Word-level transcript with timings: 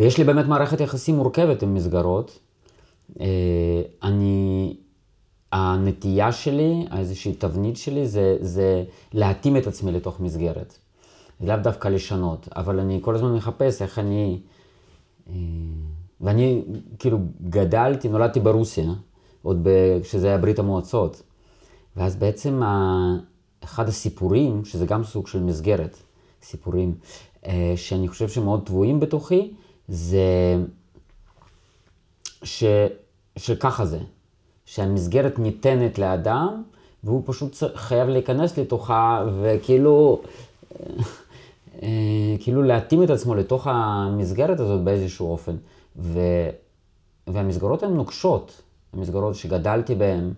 ויש 0.00 0.18
לי 0.18 0.24
באמת 0.24 0.46
מערכת 0.46 0.80
יחסים 0.80 1.16
מורכבת 1.16 1.62
עם 1.62 1.74
מסגרות. 1.74 2.38
אה, 3.20 3.26
אני, 4.02 4.76
הנטייה 5.52 6.32
שלי, 6.32 6.86
איזושהי 6.98 7.34
תבנית 7.34 7.76
שלי, 7.76 8.08
זה, 8.08 8.36
זה 8.40 8.84
להתאים 9.12 9.56
את 9.56 9.66
עצמי 9.66 9.92
לתוך 9.92 10.20
מסגרת. 10.20 10.78
לאו 11.40 11.56
דווקא 11.56 11.88
לשנות, 11.88 12.48
אבל 12.56 12.80
אני 12.80 12.98
כל 13.02 13.14
הזמן 13.14 13.34
מחפש 13.34 13.82
איך 13.82 13.98
אני... 13.98 14.40
אה, 15.28 15.34
ואני 16.20 16.62
כאילו 16.98 17.18
גדלתי, 17.42 18.08
נולדתי 18.08 18.40
ברוסיה, 18.40 18.92
עוד 19.42 19.68
כשזה 20.02 20.26
היה 20.28 20.38
ברית 20.38 20.58
המועצות. 20.58 21.22
ואז 21.96 22.16
בעצם 22.16 22.62
אחד 23.64 23.88
הסיפורים, 23.88 24.64
שזה 24.64 24.86
גם 24.86 25.04
סוג 25.04 25.26
של 25.26 25.42
מסגרת, 25.42 25.96
סיפורים, 26.42 26.94
אה, 27.46 27.72
שאני 27.76 28.08
חושב 28.08 28.28
שמאוד 28.28 28.66
טבועים 28.66 29.00
בתוכי, 29.00 29.52
זה 29.90 30.56
ש, 32.42 32.64
שככה 33.36 33.86
זה, 33.86 33.98
שהמסגרת 34.64 35.38
ניתנת 35.38 35.98
לאדם, 35.98 36.62
והוא 37.04 37.22
פשוט 37.26 37.56
חייב 37.74 38.08
להיכנס 38.08 38.58
לתוכה, 38.58 39.24
וכאילו, 39.40 40.22
אה, 41.82 42.36
כאילו 42.40 42.62
להתאים 42.62 43.02
את 43.02 43.10
עצמו 43.10 43.34
לתוך 43.34 43.66
המסגרת 43.66 44.60
הזאת 44.60 44.80
באיזשהו 44.80 45.30
אופן. 45.30 45.56
ו, 45.96 46.20
והמסגרות 47.26 47.82
הן 47.82 47.94
נוקשות, 47.94 48.62
המסגרות 48.92 49.34
שגדלתי 49.34 49.94
בהן. 49.94 50.32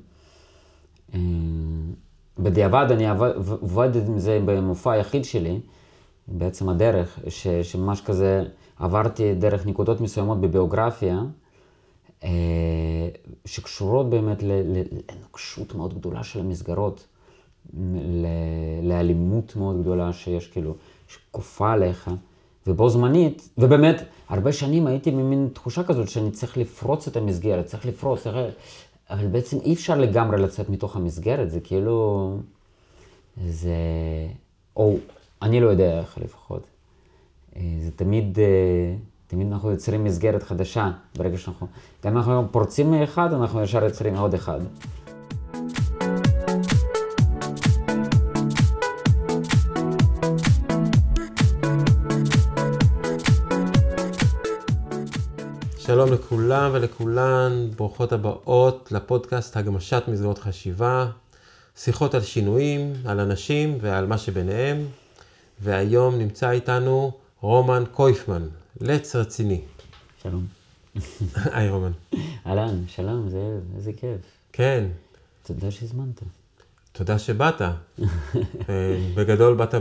אה, 1.14 1.20
בדיעבד 2.38 2.86
אני 2.90 3.10
עובד 3.60 3.96
עם 3.96 4.18
זה 4.18 4.40
במופע 4.44 4.92
היחיד 4.92 5.24
שלי, 5.24 5.60
בעצם 6.28 6.68
הדרך, 6.68 7.18
ש, 7.28 7.46
שממש 7.48 8.00
כזה 8.00 8.44
עברתי 8.82 9.34
דרך 9.34 9.66
נקודות 9.66 10.00
מסוימות 10.00 10.40
בביוגרפיה, 10.40 11.22
אה, 12.24 12.28
שקשורות 13.44 14.10
באמת 14.10 14.42
לנוקשות 14.42 15.74
מאוד 15.74 15.94
גדולה 15.94 16.24
של 16.24 16.40
המסגרות, 16.40 17.06
לאלימות 18.82 19.56
מאוד 19.56 19.80
גדולה 19.80 20.12
שיש 20.12 20.48
כאילו, 20.48 20.74
שכופה 21.08 21.72
עליך, 21.72 22.10
ובו 22.66 22.88
זמנית, 22.88 23.48
ובאמת, 23.58 24.02
הרבה 24.28 24.52
שנים 24.52 24.86
הייתי 24.86 25.10
במין 25.10 25.48
תחושה 25.52 25.82
כזאת 25.84 26.08
שאני 26.08 26.30
צריך 26.30 26.58
לפרוץ 26.58 27.08
את 27.08 27.16
המסגרת, 27.16 27.66
צריך 27.66 27.86
לפרוץ, 27.86 28.22
צריך... 28.22 28.36
אבל 29.10 29.26
בעצם 29.26 29.58
אי 29.60 29.74
אפשר 29.74 29.98
לגמרי 29.98 30.42
לצאת 30.42 30.68
מתוך 30.68 30.96
המסגרת, 30.96 31.50
זה 31.50 31.60
כאילו... 31.60 32.36
זה... 33.46 33.76
או 34.76 34.96
אני 35.42 35.60
לא 35.60 35.68
יודע 35.68 35.98
איך 35.98 36.18
לפחות. 36.18 36.71
אה, 37.56 37.62
זה 37.80 37.90
תמיד, 37.90 38.38
אה, 38.38 38.94
תמיד 39.26 39.52
אנחנו 39.52 39.70
יוצרים 39.70 40.04
מסגרת 40.04 40.42
חדשה 40.42 40.90
ברגע 41.16 41.38
שאנחנו... 41.38 41.66
גם 42.04 42.12
אם 42.12 42.16
אנחנו 42.16 42.48
פורצים 42.50 42.90
מאחד, 42.90 43.32
אנחנו 43.32 43.62
ישר 43.62 43.84
יוצרים 43.84 44.14
עוד 44.14 44.34
אחד. 44.34 44.60
שלום 55.78 56.12
לכולם 56.12 56.70
ולכולן, 56.72 57.68
ברוכות 57.76 58.12
הבאות 58.12 58.92
לפודקאסט 58.92 59.56
הגמשת 59.56 60.02
מסגרות 60.08 60.38
חשיבה, 60.38 61.06
שיחות 61.76 62.14
על 62.14 62.20
שינויים, 62.20 62.92
על 63.04 63.20
אנשים 63.20 63.78
ועל 63.80 64.06
מה 64.06 64.18
שביניהם, 64.18 64.86
והיום 65.60 66.18
נמצא 66.18 66.50
איתנו 66.50 67.12
רומן 67.42 67.84
קויפמן, 67.92 68.48
לץ 68.80 69.16
רציני. 69.16 69.60
שלום. 70.22 70.46
היי 71.54 71.70
רומן. 71.70 71.92
אהלן, 72.46 72.84
שלום, 72.86 73.28
זה, 73.28 73.58
איזה 73.76 73.92
כיף. 73.92 74.20
כן. 74.52 74.84
תודה 75.42 75.70
שהזמנת. 75.70 76.22
תודה 76.92 77.18
שבאת. 77.18 77.60
אה, 77.62 77.72
בגדול 79.14 79.54
באת 79.54 79.74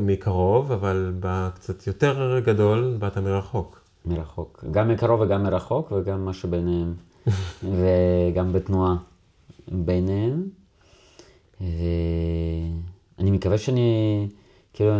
מקרוב, 0.00 0.72
אבל 0.72 1.14
קצת 1.54 1.86
יותר 1.86 2.40
גדול 2.44 2.96
באת 2.98 3.18
מרחוק. 3.18 3.80
מרחוק. 4.04 4.64
גם 4.70 4.88
מקרוב 4.88 5.20
וגם 5.20 5.42
מרחוק, 5.42 5.92
וגם 5.92 6.24
מה 6.24 6.32
שביניהם. 6.32 6.94
וגם 7.78 8.52
בתנועה 8.52 8.96
ביניהם. 9.68 10.48
ואני 11.60 13.30
מקווה 13.30 13.58
שאני, 13.58 14.28
כאילו, 14.72 14.92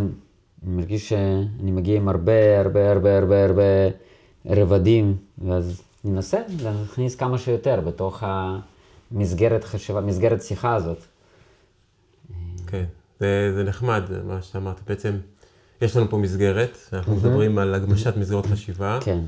אני 0.67 0.77
מרגיש 0.77 1.09
שאני 1.09 1.71
מגיע 1.71 1.97
עם 1.97 2.09
הרבה, 2.09 2.61
הרבה, 2.61 2.93
הרבה, 2.93 3.19
הרבה, 3.19 3.45
הרבה 3.45 3.63
רבדים, 4.47 5.17
ואז 5.39 5.83
ננסה 6.05 6.39
להכניס 6.63 7.15
כמה 7.15 7.39
שיותר 7.39 7.81
בתוך 7.81 8.23
המסגרת 8.27 9.65
חשיבה, 9.65 10.01
מסגרת 10.01 10.43
שיחה 10.43 10.75
הזאת. 10.75 10.99
כן, 12.67 12.85
זה, 13.21 13.53
זה 13.55 13.65
נחמד, 13.65 14.03
מה 14.25 14.43
שאמרת. 14.43 14.81
בעצם, 14.89 15.17
יש 15.83 15.97
לנו 15.97 16.11
פה 16.11 16.17
מסגרת, 16.17 16.79
אנחנו 16.93 17.13
mm-hmm. 17.13 17.17
מדברים 17.17 17.59
על 17.59 17.75
הגמשת 17.75 18.17
מסגרות 18.17 18.47
חשיבה. 18.47 18.99
כן. 19.05 19.21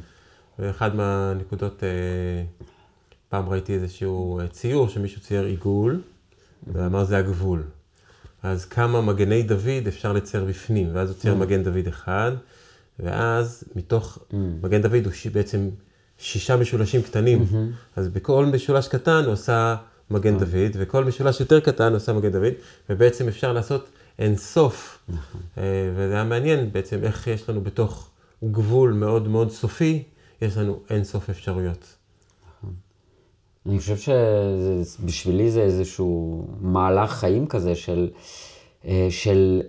ואחד 0.59 0.97
מהנקודות, 0.97 1.85
אה, 1.85 1.89
פעם 3.29 3.49
ראיתי 3.49 3.75
איזשהו 3.75 4.41
אה, 4.41 4.49
ציור 4.49 4.89
שמישהו 4.89 5.21
צייר 5.21 5.45
עיגול. 5.45 6.03
ואמר 6.73 7.05
זה 7.05 7.19
הגבול. 7.19 7.63
אז 8.45 8.65
כמה 8.65 9.01
מגני 9.01 9.43
דוד 9.43 9.87
אפשר 9.89 10.13
לצייר 10.13 10.45
בפנים, 10.45 10.89
ואז 10.93 11.11
הוא 11.11 11.19
צייר 11.19 11.35
mm-hmm. 11.35 11.37
מגן 11.37 11.63
דוד 11.63 11.89
אחד, 11.89 12.33
ואז 12.99 13.65
מתוך 13.77 14.19
mm-hmm. 14.19 14.37
מגן 14.63 14.83
דוד 14.83 15.05
הוא 15.05 15.13
ש... 15.13 15.27
בעצם 15.27 15.69
שישה 16.19 16.57
משולשים 16.57 17.03
קטנים, 17.03 17.43
mm-hmm. 17.43 17.97
אז 17.97 18.09
בכל 18.09 18.47
משולש 18.47 18.89
קטן 18.89 19.23
הוא 19.25 19.33
עשה 19.33 19.77
מגן 20.11 20.37
mm-hmm. 20.37 20.39
דוד, 20.39 20.71
וכל 20.75 21.05
משולש 21.05 21.41
יותר 21.41 21.61
קטן 21.61 21.89
הוא 21.89 21.97
עשה 21.97 22.13
מגן 22.13 22.33
דוד, 22.33 22.53
ובעצם 22.91 23.29
אפשר 23.29 23.53
לעשות 23.53 23.89
אין 24.19 24.37
סוף. 24.37 24.99
אה, 25.59 25.63
וזה 25.97 26.15
היה 26.15 26.25
מעניין 26.25 26.73
בעצם 26.73 26.99
איך 27.03 27.27
יש 27.27 27.49
לנו 27.49 27.61
בתוך 27.61 28.11
גבול 28.45 28.93
מאוד 28.93 29.29
מאוד 29.29 29.51
סופי, 29.51 30.03
יש 30.43 30.57
לנו 30.57 30.81
אין 30.91 31.05
סוף 31.05 31.31
אפשרויות. 31.31 31.94
אני 33.67 33.79
חושב 33.79 33.97
שבשבילי 33.97 35.51
זה 35.51 35.63
איזשהו 35.63 36.45
מהלך 36.61 37.11
חיים 37.11 37.47
כזה 37.47 37.75
של, 37.75 38.11
אה, 38.85 39.07
של 39.11 39.63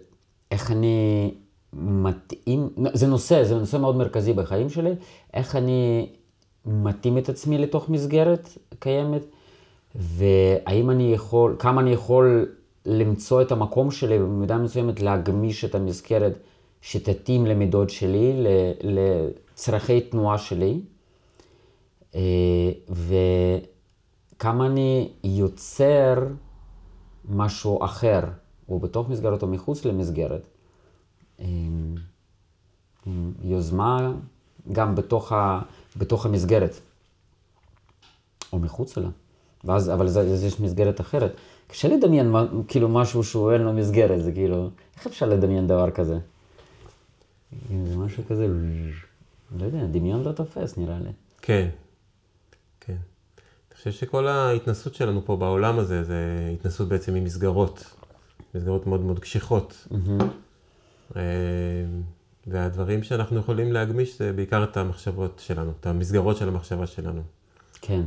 איך 0.52 0.72
אני 0.72 1.32
מתאים, 1.74 2.70
זה 2.94 3.08
נושא, 3.08 3.44
זה 3.44 3.56
נושא 3.56 3.78
מאוד 3.78 3.96
מרכזי 3.96 4.34
בחיים 4.34 4.70
שלי, 4.70 4.92
איך 5.34 5.56
אני 5.56 6.10
מתאים 6.66 7.18
את 7.18 7.30
עצמי 7.30 7.58
לתוך 7.58 7.90
מסגרת 7.90 8.50
קיימת, 8.80 9.26
והאם 9.96 10.90
אני 10.90 11.14
יכול, 11.14 11.56
כמה 11.60 11.82
אני 11.82 11.92
יכול 11.92 12.56
למצוא 12.86 13.42
את 13.42 13.52
המקום 13.52 13.92
שלי, 13.92 14.20
במידה 14.20 14.58
מסוימת 14.58 15.02
להגמיש 15.02 15.66
את 15.66 15.76
המזכרת 15.76 16.40
שתתאים 16.82 17.46
למידות 17.46 17.90
שלי, 17.90 18.44
לצרכי 18.84 20.02
תנועה 20.02 20.38
שלי, 20.38 20.80
אה, 22.16 22.22
וכמה 24.36 24.66
אני 24.66 25.12
יוצר 25.24 26.28
משהו 27.30 27.86
אחר, 27.86 28.22
או 28.70 28.80
בתוך 28.80 29.10
מסגרת 29.10 29.42
או 29.42 29.48
מחוץ 29.48 29.86
למסגרת. 29.86 30.48
אה, 31.40 31.46
יוזמה 33.44 34.14
גם 34.72 34.96
בתוך, 34.96 35.32
ה, 35.32 35.62
בתוך 35.98 36.26
המסגרת, 36.26 36.80
או 38.54 38.60
מחוץ 38.60 38.98
לה. 38.98 39.10
ואז, 39.64 39.90
אבל 39.90 40.08
זה, 40.08 40.46
יש 40.48 40.60
מסגרת 40.60 41.02
אחרת. 41.02 41.36
קשה 41.68 41.88
לדמיין 41.88 42.34
כאילו 42.68 42.90
משהו 42.90 43.24
שהוא 43.24 43.52
אין 43.52 43.62
לו 43.62 43.74
מסגרת, 43.74 44.24
זה 44.24 44.32
כאילו, 44.32 44.70
איך 44.98 45.08
אפשר 45.08 45.26
לדמיין 45.26 45.68
דבר 45.68 45.92
כזה? 45.92 46.20
זה 47.70 47.98
משהו 47.98 48.24
כזה, 48.30 48.48
לא 49.58 49.66
יודע, 49.66 49.86
דמיון 49.86 50.24
לא 50.24 50.32
תופס 50.32 50.78
נראה 50.78 51.00
לי. 51.00 51.10
כן. 51.42 51.70
חושב 53.92 54.06
שכל 54.06 54.28
ההתנסות 54.28 54.96
שלנו 54.96 55.26
פה 55.26 55.36
בעולם 55.36 55.80
הזה, 55.80 56.04
זה 56.04 56.50
התנסות 56.54 56.88
בעצם 56.88 57.14
ממסגרות, 57.14 57.96
מסגרות 58.56 58.88
מאוד 58.88 59.02
מאוד 59.02 59.20
קשיחות. 59.20 59.88
Mm-hmm. 59.92 61.16
והדברים 62.48 63.04
שאנחנו 63.04 63.40
יכולים 63.40 63.72
להגמיש 63.72 64.18
זה 64.18 64.34
בעיקר 64.34 64.64
את 64.64 64.78
המחשבות 64.78 65.42
שלנו, 65.46 65.72
את 65.80 65.86
המסגרות 65.86 66.38
של 66.38 66.48
המחשבה 66.48 66.88
שלנו. 66.88 67.22
כן. 67.82 68.02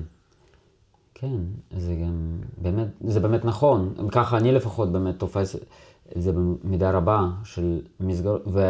כן, 1.14 1.36
זה 1.76 1.94
גם 1.94 2.38
באמת, 2.58 2.88
זה 3.04 3.20
באמת 3.20 3.44
נכון. 3.44 3.94
ככה 4.12 4.36
אני 4.36 4.52
לפחות 4.52 4.92
באמת 4.92 5.18
תופס 5.18 5.56
את 5.56 6.22
זה 6.22 6.32
במידה 6.32 6.90
רבה 6.90 7.26
של 7.44 7.80
מסגרות, 8.00 8.42
ו... 8.46 8.60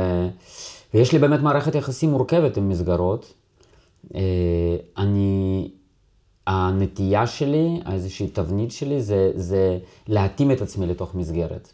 ויש 0.95 1.13
לי 1.13 1.19
באמת 1.19 1.41
מערכת 1.41 1.75
יחסים 1.75 2.11
מורכבת 2.11 2.57
עם 2.57 2.69
מסגרות. 2.69 3.35
אה, 4.15 4.77
אני, 4.99 5.71
הנטייה 6.49 7.27
שלי, 7.27 7.81
איזושהי 7.93 8.29
תבנית 8.29 8.73
שלי, 8.73 9.03
זה, 9.03 9.31
זה 9.35 9.79
להתאים 10.07 10.51
את 10.51 10.63
עצמי 10.63 10.87
לתוך 10.87 11.15
מסגרת. 11.15 11.73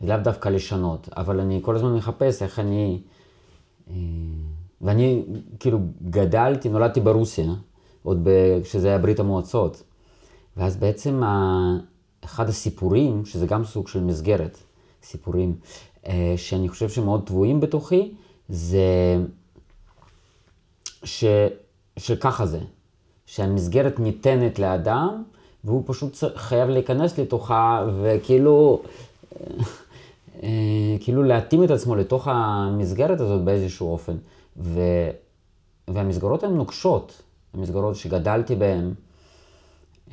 לאו 0.00 0.16
דווקא 0.16 0.48
לשנות, 0.48 1.08
אבל 1.16 1.40
אני 1.40 1.60
כל 1.62 1.76
הזמן 1.76 1.94
מחפש 1.94 2.42
איך 2.42 2.58
אני, 2.58 3.00
אה, 3.90 3.94
ואני 4.80 5.22
כאילו 5.60 5.78
גדלתי, 6.10 6.68
נולדתי 6.68 7.00
ברוסיה, 7.00 7.52
עוד. 8.02 8.28
כשזה 8.64 8.88
היה 8.88 8.98
ברית 8.98 9.20
המועצות. 9.20 9.82
ואז 10.56 10.76
בעצם. 10.76 11.22
אחד 12.24 12.48
הסיפורים, 12.48 13.24
שזה 13.26 13.46
גם 13.46 13.64
סוג 13.64 13.88
של 13.88 14.04
מסגרת, 14.04 14.58
סיפורים, 15.02 15.56
אה, 16.06 16.34
שאני 16.36 16.68
חושב 16.68 16.88
שמאוד 16.88 17.26
טבועים 17.26 17.60
בתוכי, 17.60 18.14
זה 18.48 19.16
ש... 21.04 21.24
שככה 21.96 22.46
זה, 22.46 22.60
שהמסגרת 23.26 24.00
ניתנת 24.00 24.58
לאדם, 24.58 25.22
והוא 25.64 25.82
פשוט 25.86 26.16
חייב 26.36 26.68
להיכנס 26.68 27.18
לתוכה, 27.18 27.86
וכאילו, 28.02 28.82
אה, 30.42 30.48
כאילו 31.00 31.22
להתאים 31.22 31.64
את 31.64 31.70
עצמו 31.70 31.96
לתוך 31.96 32.28
המסגרת 32.30 33.20
הזאת 33.20 33.44
באיזשהו 33.44 33.92
אופן. 33.92 34.16
ו... 34.56 34.80
והמסגרות 35.88 36.42
הן 36.42 36.54
נוקשות, 36.54 37.22
המסגרות 37.54 37.96
שגדלתי 37.96 38.54
בהן. 38.54 38.90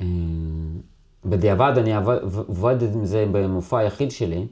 אה, 0.00 0.06
בדיעבד 1.24 1.72
אני 1.76 1.94
עבד 1.94 2.76
עם 2.94 3.04
זה 3.04 3.26
במופע 3.32 3.78
היחיד 3.78 4.10
שלי, 4.10 4.46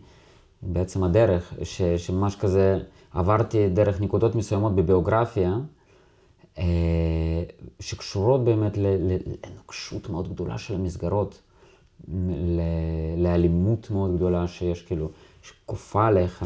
בעצם 0.62 1.04
הדרך, 1.04 1.54
ש, 1.62 1.82
שממש 1.82 2.36
כזה 2.36 2.78
עברתי 3.14 3.68
דרך 3.68 4.00
נקודות 4.00 4.34
מסוימות 4.34 4.74
בביוגרפיה, 4.74 5.56
שקשורות 7.80 8.44
באמת 8.44 8.72
לנוקשות 8.76 10.10
מאוד 10.10 10.32
גדולה 10.32 10.58
של 10.58 10.74
המסגרות, 10.74 11.42
לאלימות 13.16 13.90
מאוד 13.90 14.16
גדולה 14.16 14.48
שיש 14.48 14.82
כאילו, 14.82 15.08
שכופה 15.42 16.06
עליך, 16.06 16.44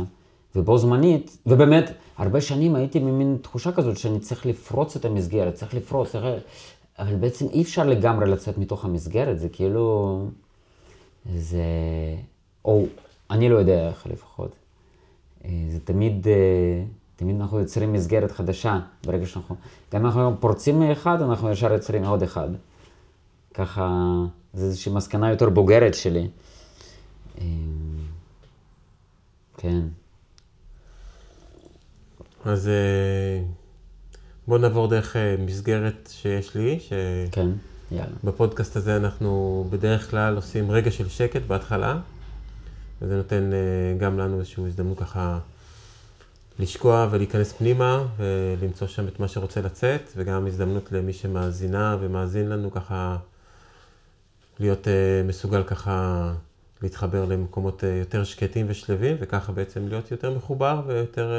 ובו 0.57 0.79
זמנית, 0.79 1.39
ובאמת, 1.47 1.91
הרבה 2.17 2.41
שנים 2.41 2.75
הייתי 2.75 3.01
במין 3.01 3.39
תחושה 3.43 3.73
כזאת 3.73 3.97
שאני 3.97 4.21
צריך 4.21 4.47
לפרוץ 4.47 4.97
את 4.97 5.05
המסגרת, 5.05 5.55
צריך 5.55 5.75
לפרוץ, 5.75 6.11
צריך... 6.11 6.25
אבל 6.99 7.17
בעצם 7.17 7.47
אי 7.49 7.63
אפשר 7.63 7.87
לגמרי 7.87 8.31
לצאת 8.31 8.59
מתוך 8.59 8.85
המסגרת, 8.85 9.39
זה 9.39 9.49
כאילו... 9.49 10.19
זה... 11.35 11.65
או 12.65 12.85
אני 13.31 13.49
לא 13.49 13.57
יודע 13.57 13.89
איך 13.89 14.07
לפחות. 14.07 14.53
אה, 15.45 15.51
זה 15.71 15.81
תמיד, 15.81 16.29
אה, 16.29 16.85
תמיד 17.17 17.41
אנחנו 17.41 17.59
יוצרים 17.59 17.93
מסגרת 17.93 18.33
חדשה 18.33 18.79
ברגע 19.07 19.27
שאנחנו... 19.27 19.57
גם 19.93 20.01
אם 20.01 20.07
אנחנו 20.07 20.37
פורצים 20.41 20.81
מאחד, 20.81 21.23
אנחנו 21.23 21.51
ישר 21.51 21.73
יוצרים 21.73 22.05
עוד 22.05 22.23
אחד. 22.23 22.49
ככה, 23.55 23.89
זו 24.55 24.65
איזושהי 24.65 24.93
מסקנה 24.93 25.31
יותר 25.31 25.49
בוגרת 25.49 25.95
שלי. 25.95 26.29
אה, 27.41 27.45
כן. 29.57 29.81
אז 32.45 32.71
בוא 34.49 34.59
נעבור 34.59 34.89
דרך 34.89 35.17
מסגרת 35.39 36.09
שיש 36.13 36.55
לי. 36.55 36.81
ש... 36.81 36.93
כן, 37.33 37.49
יאללה. 37.91 38.17
בפודקאסט 38.25 38.77
הזה 38.77 38.97
אנחנו 38.97 39.65
בדרך 39.71 40.11
כלל 40.11 40.37
עושים 40.37 40.71
רגע 40.71 40.91
של 40.91 41.09
שקט 41.09 41.43
בהתחלה. 41.47 42.01
וזה 43.03 43.17
נותן 43.17 43.51
אה, 43.53 43.99
גם 43.99 44.19
לנו 44.19 44.39
איזושהי 44.39 44.65
הזדמנות 44.67 44.99
ככה 44.99 45.39
לשקוע 46.59 47.09
ולהיכנס 47.11 47.53
פנימה 47.53 48.07
ולמצוא 48.17 48.87
שם 48.87 49.09
את 49.09 49.21
מה 49.21 49.29
שרוצה 49.29 49.61
לצאת, 49.61 50.13
וגם 50.17 50.47
הזדמנות 50.47 50.93
למי 50.93 51.13
שמאזינה 51.13 51.97
ומאזין 52.01 52.49
לנו 52.49 52.71
ככה 52.71 53.17
להיות 54.61 54.89
אה, 54.89 55.23
מסוגל 55.25 55.63
ככה 55.63 56.33
להתחבר 56.83 57.25
למקומות 57.25 57.85
אה, 57.85 57.89
יותר 57.89 58.25
שקטים 58.25 58.67
ושלווים, 58.69 59.17
וככה 59.21 59.53
בעצם 59.53 59.89
להיות 59.89 60.11
יותר 60.11 60.37
מחובר 60.37 60.83
ויותר 60.87 61.33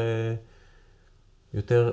יותר 1.53 1.91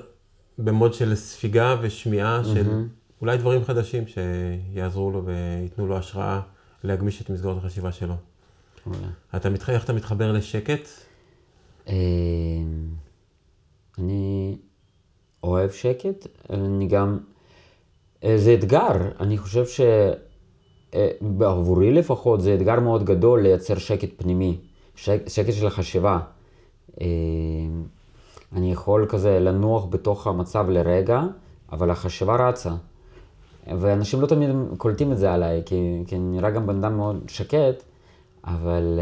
במוד 0.59 0.95
של 0.95 1.15
ספיגה 1.15 1.77
ושמיעה 1.81 2.45
של 2.45 2.67
mm-hmm. 2.67 3.21
אולי 3.21 3.37
דברים 3.37 3.65
חדשים 3.65 4.05
שיעזרו 4.07 5.11
לו 5.11 5.25
וייתנו 5.25 5.87
לו 5.87 5.99
השראה 5.99 6.41
להגמיש 6.85 7.23
את 7.23 7.31
מסגרות 7.31 7.59
החשיבה 7.59 7.93
שלו. 7.93 8.15
אתה 9.37 9.51
מתח... 9.51 9.71
איך 9.71 9.85
אתה 9.85 9.93
מתחבר 9.93 10.33
לשקט? 10.33 10.89
אני 13.99 14.57
אוהב 15.43 15.71
שקט, 15.71 16.27
אני 16.51 16.87
גם... 16.87 17.19
אה, 18.25 18.39
זה 18.39 18.55
אתגר, 18.55 18.93
אני 19.21 19.39
חושב 19.39 19.65
שבעבורי 20.93 21.89
אה, 21.89 21.93
לפחות 21.95 22.41
זה 22.41 22.55
אתגר 22.55 22.81
מאוד 22.81 23.05
גדול 23.05 23.43
לייצר 23.43 23.79
שקט 23.79 24.09
פנימי, 24.17 24.61
שק... 24.97 25.29
שקט 25.29 25.53
של 25.53 25.67
החשיבה. 25.67 26.19
אמ, 27.01 27.07
אני 28.53 28.73
יכול 28.73 29.07
כזה 29.09 29.41
לנוח 29.41 29.85
בתוך 29.91 30.27
המצב 30.27 30.71
לרגע, 30.71 31.23
אבל 31.73 31.91
החשיבה 31.91 32.49
רצה. 32.49 32.75
ואנשים 33.67 34.21
לא 34.21 34.27
תמיד 34.27 34.51
קולטים 34.79 35.13
את 35.13 35.19
זה 35.19 35.33
עליי, 35.33 35.63
כי, 35.67 36.03
כי 36.07 36.17
אני 36.17 36.37
נראה 36.37 36.51
גם 36.51 36.67
בן 36.67 36.77
אדם 36.77 36.97
מאוד 36.97 37.25
שקט, 37.29 37.83
אבל 38.45 39.01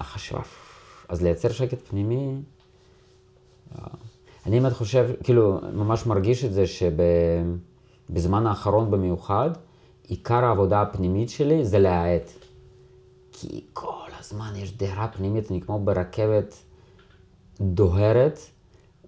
החשב, 0.00 0.38
אז 1.08 1.22
לייצר 1.22 1.48
שקט 1.48 1.78
פנימי, 1.88 2.34
אני 4.48 4.60
באמת 4.60 4.72
חושב, 4.72 5.08
כאילו, 5.22 5.60
ממש 5.72 6.06
מרגיש 6.06 6.44
את 6.44 6.52
זה 6.52 6.64
שבזמן 6.66 8.46
האחרון 8.46 8.90
במיוחד, 8.90 9.50
עיקר 10.06 10.44
העבודה 10.44 10.82
הפנימית 10.82 11.30
שלי 11.30 11.64
זה 11.64 11.78
להאט. 11.78 12.30
כי 13.32 13.64
כל 13.72 14.08
הזמן 14.20 14.52
יש 14.56 14.76
דהרה 14.76 15.08
פנימית, 15.08 15.50
אני 15.50 15.60
כמו 15.60 15.78
ברכבת 15.78 16.54
דוהרת, 17.60 18.38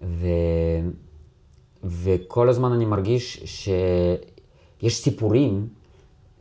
ו... 0.01 0.27
וכל 1.83 2.49
הזמן 2.49 2.71
אני 2.71 2.85
מרגיש 2.85 3.43
שיש 3.45 5.03
סיפורים 5.03 5.67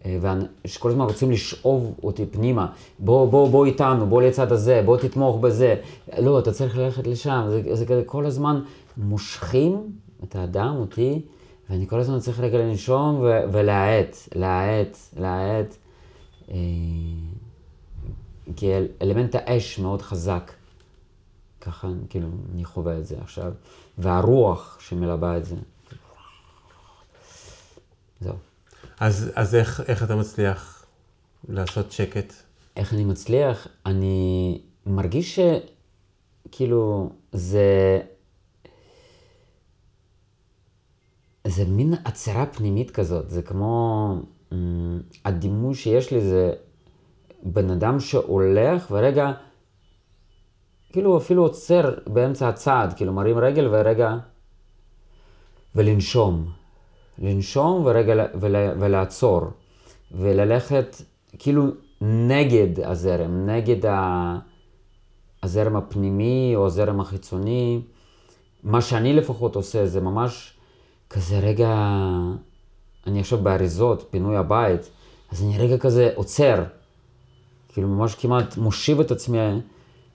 אה, 0.05 0.35
שכל 0.65 0.91
הזמן 0.91 1.05
רוצים 1.05 1.31
לשאוב 1.31 1.95
אותי 2.03 2.27
פנימה, 2.27 2.67
בוא, 2.99 3.31
בוא, 3.31 3.49
בוא 3.49 3.67
איתנו, 3.67 4.07
בוא 4.07 4.23
לצד 4.23 4.53
הזה, 4.53 4.83
בוא 4.85 4.97
תתמוך 4.97 5.37
בזה. 5.37 5.75
לא, 6.19 6.39
אתה 6.39 6.53
צריך 6.53 6.79
ללכת 6.79 7.07
לשם. 7.07 7.47
זה, 7.49 7.63
זה 7.75 8.03
כל 8.07 8.27
הזמן 8.27 8.61
מושכים 8.97 9.93
את 10.25 10.37
האדם, 10.37 10.77
אותי, 10.77 11.23
ואני 11.71 11.89
כל 11.89 12.01
הזמן 12.01 12.21
צריך 12.21 12.41
רגע 12.41 12.59
לנשום 12.59 13.21
ו- 13.21 13.53
ולהאט, 13.53 14.17
להאט, 14.35 14.97
להאט. 15.17 15.77
אה, 16.51 16.55
כי 18.57 18.73
אלמנט 19.03 19.35
האש 19.35 19.79
מאוד 19.79 20.03
חזק. 20.03 20.53
ככה, 21.61 21.89
כאילו, 22.09 22.29
אני 22.55 22.65
חווה 22.65 22.99
את 22.99 23.07
זה 23.07 23.17
עכשיו. 23.21 23.53
והרוח 23.99 24.79
שמלבה 24.81 25.37
את 25.37 25.45
זה. 25.45 25.57
זהו. 28.21 28.35
אז, 29.01 29.33
אז 29.35 29.55
איך, 29.55 29.81
איך 29.89 30.03
אתה 30.03 30.17
מצליח 30.17 30.85
לעשות 31.49 31.93
שקט? 31.93 32.33
איך 32.77 32.95
אני 32.95 33.05
מצליח? 33.05 33.67
אני 33.87 34.61
מרגיש 34.87 35.39
שכאילו 36.49 37.11
זה... 37.33 38.01
זה 41.47 41.65
מין 41.65 41.95
עצירה 42.05 42.47
פנימית 42.47 42.91
כזאת, 42.91 43.31
זה 43.31 43.43
כמו... 43.43 44.15
הדימוי 45.25 45.75
שיש 45.75 46.13
לי 46.13 46.21
זה 46.21 46.53
בן 47.43 47.71
אדם 47.71 48.01
שהולך 48.01 48.91
ורגע, 48.91 49.33
כאילו 50.93 51.19
אפילו 51.19 51.43
עוצר 51.43 51.95
באמצע 52.07 52.49
הצעד, 52.49 52.93
כאילו 52.93 53.13
מרים 53.13 53.39
רגל 53.39 53.69
ורגע, 53.71 54.17
ולנשום. 55.75 56.51
לנשום 57.19 57.83
ורגע 57.87 58.27
ול, 58.35 58.57
ולעצור, 58.81 59.43
וללכת 60.13 60.97
כאילו 61.39 61.67
נגד 62.01 62.81
הזרם, 62.85 63.47
נגד 63.47 63.87
ה, 63.87 64.39
הזרם 65.43 65.77
הפנימי 65.77 66.53
או 66.57 66.67
הזרם 66.67 67.01
החיצוני. 67.01 67.81
מה 68.63 68.81
שאני 68.81 69.13
לפחות 69.13 69.57
עושה 69.57 69.87
זה 69.87 70.01
ממש 70.01 70.60
כזה 71.11 71.39
רגע, 71.39 71.69
אני 73.07 73.21
עכשיו 73.21 73.39
באריזות, 73.39 74.07
פינוי 74.11 74.37
הבית, 74.37 74.91
אז 75.33 75.43
אני 75.43 75.59
רגע 75.59 75.79
כזה 75.79 76.11
עוצר, 76.15 76.65
כאילו 77.69 77.89
ממש 77.89 78.15
כמעט 78.15 78.57
מושיב 78.57 79.01
את 79.01 79.11
עצמי, 79.11 79.39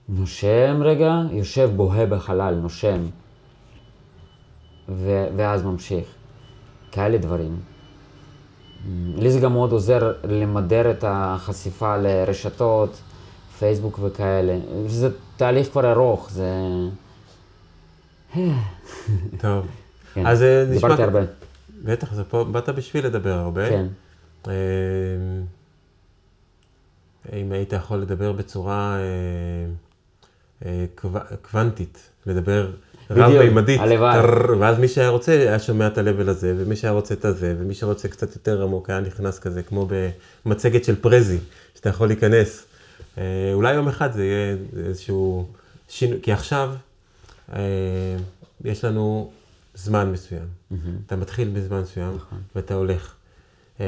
נושם 0.08 0.80
רגע, 0.84 1.12
יושב 1.30 1.70
בוהה 1.76 2.06
בחלל, 2.06 2.54
נושם, 2.54 3.06
ו- 4.88 5.26
ואז 5.36 5.62
ממשיך. 5.62 6.06
כאלה 6.92 7.18
דברים. 7.18 7.60
לי 9.16 9.30
זה 9.30 9.40
גם 9.40 9.52
מאוד 9.52 9.72
עוזר 9.72 10.12
למדר 10.24 10.90
את 10.90 11.04
החשיפה 11.08 11.96
לרשתות, 11.96 13.00
פייסבוק 13.58 13.98
וכאלה. 14.02 14.58
זה 14.86 15.08
תהליך 15.36 15.70
כבר 15.70 15.92
ארוך, 15.92 16.30
זה... 16.30 16.50
טוב. 19.38 19.66
כן, 20.16 20.26
אז 20.26 20.42
אה, 20.42 20.64
נשמע... 20.64 20.74
דיברתי 20.74 21.02
הרבה. 21.02 21.20
בטח, 21.84 22.14
זה 22.14 22.24
פה, 22.24 22.44
באת 22.44 22.68
בשביל 22.68 23.06
לדבר 23.06 23.32
הרבה. 23.32 23.68
כן. 23.68 23.86
אה, 24.48 24.54
אם 27.32 27.52
היית 27.52 27.72
יכול 27.72 27.98
לדבר 27.98 28.32
בצורה 28.32 28.98
אה, 30.64 30.84
קוונטית, 31.42 32.10
לדבר 32.26 32.70
רב-מימדית, 33.10 33.80
ואז 34.60 34.78
מי 34.78 34.88
שהיה 34.88 35.08
רוצה 35.08 35.32
היה 35.32 35.58
שומע 35.58 35.86
את 35.86 35.98
ה-level 35.98 36.30
הזה, 36.30 36.54
ומי 36.58 36.76
שהיה 36.76 36.92
רוצה 36.92 37.14
את 37.14 37.24
הזה, 37.24 37.54
ומי 37.58 37.74
שרוצה 37.74 38.08
קצת 38.08 38.34
יותר 38.34 38.62
עמוק 38.62 38.90
היה 38.90 39.00
נכנס 39.00 39.38
כזה, 39.38 39.62
כמו 39.62 39.88
במצגת 40.46 40.84
של 40.84 40.96
פרזי, 41.00 41.38
שאתה 41.74 41.88
יכול 41.88 42.06
להיכנס. 42.06 42.66
אולי 43.52 43.74
יום 43.74 43.88
אחד 43.88 44.12
זה 44.12 44.24
יהיה 44.24 44.56
איזשהו 44.86 45.46
שינוי, 45.88 46.18
כי 46.22 46.32
עכשיו 46.32 46.74
אה, 47.52 48.16
יש 48.64 48.84
לנו 48.84 49.30
זמן 49.76 50.12
מסוים. 50.12 50.48
אתה 51.06 51.16
מתחיל 51.16 51.48
בזמן 51.48 51.80
מסוים, 51.80 52.16
נכון. 52.16 52.38
ואתה 52.54 52.74
הולך. 52.74 53.14
אה, 53.80 53.86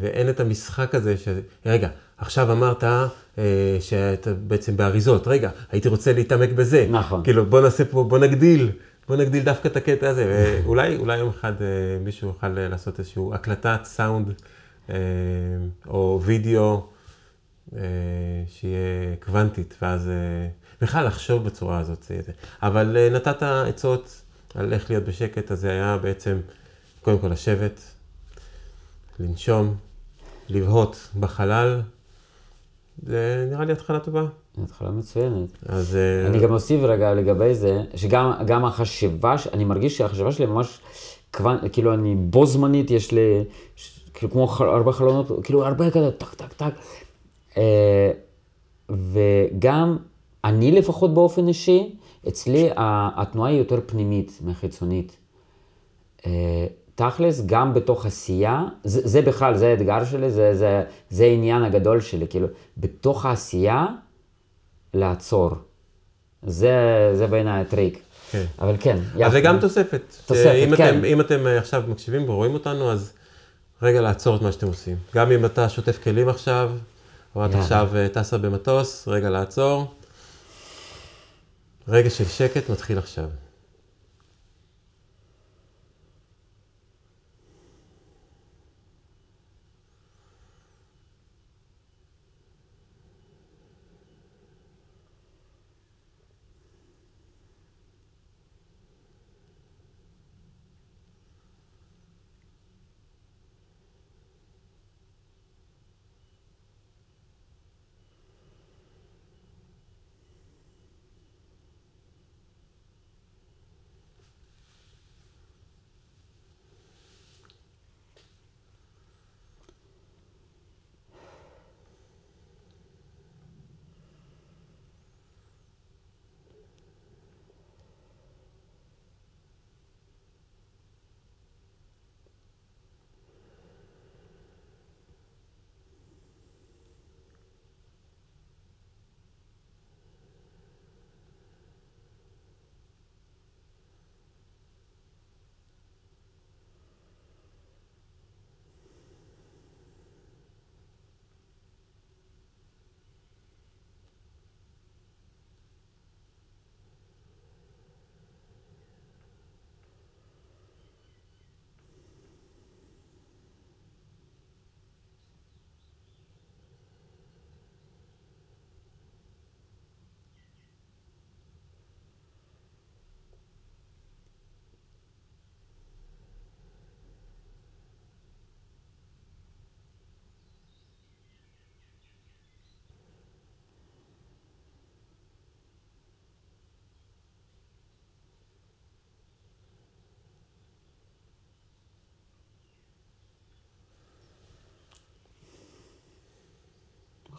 ואין 0.00 0.30
את 0.30 0.40
המשחק 0.40 0.94
הזה 0.94 1.16
ש... 1.16 1.28
רגע, 1.66 1.88
עכשיו 2.18 2.52
אמרת 2.52 2.84
אה, 2.84 3.02
שאתה 3.80 4.34
בעצם 4.34 4.76
באריזות, 4.76 5.28
רגע, 5.28 5.50
הייתי 5.72 5.88
רוצה 5.88 6.12
להתעמק 6.12 6.50
בזה. 6.50 6.86
נכון. 6.90 7.24
כאילו, 7.24 7.46
בוא 7.46 7.60
נעשה 7.60 7.84
פה, 7.84 8.04
בוא 8.04 8.18
נגדיל, 8.18 8.70
בוא 9.08 9.16
נגדיל 9.16 9.44
דווקא 9.44 9.68
את 9.68 9.76
הקטע 9.76 10.08
הזה. 10.08 10.60
ואולי 10.64 10.96
אולי 10.96 11.18
יום 11.18 11.28
אחד 11.28 11.62
אה, 11.62 11.66
מישהו 12.04 12.28
יוכל 12.28 12.58
אה, 12.58 12.68
לעשות 12.68 12.98
איזושהי 12.98 13.22
הקלטת 13.32 13.80
סאונד 13.84 14.32
אה, 14.90 14.96
או 15.86 16.20
וידאו 16.24 16.86
אה, 17.76 17.80
שיהיה 18.46 19.16
קוונטית, 19.20 19.74
ואז 19.82 20.08
אה, 20.08 20.48
בכלל 20.80 21.06
לחשוב 21.06 21.44
בצורה 21.44 21.78
הזאת. 21.78 22.02
זה. 22.02 22.32
אבל 22.62 22.96
אה, 22.96 23.08
נתת 23.10 23.42
עצות 23.42 24.22
על 24.54 24.72
איך 24.72 24.90
להיות 24.90 25.04
בשקט, 25.04 25.50
אז 25.50 25.60
זה 25.60 25.70
היה 25.70 25.98
בעצם, 25.98 26.40
קודם 27.02 27.18
כל 27.18 27.28
לשבת, 27.28 27.80
לנשום, 29.20 29.74
לבהות 30.48 31.08
בחלל. 31.20 31.80
זה 33.02 33.48
נראה 33.50 33.64
לי 33.64 33.72
התחלה 33.72 34.00
טובה. 34.00 34.26
התחלה 34.64 34.90
מצוינת. 34.90 35.48
אז... 35.66 35.96
אה, 35.96 36.26
אני 36.26 36.38
גם 36.38 36.52
אוסיף 36.52 36.80
רגע 36.82 37.14
לגבי 37.14 37.54
זה, 37.54 37.82
שגם 37.94 38.32
גם 38.46 38.64
החשיבה, 38.64 39.34
אני 39.52 39.64
מרגיש 39.64 39.98
שהחשיבה 39.98 40.32
שלי 40.32 40.46
ממש, 40.46 40.80
כאילו 41.72 41.94
אני 41.94 42.14
בו 42.14 42.46
זמנית, 42.46 42.90
יש 42.90 43.12
לי, 43.12 43.44
כאילו 44.14 44.32
כמו 44.32 44.50
הרבה 44.58 44.92
חלונות, 44.92 45.44
כאילו 45.44 45.66
הרבה 45.66 45.90
כזה 45.90 46.10
טק 46.10 46.34
טק 46.34 46.52
טק. 46.52 46.72
אה, 47.56 48.10
וגם 48.90 49.96
אני 50.44 50.70
לפחות 50.72 51.14
באופן 51.14 51.48
אישי, 51.48 51.96
אצלי 52.28 52.68
התנועה 52.76 53.50
היא 53.50 53.58
יותר 53.58 53.80
פנימית 53.86 54.38
מחיצונית. 54.44 55.16
אה, 56.26 56.66
תכלס, 56.94 57.42
גם 57.46 57.74
בתוך 57.74 58.06
עשייה, 58.06 58.64
זה, 58.84 59.00
זה 59.04 59.22
בכלל, 59.22 59.56
זה 59.56 59.68
האתגר 59.68 60.04
שלי, 60.04 60.30
זה, 60.30 60.54
זה, 60.54 60.82
זה 61.10 61.24
העניין 61.24 61.62
הגדול 61.62 62.00
שלי, 62.00 62.26
כאילו, 62.28 62.48
בתוך 62.76 63.26
העשייה, 63.26 63.86
לעצור. 64.94 65.50
זה, 66.42 66.70
זה 67.14 67.26
בעיניי 67.26 67.60
הטריק. 67.60 68.02
כן. 68.30 68.44
אבל 68.58 68.76
כן, 68.80 68.98
אז. 69.24 69.32
זה 69.32 69.40
גם 69.40 69.60
תוספת. 69.60 70.02
תוספת, 70.26 70.54
אם 70.68 70.76
כן. 70.76 70.88
אתם, 70.88 71.04
אם 71.04 71.20
אתם 71.20 71.46
אה, 71.46 71.58
עכשיו 71.58 71.82
מקשיבים 71.88 72.28
ורואים 72.28 72.54
אותנו, 72.54 72.92
אז 72.92 73.12
רגע 73.82 74.00
לעצור 74.00 74.36
את 74.36 74.42
מה 74.42 74.52
שאתם 74.52 74.66
עושים. 74.66 74.96
גם 75.14 75.32
אם 75.32 75.44
אתה 75.44 75.68
שוטף 75.68 75.98
כלים 76.02 76.28
עכשיו, 76.28 76.70
או 77.36 77.46
את. 77.46 77.54
עכשיו 77.54 77.88
אה, 77.96 78.08
טסה 78.08 78.38
במטוס, 78.38 79.08
רגע 79.08 79.30
לעצור. 79.30 79.94
רגע 81.88 82.10
של 82.10 82.24
שקט 82.24 82.70
מתחיל 82.70 82.98
עכשיו. 82.98 83.30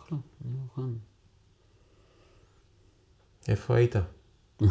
אחלה, 0.10 0.18
אני 0.46 0.58
מוכן. 0.58 0.98
איפה 3.48 3.76
היית? 3.76 3.96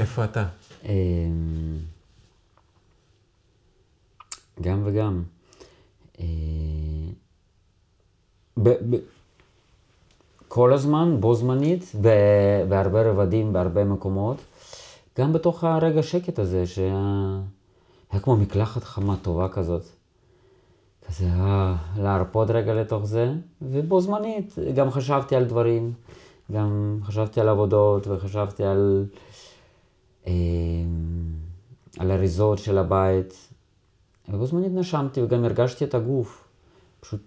איפה 0.00 0.24
אתה? 0.24 0.48
אמ, 0.84 1.78
גם 4.60 4.82
וגם. 4.84 5.22
אה, 6.20 6.24
כל 10.48 10.72
הזמן, 10.72 11.16
בו 11.20 11.34
זמנית, 11.34 11.92
בהרבה 12.68 13.10
רבדים, 13.10 13.52
בהרבה 13.52 13.84
מקומות. 13.84 14.36
גם 15.18 15.32
בתוך 15.32 15.64
הרגע 15.64 16.02
שקט 16.02 16.38
הזה, 16.38 16.66
שהיה 16.66 17.40
היה 18.10 18.20
כמו 18.20 18.36
מקלחת 18.36 18.84
חמה 18.84 19.16
טובה 19.22 19.48
כזאת. 19.48 19.95
כזה, 21.08 21.26
אה, 21.26 21.76
להרפות 21.96 22.50
רגע 22.50 22.74
לתוך 22.74 23.04
זה, 23.04 23.32
ובו 23.62 24.00
זמנית 24.00 24.54
גם 24.74 24.90
חשבתי 24.90 25.36
על 25.36 25.44
דברים, 25.44 25.92
גם 26.52 26.98
חשבתי 27.02 27.40
על 27.40 27.48
עבודות, 27.48 28.06
וחשבתי 28.06 28.64
על, 28.64 29.06
אה, 30.26 30.32
על 31.98 32.10
אריזות 32.10 32.58
של 32.58 32.78
הבית, 32.78 33.48
ובו 34.28 34.46
זמנית 34.46 34.72
נשמתי 34.72 35.22
וגם 35.22 35.44
הרגשתי 35.44 35.84
את 35.84 35.94
הגוף. 35.94 36.48
פשוט 37.00 37.20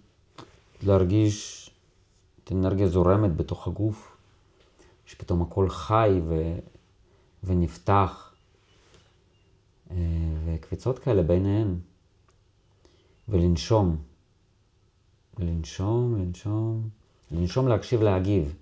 להרגיש 0.84 1.70
את 2.44 2.52
האנרגיה 2.52 2.88
זורמת 2.88 3.36
בתוך 3.36 3.68
הגוף, 3.68 4.18
שפתאום 5.06 5.42
הכל 5.42 5.70
חי 5.70 6.22
ו... 6.28 6.56
ונפתח, 7.44 8.34
אה, 9.92 9.96
וקפיצות 10.46 11.00
כאלה 11.00 11.24
ביניהם. 11.24 11.80
ולנשום. 13.30 13.98
לנשום, 15.40 16.16
לנשום, 16.16 16.90
לנשום, 17.32 17.68
להקשיב, 17.68 18.02
להגיב. 18.02 18.56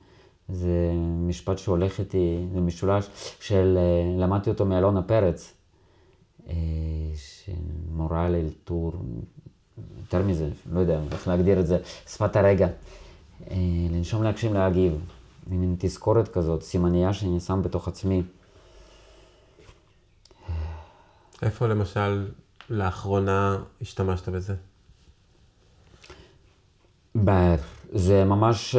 זה 0.49 0.91
משפט 1.27 1.57
שהולך 1.57 1.99
איתי, 1.99 2.45
זה 2.53 2.61
משולש 2.61 3.07
של, 3.39 3.77
אה, 3.77 4.21
למדתי 4.21 4.49
אותו 4.49 4.65
מאלונה 4.65 5.01
פרץ, 5.01 5.53
אה, 6.49 6.53
שמורה 7.15 8.29
לאלתור, 8.29 8.93
יותר 9.99 10.23
מזה, 10.23 10.49
לא 10.71 10.79
יודע 10.79 10.99
איך 11.11 11.27
להגדיר 11.27 11.59
את 11.59 11.67
זה, 11.67 11.77
שפת 12.07 12.35
הרגע. 12.35 12.67
אה, 13.51 13.55
לנשום, 13.91 14.23
להקשיב, 14.23 14.53
להגיב. 14.53 14.93
מין 15.47 15.75
תזכורת 15.79 16.27
כזאת, 16.27 16.63
סימנייה 16.63 17.13
שאני 17.13 17.39
שם 17.39 17.61
בתוך 17.63 17.87
עצמי. 17.87 18.23
איפה 21.41 21.67
למשל 21.67 22.27
לאחרונה 22.69 23.57
השתמשת 23.81 24.29
בזה? 24.29 24.53
זה 27.93 28.25
ממש 28.25 28.75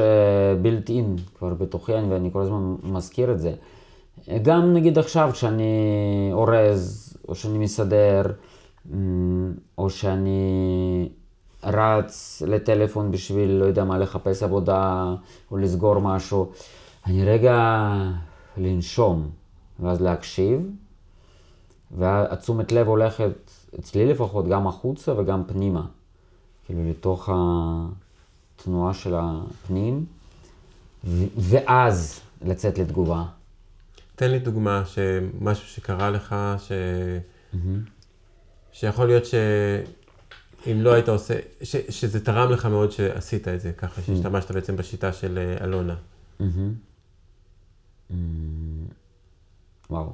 בילט 0.63 0.91
אין 0.91 1.17
כבר 1.39 1.55
בתוכי, 1.55 1.93
ואני 1.93 2.33
כל 2.33 2.41
הזמן 2.41 2.75
מזכיר 2.83 3.33
את 3.33 3.41
זה. 3.41 3.55
גם 4.43 4.73
נגיד 4.73 4.99
עכשיו 4.99 5.31
כשאני 5.33 5.73
אורז, 6.33 7.17
או 7.29 7.35
שאני 7.35 7.59
מסדר, 7.59 8.23
או 9.79 9.91
שאני 9.91 11.09
רץ 11.65 12.43
לטלפון 12.47 13.11
בשביל, 13.11 13.51
לא 13.51 13.65
יודע 13.65 13.85
מה, 13.85 13.99
לחפש 13.99 14.43
עבודה, 14.43 15.15
או 15.51 15.57
לסגור 15.57 15.99
משהו, 15.99 16.53
אני 17.07 17.25
רגע 17.25 17.85
לנשום, 18.57 19.31
ואז 19.81 20.01
להקשיב, 20.03 20.71
והתשומת 21.99 22.73
לב 22.73 22.89
הולכת, 22.89 23.48
אצלי 23.79 24.07
לפחות, 24.07 24.49
גם 24.49 24.67
החוצה 24.67 25.21
וגם 25.21 25.45
פנימה. 25.45 25.87
כאילו 26.67 26.91
לתוך 26.91 27.29
התנועה 27.33 28.95
של 28.95 29.15
הפנים, 29.17 30.05
ו- 31.05 31.27
ואז 31.37 32.21
לצאת 32.43 32.79
לתגובה. 32.79 33.25
תן 34.17 34.31
לי 34.31 34.39
דוגמה 34.39 34.83
שמשהו 34.87 35.69
שקרה 35.69 36.11
לך, 36.11 36.37
ש... 36.59 36.73
שיכול 38.73 39.07
להיות 39.07 39.25
שאם 39.27 40.81
לא 40.81 40.93
היית 40.93 41.09
עושה, 41.09 41.39
ש... 41.63 41.77
שזה 41.77 42.25
תרם 42.25 42.51
לך 42.51 42.67
מאוד 42.67 42.91
שעשית 42.93 43.49
את 43.49 43.61
זה, 43.61 43.73
ככה 43.73 44.03
שהשתמשת 44.03 44.51
בעצם 44.51 44.77
בשיטה 44.77 45.13
של 45.13 45.39
אה, 45.39 45.65
אלונה. 45.65 45.97
וואו. 49.91 50.13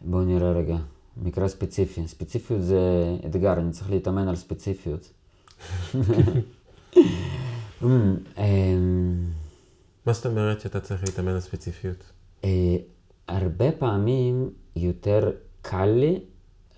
בואו 0.00 0.24
נראה 0.24 0.52
רגע. 0.52 0.76
מקרה 1.22 1.48
ספציפי. 1.48 2.08
ספציפיות 2.08 2.62
זה 2.62 2.80
אתגר, 3.26 3.52
אני 3.52 3.70
צריך 3.70 3.90
להתאמן 3.90 4.28
על 4.28 4.36
ספציפיות. 4.36 5.12
אמ, 7.82 8.16
מה 10.06 10.12
זאת 10.12 10.26
אומרת 10.26 10.60
שאתה 10.60 10.80
צריך 10.80 11.04
להתאמן 11.04 11.32
על 11.32 11.40
ספציפיות? 11.40 12.04
אה, 12.44 12.76
הרבה 13.28 13.72
פעמים 13.72 14.50
יותר 14.76 15.30
קל 15.62 15.86
לי 15.86 16.20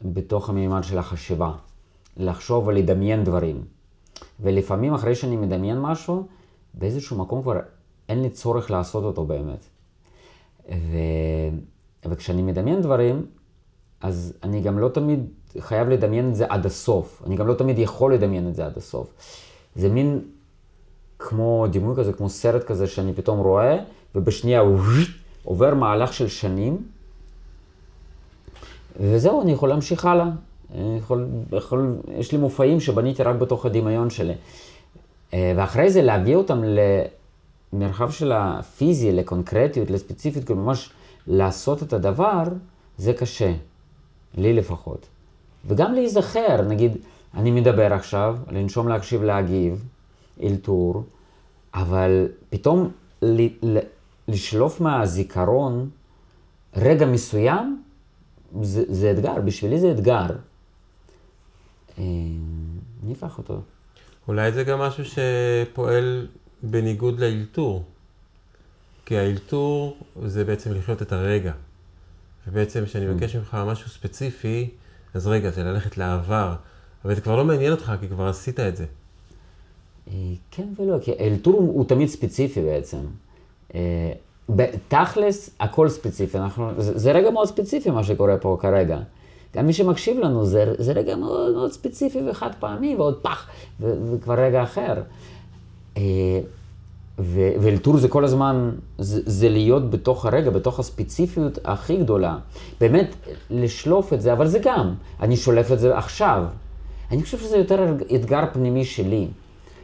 בתוך 0.02 0.48
המימד 0.48 0.84
של 0.84 0.98
החשיבה, 0.98 1.52
לחשוב 2.16 2.66
ולדמיין 2.66 3.24
דברים. 3.24 3.64
ולפעמים 4.40 4.94
אחרי 4.94 5.14
שאני 5.14 5.36
מדמיין 5.36 5.80
משהו, 5.80 6.26
באיזשהו 6.74 7.18
מקום 7.18 7.42
כבר 7.42 7.60
אין 8.08 8.22
לי 8.22 8.30
צורך 8.30 8.70
לעשות 8.70 9.04
אותו 9.04 9.24
באמת. 9.24 9.66
ו... 10.70 10.96
וכשאני 12.04 12.42
מדמיין 12.42 12.82
דברים, 12.82 13.26
אז 14.00 14.32
אני 14.42 14.60
גם 14.60 14.78
לא 14.78 14.88
תמיד 14.88 15.20
חייב 15.58 15.88
לדמיין 15.88 16.28
את 16.28 16.34
זה 16.34 16.46
עד 16.48 16.66
הסוף. 16.66 17.22
אני 17.26 17.36
גם 17.36 17.46
לא 17.46 17.54
תמיד 17.54 17.78
יכול 17.78 18.14
לדמיין 18.14 18.48
את 18.48 18.54
זה 18.54 18.66
עד 18.66 18.76
הסוף. 18.76 19.12
זה 19.76 19.88
מין 19.88 20.20
כמו 21.18 21.66
דימוי 21.70 21.96
כזה, 21.96 22.12
כמו 22.12 22.28
סרט 22.28 22.64
כזה 22.64 22.86
שאני 22.86 23.12
פתאום 23.12 23.38
רואה, 23.38 23.78
ובשנייה 24.14 24.60
הוא 24.60 24.78
עובר 25.44 25.74
מהלך 25.74 26.12
של 26.12 26.28
שנים, 26.28 26.82
וזהו, 29.00 29.42
אני 29.42 29.52
יכול 29.52 29.68
להמשיך 29.68 30.04
הלאה. 30.04 30.26
יכול, 30.98 31.26
יכול, 31.52 31.96
יש 32.18 32.32
לי 32.32 32.38
מופעים 32.38 32.80
שבניתי 32.80 33.22
רק 33.22 33.36
בתוך 33.36 33.66
הדמיון 33.66 34.10
שלי. 34.10 34.34
אה, 35.34 35.52
ואחרי 35.56 35.90
זה 35.90 36.02
להביא 36.02 36.36
אותם 36.36 36.62
למרחב 37.72 38.10
של 38.10 38.32
הפיזי, 38.32 39.12
לקונקרטיות, 39.12 39.90
לספציפית, 39.90 40.44
כאילו 40.44 40.60
ממש 40.60 40.90
לעשות 41.26 41.82
את 41.82 41.92
הדבר, 41.92 42.42
זה 42.98 43.12
קשה. 43.12 43.52
לי 44.36 44.52
לפחות. 44.52 45.06
וגם 45.66 45.94
להיזכר, 45.94 46.62
נגיד, 46.62 46.96
אני 47.34 47.50
מדבר 47.50 47.92
עכשיו, 47.92 48.36
לנשום, 48.50 48.88
להקשיב, 48.88 49.22
להגיב, 49.22 49.84
אלתור, 50.42 51.04
אבל 51.74 52.26
פתאום 52.50 52.90
ל- 53.22 53.76
ל- 53.76 53.86
לשלוף 54.28 54.80
מהזיכרון 54.80 55.90
רגע 56.76 57.06
מסוים, 57.06 57.82
זה, 58.62 58.84
זה 58.88 59.10
אתגר, 59.10 59.40
בשבילי 59.44 59.80
זה 59.80 59.92
אתגר. 59.92 60.26
אה, 61.98 62.04
אני 63.04 63.12
אקח 63.12 63.38
אותו. 63.38 63.60
אולי 64.28 64.52
זה 64.52 64.64
גם 64.64 64.78
משהו 64.78 65.04
שפועל 65.04 66.26
בניגוד 66.62 67.20
לאלתור. 67.20 67.84
כי 69.06 69.18
האלתור 69.18 69.96
זה 70.26 70.44
בעצם 70.44 70.74
לחיות 70.74 71.02
את 71.02 71.12
הרגע. 71.12 71.52
ובעצם 72.48 72.84
כשאני 72.84 73.06
מבקש 73.06 73.36
ממך 73.36 73.56
משהו 73.66 73.90
ספציפי, 73.90 74.70
אז 75.14 75.26
רגע, 75.26 75.50
זה 75.50 75.62
ללכת 75.62 75.98
לעבר. 75.98 76.54
אבל 77.04 77.14
זה 77.14 77.20
כבר 77.20 77.36
לא 77.36 77.44
מעניין 77.44 77.72
אותך, 77.72 77.92
כי 78.00 78.08
כבר 78.08 78.28
עשית 78.28 78.60
את 78.60 78.76
זה. 78.76 78.84
אה, 80.08 80.14
כן 80.50 80.68
ולא, 80.76 80.98
כי 81.02 81.12
אלתור 81.20 81.54
הוא, 81.54 81.84
תמיד 81.84 82.08
ספציפי 82.08 82.62
בעצם. 82.62 82.98
אה, 83.74 84.12
בתכלס, 84.48 85.50
הכל 85.60 85.88
ספציפי. 85.88 86.38
אנחנו, 86.38 86.70
זה, 86.78 86.98
זה 86.98 87.12
רגע 87.12 87.30
מאוד 87.30 87.48
ספציפי 87.48 87.90
מה 87.90 88.04
שקורה 88.04 88.36
פה 88.38 88.56
כרגע. 88.60 88.98
גם 89.56 89.66
מי 89.66 89.72
שמקשיב 89.72 90.18
לנו, 90.18 90.46
זה, 90.46 90.74
זה 90.78 90.92
רגע 90.92 91.16
מאוד 91.16 91.54
מאוד 91.54 91.72
ספציפי 91.72 92.18
וחד 92.30 92.50
פעמי, 92.60 92.96
ועוד 92.96 93.18
פח, 93.22 93.48
ו, 93.80 94.12
וכבר 94.12 94.40
רגע 94.40 94.62
אחר. 94.62 95.02
ו- 97.18 97.52
ואלתור 97.60 97.96
זה 97.96 98.08
כל 98.08 98.24
הזמן, 98.24 98.70
זה, 98.98 99.22
זה 99.26 99.48
להיות 99.48 99.90
בתוך 99.90 100.26
הרגע, 100.26 100.50
בתוך 100.50 100.78
הספציפיות 100.78 101.58
הכי 101.64 101.96
גדולה. 101.96 102.38
באמת, 102.80 103.14
לשלוף 103.50 104.12
את 104.12 104.20
זה, 104.20 104.32
אבל 104.32 104.46
זה 104.46 104.58
גם, 104.58 104.94
אני 105.20 105.36
שולף 105.36 105.72
את 105.72 105.78
זה 105.78 105.98
עכשיו. 105.98 106.44
אני 107.10 107.22
חושב 107.22 107.38
שזה 107.38 107.56
יותר 107.56 107.96
אתגר 108.14 108.44
פנימי 108.52 108.84
שלי, 108.84 109.28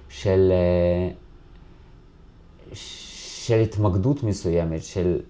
של, 0.08 0.52
אה, 0.52 1.10
של 2.72 3.60
התמקדות 3.60 4.22
מסוימת, 4.22 4.84
של 4.84 5.20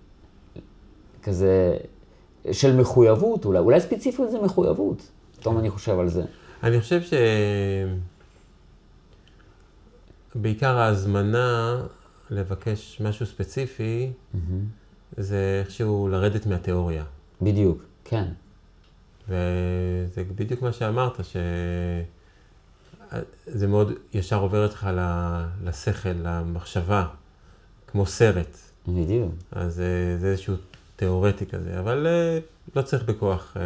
כזה, 1.22 1.76
של 2.52 2.76
מחויבות 2.76 3.44
אולי, 3.44 3.58
אולי 3.58 3.80
ספציפיות 3.80 4.30
זה 4.30 4.38
מחויבות. 4.40 5.10
פתאום 5.38 5.58
אני 5.58 5.70
חושב 5.70 5.98
על 5.98 6.08
זה. 6.08 6.22
אני 6.62 6.80
חושב 6.80 7.02
ש... 7.02 7.14
בעיקר 10.34 10.78
ההזמנה 10.78 11.80
לבקש 12.30 13.00
משהו 13.00 13.26
ספציפי, 13.26 14.12
זה 15.16 15.62
איכשהו 15.64 16.08
לרדת 16.08 16.46
מהתיאוריה. 16.46 17.04
בדיוק, 17.42 17.82
כן. 18.04 18.24
וזה 19.28 20.24
בדיוק 20.36 20.62
מה 20.62 20.72
שאמרת, 20.72 21.20
שזה 21.24 22.04
מאוד 23.66 23.92
ישר 24.14 24.40
עובר 24.40 24.64
אותך 24.64 24.88
לשכל, 25.64 26.14
למחשבה, 26.22 27.06
כמו 27.86 28.06
סרט. 28.06 28.56
בדיוק. 28.88 29.32
אז 29.52 29.80
אה, 29.80 30.18
זה 30.18 30.26
איזשהו 30.26 30.54
תיאורטי 30.96 31.46
כזה, 31.46 31.78
אבל 31.78 32.06
אה, 32.06 32.38
לא 32.76 32.82
צריך 32.82 33.04
בכוח. 33.04 33.56
אה, 33.56 33.62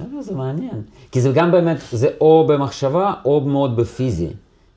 לא, 0.00 0.06
לא, 0.16 0.22
זה 0.22 0.34
מעניין. 0.34 0.82
כי 1.12 1.20
זה 1.20 1.30
גם 1.34 1.52
באמת, 1.52 1.76
זה 1.92 2.08
או 2.20 2.46
במחשבה 2.48 3.14
או 3.24 3.40
מאוד 3.40 3.76
בפיזי. 3.76 4.28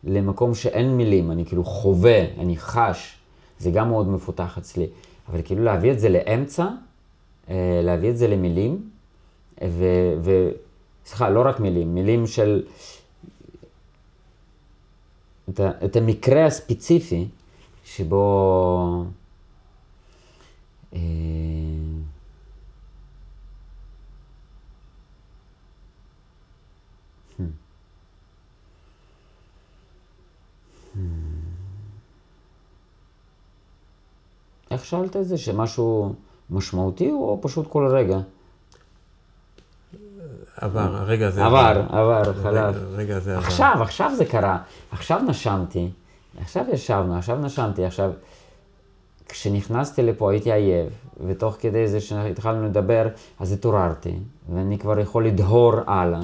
למקום 0.04 0.56
שאין 0.56 0.98
מילים, 0.98 1.32
אני 1.32 1.46
כאילו 1.46 1.64
חווה, 1.64 2.26
אני 2.40 2.58
חש, 2.58 3.18
זה 3.60 3.72
גם 3.72 3.90
מאוד 3.90 4.08
מפותח 4.08 4.58
אצלי. 4.58 4.88
אבל 5.30 5.42
כאילו 5.46 5.64
להביא 5.64 5.92
את 5.92 6.00
זה 6.00 6.10
לאמצע, 6.10 6.68
אה, 7.50 7.82
להביא 7.84 8.10
את 8.10 8.18
זה 8.18 8.28
למילים, 8.28 8.90
ו... 9.64 9.86
ו 10.24 10.50
סליחה, 11.06 11.30
לא 11.30 11.44
רק 11.46 11.60
מילים, 11.60 11.96
מילים 11.96 12.28
של... 12.28 12.64
את, 15.50 15.60
את 15.86 15.96
המקרה 15.96 16.46
הספציפי 16.46 17.28
שבו... 17.86 19.06
איך 34.72 34.86
שאלת 34.86 35.16
את 35.16 35.26
זה? 35.26 35.38
שמשהו 35.38 36.14
משמעותי 36.50 37.12
או 37.12 37.40
פשוט 37.42 37.68
כל 37.68 37.88
רגע? 37.88 38.20
עבר, 40.56 40.96
הרגע 40.96 41.28
הזה 41.28 41.46
עבר, 41.46 41.86
עבר, 41.90 42.34
חלף. 42.34 42.76
הזה 43.10 43.38
עבר. 43.38 43.46
עכשיו, 43.48 43.78
עכשיו 43.82 44.12
זה 44.16 44.26
קרה. 44.26 44.58
עכשיו 44.92 45.22
נשמתי, 45.28 45.90
עכשיו 46.42 46.66
ישבנו, 46.74 47.18
עכשיו 47.18 47.38
נשמתי, 47.40 47.86
עכשיו... 47.86 48.12
כשנכנסתי 49.30 50.02
לפה 50.02 50.32
הייתי 50.32 50.52
עייף, 50.52 50.94
ותוך 51.28 51.56
כדי 51.60 51.88
זה 51.88 52.02
שהתחלנו 52.02 52.66
לדבר, 52.66 53.08
אז 53.40 53.52
התעוררתי, 53.52 54.20
ואני 54.54 54.80
כבר 54.80 55.00
יכול 55.00 55.28
לדהור 55.28 55.74
הלאה. 55.88 56.22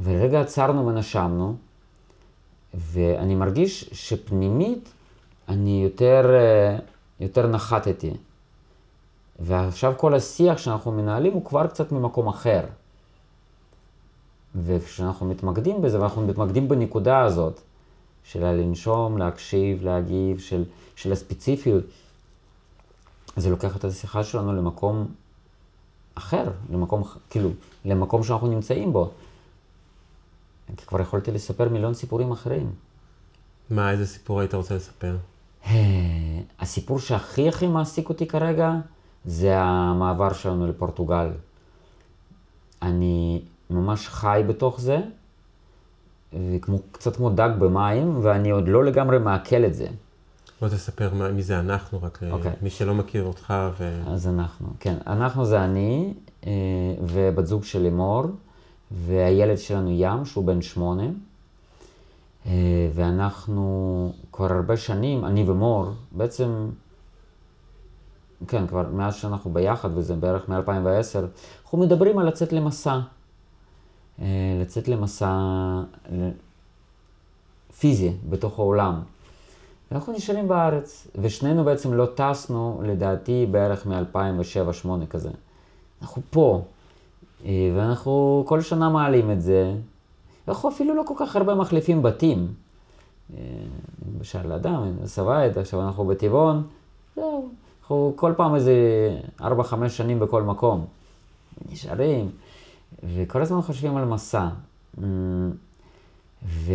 ולרגע 0.00 0.40
עצרנו 0.40 0.86
ונשמנו, 0.86 1.56
ואני 2.74 3.34
מרגיש 3.34 3.90
שפנימית 3.92 4.88
אני 5.48 5.82
יותר, 5.84 6.34
אה, 6.34 6.78
יותר 7.20 7.46
נחתתי. 7.46 8.10
ועכשיו 9.38 9.94
כל 9.96 10.14
השיח 10.14 10.58
שאנחנו 10.58 10.92
מנהלים 10.92 11.32
הוא 11.32 11.44
כבר 11.44 11.66
קצת 11.66 11.92
ממקום 11.92 12.28
אחר. 12.28 12.64
וכשאנחנו 14.54 15.26
מתמקדים 15.26 15.82
בזה, 15.82 16.00
ואנחנו 16.00 16.26
מתמקדים 16.26 16.68
בנקודה 16.68 17.20
הזאת, 17.20 17.60
של 18.24 18.44
הלנשום, 18.44 19.18
להקשיב, 19.18 19.84
להגיב, 19.84 20.38
של, 20.38 20.64
של 20.96 21.12
הספציפיות, 21.12 21.84
זה 23.36 23.50
לוקח 23.50 23.76
את 23.76 23.84
השיחה 23.84 24.24
שלנו 24.24 24.52
למקום 24.52 25.06
אחר, 26.14 26.44
למקום, 26.70 27.02
כאילו, 27.30 27.50
למקום 27.84 28.22
שאנחנו 28.24 28.46
נמצאים 28.46 28.92
בו. 28.92 29.10
כי 30.76 30.86
כבר 30.86 31.00
יכולתי 31.00 31.30
לספר 31.30 31.68
מיליון 31.68 31.94
סיפורים 31.94 32.32
אחרים. 32.32 32.72
מה, 33.70 33.90
איזה 33.90 34.06
סיפור 34.06 34.40
היית 34.40 34.54
רוצה 34.54 34.74
לספר? 34.74 35.16
אה, 35.66 35.72
הסיפור 36.60 36.98
שהכי 36.98 37.48
הכי 37.48 37.66
מעסיק 37.66 38.08
אותי 38.08 38.26
כרגע, 38.26 38.72
זה 39.24 39.58
המעבר 39.58 40.32
שלנו 40.32 40.66
לפורטוגל. 40.66 41.30
אני 42.82 43.42
ממש 43.70 44.08
חי 44.08 44.42
בתוך 44.48 44.80
זה, 44.80 45.00
וכמו, 46.32 46.78
קצת 46.92 47.16
כמו 47.16 47.30
דג 47.30 47.50
במים, 47.58 48.18
ואני 48.22 48.50
עוד 48.50 48.68
לא 48.68 48.84
לגמרי 48.84 49.18
מעכל 49.18 49.64
את 49.64 49.74
זה. 49.74 49.86
בוא 50.60 50.68
תספר 50.68 51.14
מה, 51.14 51.28
מי 51.28 51.42
זה 51.42 51.58
אנחנו, 51.60 52.02
רק 52.02 52.18
okay. 52.22 52.32
אוקיי. 52.32 52.52
מי 52.62 52.70
שלא 52.70 52.94
מכיר 52.94 53.24
אותך. 53.24 53.54
ו... 53.78 54.02
אז 54.06 54.28
אנחנו, 54.28 54.68
כן. 54.80 54.94
אנחנו 55.06 55.44
זה 55.44 55.64
אני 55.64 56.14
אה, 56.46 56.52
ובת 57.06 57.46
זוג 57.46 57.64
של 57.64 57.82
לימור, 57.82 58.24
והילד 58.90 59.58
שלנו 59.58 59.90
ים, 59.90 60.24
שהוא 60.24 60.44
בן 60.44 60.62
שמונה. 60.62 61.06
אה, 62.46 62.52
ואנחנו 62.94 64.12
כבר 64.32 64.52
הרבה 64.52 64.76
שנים, 64.76 65.24
אני 65.24 65.50
ומור, 65.50 65.86
בעצם, 66.12 66.68
כן, 68.48 68.66
כבר 68.66 68.88
מאז 68.92 69.16
שאנחנו 69.16 69.52
ביחד, 69.52 69.88
וזה 69.94 70.14
בערך 70.14 70.48
מ-2010, 70.48 71.18
אנחנו 71.62 71.78
מדברים 71.78 72.18
על 72.18 72.26
לצאת 72.26 72.52
למסע. 72.52 73.00
אה, 74.20 74.26
לצאת 74.60 74.88
למסע 74.88 75.32
פיזי 77.78 78.12
בתוך 78.28 78.58
העולם. 78.58 79.00
ואנחנו 79.90 80.12
נשארים 80.12 80.48
בארץ, 80.48 81.06
ושנינו 81.20 81.64
בעצם 81.64 81.94
לא 81.94 82.06
טסנו, 82.14 82.82
לדעתי, 82.84 83.46
בערך 83.50 83.86
מ-2007-2008 83.86 85.06
כזה. 85.10 85.30
אנחנו 86.02 86.22
פה, 86.30 86.62
ואנחנו 87.46 88.44
כל 88.46 88.60
שנה 88.60 88.88
מעלים 88.88 89.30
את 89.30 89.42
זה. 89.42 89.74
אנחנו 90.48 90.68
אפילו 90.68 90.94
לא 90.94 91.02
כל 91.06 91.14
כך 91.16 91.36
הרבה 91.36 91.54
מחליפים 91.54 92.02
בתים. 92.02 92.54
אה, 93.34 93.42
למשל, 94.16 94.52
אדם, 94.52 94.82
סבייט, 95.04 95.56
עכשיו 95.56 95.82
אנחנו 95.82 96.04
בטבעון, 96.04 96.66
זהו. 97.16 97.48
אנחנו 97.80 98.12
כל 98.16 98.32
פעם 98.36 98.54
איזה 98.54 98.74
4-5 99.40 99.44
שנים 99.88 100.20
בכל 100.20 100.42
מקום. 100.42 100.86
נשארים, 101.72 102.30
וכל 103.14 103.42
הזמן 103.42 103.62
חושבים 103.62 103.96
על 103.96 104.04
מסע. 104.04 104.48
ו... 106.44 106.72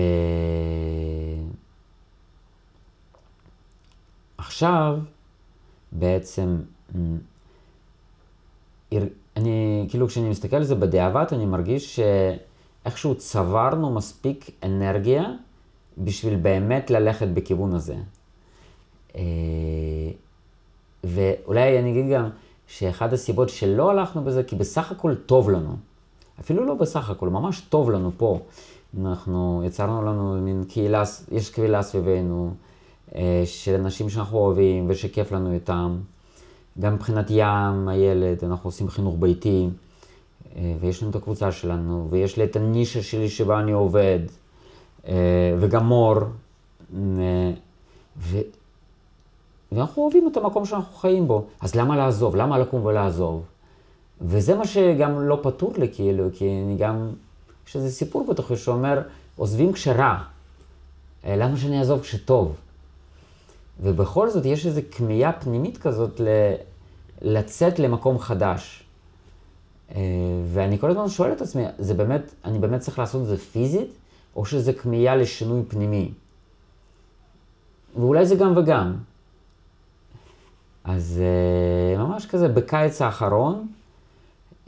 עכשיו, 4.38 5.00
בעצם, 5.92 6.58
אני, 9.38 9.86
כאילו 9.90 10.08
כשאני 10.08 10.30
מסתכל 10.30 10.56
על 10.56 10.64
זה 10.64 10.76
בדיעבד, 10.76 11.26
אני 11.32 11.46
מרגיש 11.46 12.00
שאיכשהו 12.00 13.16
צברנו 13.16 13.92
מספיק 13.92 14.50
אנרגיה 14.64 15.24
בשביל 15.98 16.36
באמת 16.36 16.92
ללכת 16.92 17.28
בכיוון 17.28 17.74
הזה. 17.74 17.96
אה, 19.16 19.22
ואולי 21.04 21.80
אני 21.80 21.92
אגיד 21.92 22.12
גם 22.12 22.30
שאחד 22.68 23.14
הסיבות 23.14 23.50
שלא 23.50 23.92
הלכנו 23.92 24.24
בזה, 24.24 24.44
כי 24.44 24.56
בסך 24.56 24.92
הכל 24.92 25.16
טוב 25.16 25.50
לנו. 25.50 25.76
אפילו 26.40 26.66
לא 26.66 26.74
בסך 26.74 27.10
הכל, 27.10 27.30
ממש 27.30 27.62
טוב 27.62 27.92
לנו 27.92 28.12
פה. 28.18 28.40
אנחנו 29.02 29.64
יצרנו 29.66 30.02
לנו 30.02 30.42
מין 30.42 30.64
קהילה, 30.70 31.04
יש 31.32 31.50
קהילה 31.50 31.84
סביבנו. 31.84 32.54
אה, 33.16 33.44
של 33.46 33.76
אנשים 33.76 34.10
שאנחנו 34.10 34.38
אוהבים 34.38 34.86
ושכיף 34.90 35.32
לנו 35.32 35.54
איתם. 35.54 35.98
גם 36.80 36.94
מבחינת 36.94 37.26
ים, 37.30 37.88
הילד, 37.88 38.44
אנחנו 38.44 38.68
עושים 38.68 38.90
חינוך 38.90 39.16
ביתי, 39.20 39.70
אה, 40.56 40.76
ויש 40.80 41.02
לנו 41.02 41.12
את 41.12 41.16
הקבוצה 41.16 41.52
שלנו, 41.52 42.08
ויש 42.10 42.38
לי 42.38 42.44
את 42.44 42.56
הנישה 42.56 43.04
שלי 43.04 43.30
שבה 43.30 43.60
אני 43.60 43.72
עובד, 43.72 44.20
אה, 45.08 45.14
וגם 45.60 45.86
מור, 45.86 46.16
ו... 48.18 48.38
ואנחנו 49.72 50.04
אוהבים 50.04 50.28
את 50.32 50.38
המקום 50.38 50.66
שאנחנו 50.66 50.98
חיים 50.98 51.28
בו, 51.28 51.46
אז 51.62 51.76
למה 51.76 51.98
לעזוב? 51.98 52.36
למה 52.36 52.58
לקום 52.58 52.86
ולעזוב? 52.86 53.44
וזה 54.22 54.56
מה 54.56 54.68
שגם 54.68 55.22
לא 55.22 55.40
פתור 55.44 55.74
לי, 55.78 55.88
כאילו, 55.94 56.28
כי 56.34 56.50
אני 56.66 56.76
גם, 56.78 57.10
יש 57.68 57.76
איזה 57.76 57.92
סיפור 57.92 58.28
בתוכי 58.30 58.56
שאומר, 58.56 59.02
עוזבים 59.36 59.74
כשרע, 59.74 60.18
למה 61.28 61.58
שאני 61.58 61.80
אעזוב 61.80 62.02
כשטוב? 62.02 62.56
ובכל 63.80 64.30
זאת 64.30 64.46
יש 64.46 64.66
איזו 64.66 64.82
כמיהה 64.92 65.32
פנימית 65.32 65.78
כזאת 65.78 66.20
ל... 66.20 66.28
לצאת 67.22 67.80
למקום 67.80 68.20
חדש. 68.20 68.84
אה, 69.96 70.02
ואני 70.54 70.80
כל 70.80 70.90
הזמן 70.90 71.10
שואל 71.10 71.32
את 71.32 71.42
עצמי, 71.42 71.64
זה 71.80 71.94
באמת, 71.94 72.34
אני 72.46 72.60
באמת 72.60 72.80
צריך 72.80 73.00
לעשות 73.00 73.22
את 73.22 73.28
זה 73.28 73.38
פיזית, 73.38 73.94
או 74.36 74.46
שזה 74.46 74.74
כמיהה 74.74 75.16
לשינוי 75.16 75.62
פנימי? 75.68 76.12
ואולי 77.96 78.26
זה 78.26 78.36
גם 78.36 78.58
וגם. 78.58 78.96
אז 80.84 81.22
אה, 81.22 81.98
ממש 82.04 82.26
כזה, 82.26 82.48
בקיץ 82.48 83.02
האחרון, 83.02 83.68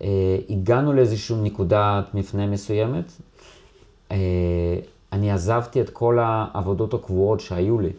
אה, 0.02 0.38
הגענו 0.50 0.94
לאיזושהי 0.94 1.38
נקודת 1.41 2.13
מפנה 2.13 2.48
מסוימת. 2.48 3.12
אני 5.12 5.32
עזבתי 5.32 5.82
את 5.82 5.89
כל 5.89 6.20
העבודות 6.20 6.94
הקבועות 6.94 7.39
שהיו 7.39 7.80
לי. 7.80 7.89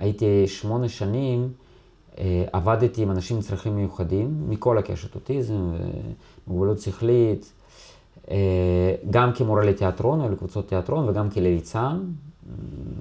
הייתי 0.00 0.46
שמונה 0.46 0.88
שנים, 0.88 1.52
אה, 2.18 2.44
עבדתי 2.52 3.02
עם 3.02 3.10
אנשים 3.10 3.36
עם 3.36 3.42
צרכים 3.42 3.76
מיוחדים, 3.76 4.44
מכל 4.48 4.78
הקשת, 4.78 5.14
אוטיזם 5.14 5.72
ומוגבלות 6.46 6.80
שכלית, 6.80 7.52
אה, 8.30 8.94
גם 9.10 9.32
כמורה 9.32 9.64
לתיאטרון 9.64 10.20
או 10.20 10.28
לקבוצות 10.28 10.68
תיאטרון 10.68 11.08
וגם 11.08 11.30
כליצן, 11.30 12.00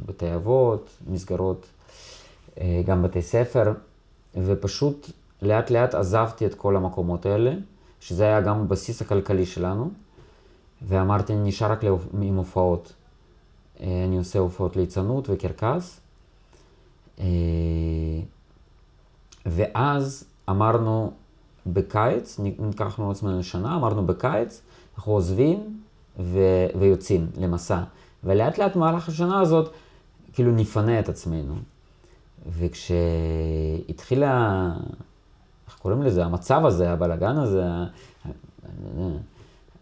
בתי 0.05 0.35
אבות, 0.35 0.89
מסגרות, 1.07 1.65
אה, 2.59 2.81
גם 2.85 3.03
בתי 3.03 3.21
ספר, 3.21 3.73
ופשוט 4.35 5.09
לאט 5.41 5.71
לאט 5.71 5.95
עזבתי 5.95 6.45
את 6.45 6.55
כל 6.55 6.75
המקומות 6.75 7.25
האלה, 7.25 7.53
שזה 7.99 8.23
היה 8.23 8.41
גם 8.41 8.61
הבסיס 8.61 9.01
הכלכלי 9.01 9.45
שלנו, 9.45 9.89
ואמרתי, 10.87 11.33
אני 11.33 11.47
נשאר 11.47 11.71
רק 11.71 11.83
עם 12.21 12.35
הופעות. 12.35 12.93
אני 13.79 14.17
עושה 14.17 14.39
הופעות 14.39 14.75
ליצנות 14.75 15.29
וקרקס. 15.29 15.99
אה, 17.19 17.25
ואז 19.45 20.23
אמרנו 20.49 21.11
בקיץ, 21.67 22.39
ניקחנו 22.39 23.11
עצמנו 23.11 23.39
לשנה, 23.39 23.75
אמרנו 23.75 24.05
בקיץ, 24.05 24.61
אנחנו 24.97 25.13
עוזבים 25.13 25.81
ו- 26.19 26.67
ויוצאים 26.79 27.27
למסע. 27.37 27.83
ולאט 28.23 28.57
לאט 28.57 28.75
במהלך 28.75 29.09
השנה 29.09 29.41
הזאת, 29.41 29.73
כאילו 30.33 30.51
נפנה 30.51 30.99
את 30.99 31.09
עצמנו. 31.09 31.55
וכשהתחילה, 33.87 34.71
איך 35.67 35.77
קוראים 35.77 36.03
לזה, 36.03 36.25
המצב 36.25 36.65
הזה, 36.65 36.91
הבלאגן 36.91 37.37
הזה, 37.37 37.63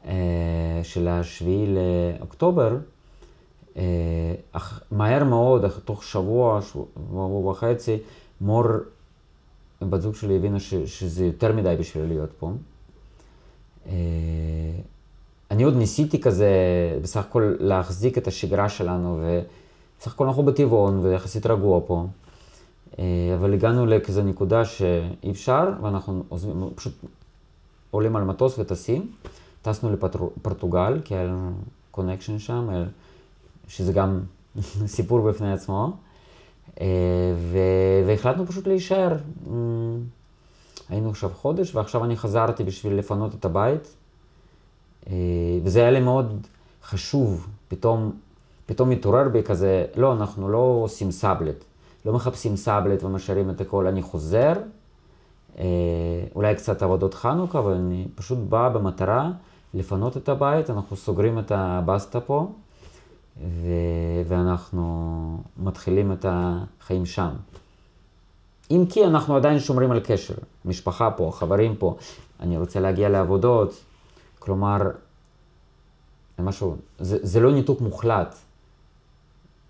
אה, 0.05 0.79
של 0.83 1.07
השביעי 1.07 1.75
לאוקטובר, 1.75 2.77
אה, 3.77 4.59
מהר 4.91 5.23
מאוד, 5.23 5.67
תוך 5.67 6.03
שבוע, 6.03 6.61
שבוע 6.61 7.49
וחצי, 7.49 7.97
מור, 8.41 8.63
בת 9.81 10.01
זוג 10.01 10.15
שלי 10.15 10.35
הבינה 10.35 10.59
ש, 10.59 10.73
שזה 10.73 11.25
יותר 11.25 11.53
מדי 11.53 11.75
בשביל 11.79 12.05
להיות 12.05 12.29
פה. 12.39 12.51
אה, 13.87 13.93
אני 15.51 15.63
עוד 15.63 15.75
ניסיתי 15.75 16.21
כזה, 16.21 16.49
בסך 17.01 17.19
הכל 17.19 17.55
להחזיק 17.59 18.17
את 18.17 18.27
השגרה 18.27 18.69
שלנו, 18.69 19.21
ובסך 19.21 20.13
הכל 20.13 20.27
אנחנו 20.27 20.43
בטבעון 20.43 20.99
ויחסית 21.05 21.45
רגוע 21.45 21.79
פה. 21.87 22.05
אה, 22.99 23.05
אבל 23.39 23.53
הגענו 23.53 23.85
לכזה 23.85 24.23
נקודה 24.23 24.65
שאי 24.65 25.31
אפשר, 25.31 25.69
ואנחנו 25.81 26.23
עוזבים, 26.29 26.69
פשוט 26.75 26.93
עולים 27.91 28.15
על 28.15 28.23
מטוס 28.23 28.59
וטסים. 28.59 29.11
טסנו 29.61 29.91
לפורטוגל, 29.91 30.99
כי 31.05 31.15
היה 31.15 31.23
לנו 31.23 31.51
connection 31.91 32.39
שם. 32.39 32.69
שזה 33.67 33.93
גם 33.93 34.19
סיפור 34.95 35.21
בפני 35.21 35.53
עצמו, 35.53 35.93
אה, 36.81 36.87
והחלטנו 38.05 38.45
פשוט 38.45 38.67
להישאר. 38.67 39.11
אה, 39.11 39.55
היינו 40.89 41.09
עכשיו 41.09 41.29
חודש, 41.29 41.75
ועכשיו 41.75 42.05
אני 42.05 42.17
חזרתי 42.17 42.63
בשביל 42.63 42.93
לפנות 42.93 43.35
את 43.35 43.45
הבית, 43.45 43.95
אה, 45.09 45.13
וזה 45.63 45.79
היה 45.81 45.91
לי 45.91 45.99
מאוד 45.99 46.47
חשוב, 46.83 47.47
פתאום, 47.67 48.11
פתאום 48.65 48.91
התעורר 48.91 49.29
בי 49.29 49.43
כזה, 49.43 49.85
לא, 49.95 50.13
אנחנו 50.13 50.49
לא 50.49 50.79
עושים 50.83 51.11
סאבלט, 51.11 51.63
לא 52.05 52.13
מחפשים 52.13 52.55
סאבלט 52.55 53.03
ומשאירים 53.03 53.49
את 53.49 53.61
הכל, 53.61 53.87
אני 53.87 54.01
חוזר, 54.01 54.53
אולי 56.35 56.55
קצת 56.55 56.81
עבודות 56.81 57.13
חנוכה, 57.13 57.59
אבל 57.59 57.73
אני 57.73 58.07
פשוט 58.15 58.37
בא 58.49 58.69
במטרה 58.69 59.31
לפנות 59.73 60.17
את 60.17 60.29
הבית, 60.29 60.69
אנחנו 60.69 60.95
סוגרים 60.95 61.39
את 61.39 61.51
הבסטה 61.55 62.19
פה, 62.21 62.47
ו... 63.41 63.67
ואנחנו 64.27 65.43
מתחילים 65.57 66.11
את 66.11 66.25
החיים 66.29 67.05
שם. 67.05 67.29
אם 68.71 68.85
כי 68.89 69.05
אנחנו 69.05 69.35
עדיין 69.35 69.59
שומרים 69.59 69.91
על 69.91 69.99
קשר, 70.03 70.33
משפחה 70.65 71.11
פה, 71.11 71.31
חברים 71.33 71.75
פה, 71.75 71.97
אני 72.39 72.57
רוצה 72.57 72.79
להגיע 72.79 73.09
לעבודות, 73.09 73.83
כלומר, 74.39 74.77
משהו, 76.39 76.75
זה, 76.99 77.17
זה 77.21 77.39
לא 77.39 77.51
ניתוק 77.51 77.81
מוחלט. 77.81 78.35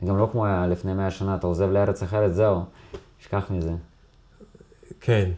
גם 0.06 0.18
לא 0.18 0.30
כמו 0.32 0.46
לפני 0.70 0.94
מאה 0.94 1.12
שנה, 1.12 1.36
אתה 1.36 1.48
עוזב 1.48 1.70
לארץ 1.70 2.04
אחרת, 2.04 2.36
זהו, 2.36 2.64
שכח 3.20 3.52
מזה. 3.52 3.74
כן, 5.02 5.32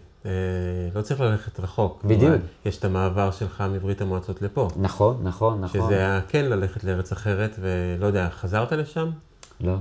לא 0.96 1.02
צריך 1.02 1.20
ללכת 1.22 1.60
רחוק. 1.60 2.04
בדיוק. 2.04 2.34
יש 2.66 2.78
את 2.78 2.86
המעבר 2.86 3.32
שלך 3.32 3.64
מברית 3.72 4.02
המועצות 4.02 4.42
לפה. 4.42 4.68
נכון, 4.76 5.18
נכון, 5.24 5.62
נכון. 5.62 5.82
שזה 5.82 5.98
היה 5.98 6.22
כן 6.28 6.46
ללכת 6.46 6.84
לארץ 6.84 7.12
אחרת, 7.12 7.56
ולא 7.60 8.06
יודע, 8.06 8.30
חזרת 8.30 8.72
לשם? 8.72 9.10
לא. 9.62 9.76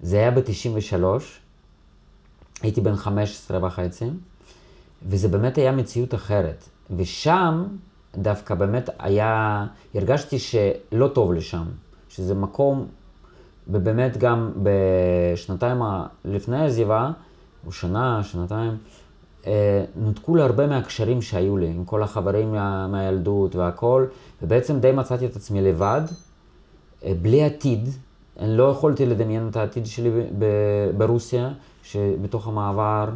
זה 0.00 0.16
היה 0.16 0.30
ב-93, 0.30 1.04
הייתי 2.62 2.80
בן 2.80 2.96
15 2.96 3.66
וחצי, 3.66 4.04
וזה 5.08 5.28
באמת 5.28 5.58
היה 5.58 5.72
מציאות 5.72 6.14
אחרת. 6.14 6.68
ושם 6.96 7.64
דווקא 8.16 8.54
באמת 8.54 8.90
היה, 8.98 9.66
הרגשתי 9.94 10.38
שלא 10.38 11.08
טוב 11.08 11.32
לשם, 11.32 11.64
שזה 12.08 12.34
מקום, 12.34 12.86
ובאמת 13.68 14.16
גם 14.16 14.52
בשנתיים 14.62 15.82
לפני 16.24 16.56
העזיבה, 16.56 17.10
או 17.66 17.72
שנה, 17.72 18.22
שנתיים, 18.22 18.70
אה, 18.70 18.76
נותקו 19.96 20.36
לי 20.36 20.42
הרבה 20.42 20.66
מהקשרים 20.66 21.22
שהיו 21.22 21.56
לי, 21.56 21.66
עם 21.66 21.84
כל 21.84 22.02
החברים 22.02 22.52
מה, 22.52 22.86
מהילדות 22.86 23.56
והכל, 23.56 24.06
ובעצם 24.42 24.80
די 24.80 24.92
מצאתי 24.92 25.26
את 25.26 25.36
עצמי 25.36 25.60
לבד, 25.60 26.02
אה, 27.04 27.12
בלי 27.22 27.44
עתיד. 27.44 27.88
אני 28.40 28.56
לא 28.56 28.70
יכולתי 28.70 29.06
לדמיין 29.06 29.48
את 29.48 29.56
העתיד 29.56 29.86
שלי 29.86 30.10
ברוסיה, 30.96 31.50
שבתוך 31.82 32.48
המעבר 32.48 33.08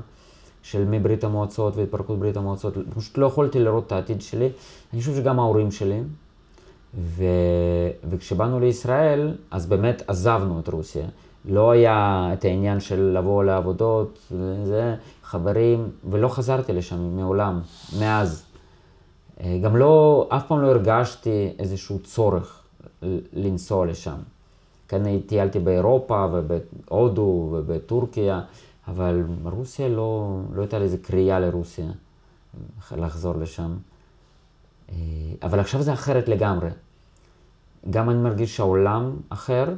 של 0.62 0.85
מברית 0.85 1.25
המועצות 1.25 1.77
והתפרקות 1.77 2.19
ברית 2.19 2.37
המועצות, 2.37 2.75
פשוט 2.95 3.19
לא 3.19 3.27
יכולתי 3.27 3.59
לראות 3.59 3.87
את 3.87 3.93
העתיד 3.93 4.23
שלי. 4.23 4.49
אני 4.93 5.01
חושב 5.01 5.17
שגם 5.17 5.39
ההורים 5.39 5.71
שלי. 5.71 6.01
ו... 6.99 7.25
וכשבאנו 8.11 8.61
לישראל, 8.61 9.35
אז 9.51 9.67
באמת 9.67 10.03
עזבנו 10.07 10.61
את 10.61 10.69
רוסיה. 10.69 11.07
לא 11.49 11.71
היה 11.71 12.31
את 12.33 12.45
העניין 12.45 12.81
של 12.81 13.01
לבוא 13.19 13.45
לעבודות, 13.45 14.19
וזה, 14.33 14.95
חברים, 15.27 15.91
ולא 16.11 16.29
חזרתי 16.29 16.73
לשם 16.73 17.17
מעולם, 17.17 17.61
מאז. 18.01 18.45
אה, 19.41 19.59
גם 19.62 19.77
לא, 19.77 20.27
אף 20.33 20.47
פעם 20.47 20.61
לא 20.61 20.67
הרגשתי 20.67 21.53
איזשהו 21.59 21.99
צורך 21.99 22.62
לנסוע 23.33 23.87
לשם. 23.87 24.17
כן, 24.89 25.21
טיילתי 25.21 25.59
באירופה 25.59 26.27
ובהודו 26.33 27.49
ובטורקיה, 27.53 28.41
אבל 28.89 29.25
רוסיה 29.45 29.89
לא, 29.89 30.41
לא 30.55 30.61
הייתה 30.61 30.79
לי 30.79 30.85
איזה 30.85 30.99
קריאה 30.99 31.41
לרוסיה, 31.41 31.87
לחזור 32.97 33.35
לשם. 33.35 33.77
אה, 34.89 34.95
אבל 35.43 35.61
עכשיו 35.61 35.83
זה 35.83 35.93
אחרת 35.93 36.29
לגמרי. 36.29 36.69
גם 37.91 38.11
אני 38.11 38.19
מרגיש 38.19 38.57
שהעולם 38.57 39.17
אחר, 39.29 39.75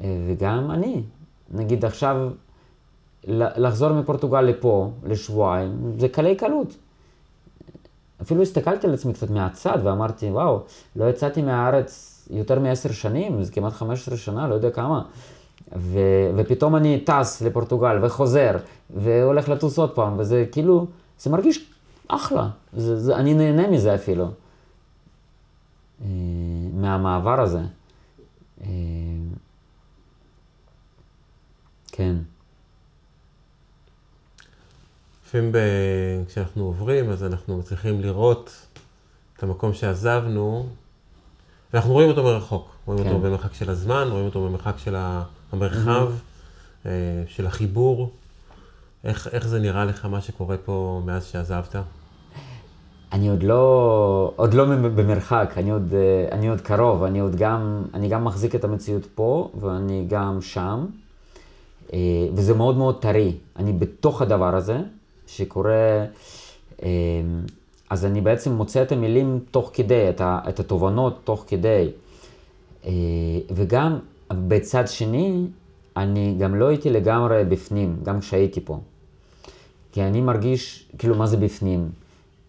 אה, 0.00 0.18
וגם 0.28 0.70
אני. 0.70 1.02
נגיד 1.50 1.84
עכשיו, 1.84 2.30
לחזור 3.24 3.92
מפורטוגל 3.92 4.40
לפה, 4.40 4.90
לשבועיים, 5.04 5.92
זה 5.98 6.08
קלי 6.08 6.36
קלות. 6.36 6.76
אפילו 8.22 8.42
הסתכלתי 8.42 8.86
על 8.86 8.94
עצמי 8.94 9.12
קצת 9.12 9.30
מהצד 9.30 9.78
ואמרתי, 9.84 10.30
וואו, 10.30 10.60
לא 10.96 11.10
יצאתי 11.10 11.42
מהארץ 11.42 12.08
יותר 12.30 12.60
מעשר 12.60 12.92
שנים, 12.92 13.42
זה 13.42 13.52
כמעט 13.52 13.72
15 13.72 14.16
שנה, 14.16 14.48
לא 14.48 14.54
יודע 14.54 14.70
כמה. 14.70 15.02
ו, 15.76 15.98
ופתאום 16.36 16.76
אני 16.76 17.04
טס 17.04 17.42
לפורטוגל 17.42 18.04
וחוזר, 18.04 18.56
והולך 18.96 19.48
לטוס 19.48 19.78
עוד 19.78 19.90
פעם, 19.90 20.18
וזה 20.18 20.44
כאילו, 20.52 20.86
זה 21.18 21.30
מרגיש 21.30 21.70
אחלה, 22.08 22.48
זה, 22.72 23.00
זה, 23.00 23.16
אני 23.16 23.34
נהנה 23.34 23.68
מזה 23.68 23.94
אפילו, 23.94 24.24
אה, 24.24 26.06
מהמעבר 26.74 27.40
הזה. 27.40 27.60
אה, 28.62 28.68
כן. 31.92 32.16
לפעמים 35.32 35.52
ב... 35.52 35.58
כשאנחנו 36.28 36.64
עוברים, 36.64 37.10
אז 37.10 37.24
אנחנו 37.24 37.62
צריכים 37.62 38.00
לראות 38.00 38.66
את 39.36 39.42
המקום 39.42 39.74
שעזבנו, 39.74 40.66
אנחנו 41.74 41.92
רואים 41.92 42.08
אותו 42.08 42.24
מרחוק, 42.24 42.68
רואים 42.86 43.04
כן. 43.04 43.08
אותו 43.08 43.20
במרחק 43.20 43.54
של 43.54 43.70
הזמן, 43.70 44.08
רואים 44.10 44.24
אותו 44.24 44.48
במרחק 44.48 44.72
של 44.78 44.96
המרחב, 44.98 46.10
mm-hmm. 46.12 46.88
של 47.26 47.46
החיבור. 47.46 48.10
איך, 49.04 49.28
איך 49.32 49.46
זה 49.46 49.60
נראה 49.60 49.84
לך, 49.84 50.04
מה 50.04 50.20
שקורה 50.20 50.56
פה 50.64 51.02
מאז 51.04 51.24
שעזבת? 51.24 51.76
אני 53.12 53.28
עוד 53.28 53.42
לא, 53.42 54.32
עוד 54.36 54.54
לא 54.54 54.64
במרחק, 54.76 55.54
אני 55.56 55.70
עוד, 55.70 55.94
אה, 55.94 56.28
אני 56.32 56.48
עוד 56.48 56.60
קרוב, 56.60 57.02
אני 57.02 57.20
עוד 57.20 57.36
גם, 57.36 57.82
אני 57.94 58.08
גם 58.08 58.24
מחזיק 58.24 58.54
את 58.54 58.64
המציאות 58.64 59.06
פה, 59.14 59.50
ואני 59.60 60.06
גם 60.08 60.40
שם, 60.40 60.86
אה, 61.92 61.98
וזה 62.34 62.54
מאוד 62.54 62.76
מאוד 62.76 63.02
טרי. 63.02 63.36
אני 63.56 63.72
בתוך 63.72 64.22
הדבר 64.22 64.56
הזה, 64.56 64.80
שקורה, 65.36 66.04
אז 67.90 68.04
אני 68.04 68.20
בעצם 68.20 68.52
מוצא 68.52 68.82
את 68.82 68.92
המילים 68.92 69.40
תוך 69.50 69.70
כדי, 69.74 70.08
את, 70.08 70.20
ה, 70.20 70.38
את 70.48 70.60
התובנות 70.60 71.20
תוך 71.24 71.44
כדי. 71.48 71.90
אה, 72.84 72.90
וגם 73.50 73.98
בצד 74.32 74.88
שני, 74.88 75.46
אני 75.96 76.36
גם 76.38 76.54
לא 76.54 76.68
הייתי 76.68 76.90
לגמרי 76.90 77.44
בפנים, 77.44 77.96
גם 78.02 78.20
כשהייתי 78.20 78.60
פה. 78.60 78.80
כי 79.92 80.02
אני 80.02 80.20
מרגיש, 80.20 80.90
כאילו, 80.98 81.14
מה 81.14 81.26
זה 81.26 81.36
בפנים? 81.36 81.90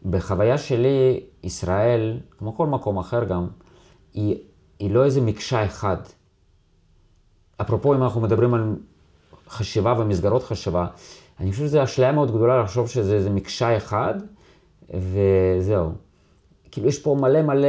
בחוויה 0.10 0.58
שלי, 0.58 1.20
ישראל, 1.44 2.20
כמו 2.38 2.56
כל 2.56 2.68
מקום 2.68 2.98
אחר 2.98 3.24
גם, 3.24 3.48
היא, 4.14 4.36
היא 4.80 4.92
לא 4.92 5.06
איזה 5.06 5.22
מקשה 5.22 5.66
אחד. 5.66 5.98
אפרופו, 7.62 7.96
אם 7.96 8.04
אנחנו 8.04 8.22
מדברים 8.22 8.54
על 8.54 8.76
חשיבה 9.50 9.94
ומסגרות 10.00 10.44
חשיבה, 10.44 10.88
אני 11.44 11.52
חושב 11.52 11.64
שזו 11.66 11.84
אשליה 11.84 12.12
מאוד 12.12 12.32
גדולה 12.32 12.64
לחשוב 12.64 12.90
שזה 12.90 13.16
איזה 13.16 13.30
מקשה 13.30 13.78
אחד, 13.78 14.14
וזהו. 14.94 15.90
כאילו 16.72 16.88
יש 16.88 17.00
פה 17.00 17.16
מלא 17.20 17.42
מלא 17.42 17.68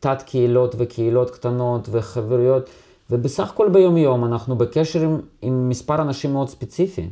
תת 0.00 0.22
קהילות 0.26 0.74
וקהילות 0.78 1.30
קטנות 1.30 1.88
וחברויות, 1.90 2.70
ובסך 3.10 3.50
הכל 3.50 3.68
ביום 3.68 3.96
יום 3.96 4.24
אנחנו 4.24 4.56
בקשר 4.56 5.00
עם, 5.00 5.20
עם 5.42 5.68
מספר 5.68 6.02
אנשים 6.02 6.32
מאוד 6.32 6.48
ספציפיים. 6.48 7.10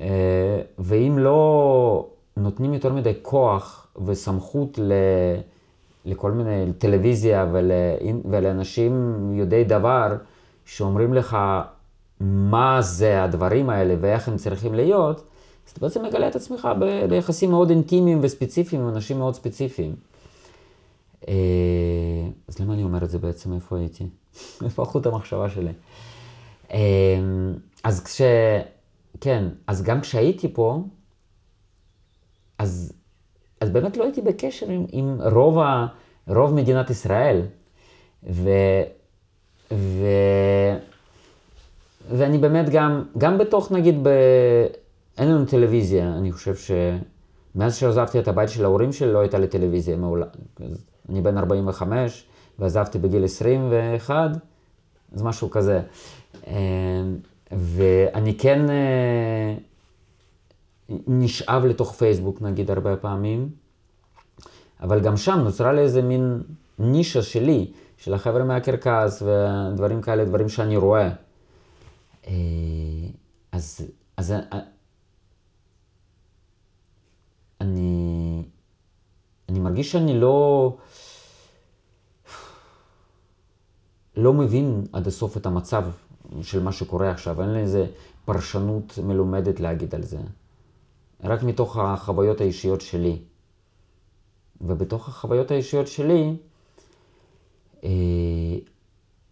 אה, 0.00 0.60
ואם 0.78 1.18
לא 1.18 2.08
נותנים 2.36 2.74
יותר 2.74 2.92
מדי 2.92 3.12
כוח 3.22 3.86
וסמכות 4.06 4.78
ל, 4.78 4.92
לכל 6.04 6.32
מיני 6.32 6.72
טלוויזיה 6.78 7.46
ול, 7.52 7.70
ולאנשים 8.30 9.16
יודעי 9.32 9.64
דבר, 9.64 10.16
שאומרים 10.64 11.14
לך 11.14 11.36
מה 12.20 12.82
זה 12.82 13.22
הדברים 13.22 13.70
האלה 13.70 13.94
ואיך 14.00 14.28
הם 14.28 14.36
צריכים 14.36 14.74
להיות, 14.74 15.16
אז 15.66 15.70
אתה 15.72 15.80
בעצם 15.80 16.04
מגלה 16.04 16.28
את 16.28 16.36
עצמך 16.36 16.68
ביחסים 17.08 17.50
מאוד 17.50 17.70
אינטימיים 17.70 18.18
וספציפיים 18.22 18.82
עם 18.82 18.88
אנשים 18.88 19.18
מאוד 19.18 19.34
ספציפיים. 19.34 19.96
אה, 21.28 21.34
אז 22.48 22.58
למה 22.58 22.74
אני 22.74 22.82
אומר 22.82 23.04
את 23.04 23.10
זה 23.10 23.18
בעצם? 23.18 23.52
איפה 23.52 23.78
הייתי? 23.78 24.06
איפה 24.64 24.82
החוט 24.82 25.06
המחשבה 25.06 25.48
שלי? 25.50 25.72
אה, 26.72 26.78
אז 27.84 28.04
כש... 28.04 28.20
כן, 29.20 29.44
אז 29.66 29.82
גם 29.82 30.00
כשהייתי 30.00 30.54
פה, 30.54 30.82
אז, 32.58 32.92
אז 33.60 33.70
באמת 33.70 33.96
לא 33.96 34.04
הייתי 34.04 34.22
בקשר 34.22 34.68
עם, 34.68 34.86
עם 34.92 35.18
רוב, 35.32 35.58
ה, 35.58 35.86
רוב 36.28 36.54
מדינת 36.54 36.90
ישראל. 36.90 37.42
ו, 38.30 38.50
ו, 39.72 40.06
ואני 42.10 42.38
באמת 42.38 42.68
גם, 42.70 43.02
גם 43.18 43.38
בתוך 43.38 43.72
נגיד 43.72 43.98
ב... 44.02 44.08
אין 45.18 45.28
לנו 45.28 45.44
טלוויזיה, 45.44 46.08
אני 46.08 46.32
חושב 46.32 46.54
שמאז 46.56 47.76
שעזבתי 47.76 48.18
את 48.18 48.28
הבית 48.28 48.48
של 48.48 48.64
ההורים 48.64 48.92
שלי 48.92 49.12
לא 49.12 49.18
הייתה 49.18 49.38
לי 49.38 49.46
טלוויזיה 49.46 49.96
מעולם. 49.96 50.26
אני 51.08 51.20
בן 51.20 51.38
45 51.38 52.26
ועזבתי 52.58 52.98
בגיל 52.98 53.24
21, 53.24 54.30
אז 55.12 55.22
משהו 55.22 55.50
כזה. 55.50 55.80
אה, 56.46 56.52
ואני 57.52 58.38
כן 58.38 58.70
אה, 58.70 59.54
נשאב 61.06 61.64
לתוך 61.64 61.92
פייסבוק 61.92 62.42
נגיד 62.42 62.70
הרבה 62.70 62.96
פעמים, 62.96 63.48
אבל 64.80 65.00
גם 65.00 65.16
שם 65.16 65.38
נוצרה 65.44 65.72
לי 65.72 65.80
איזה 65.80 66.02
מין 66.02 66.42
נישה 66.78 67.22
שלי, 67.22 67.72
של 67.96 68.14
החבר'ה 68.14 68.44
מהקרקס 68.44 69.22
ודברים 69.22 70.02
כאלה, 70.02 70.24
דברים 70.24 70.48
שאני 70.48 70.76
רואה. 70.76 71.10
אה, 72.26 72.32
אז, 73.52 73.80
אז 74.16 74.34
אני 79.48 79.60
מרגיש 79.60 79.92
שאני 79.92 80.20
לא... 80.20 80.76
לא 84.16 84.32
מבין 84.32 84.86
עד 84.92 85.06
הסוף 85.06 85.36
את 85.36 85.46
המצב 85.46 85.84
של 86.42 86.62
מה 86.62 86.72
שקורה 86.72 87.10
עכשיו. 87.10 87.42
אין 87.42 87.52
לי 87.52 87.60
איזה 87.60 87.86
פרשנות 88.24 88.98
מלומדת 88.98 89.60
להגיד 89.60 89.94
על 89.94 90.02
זה. 90.02 90.18
רק 91.24 91.42
מתוך 91.42 91.76
החוויות 91.76 92.40
האישיות 92.40 92.80
שלי. 92.80 93.18
ובתוך 94.60 95.08
החוויות 95.08 95.50
האישיות 95.50 95.86
שלי, 95.86 96.36
אה, 97.84 97.90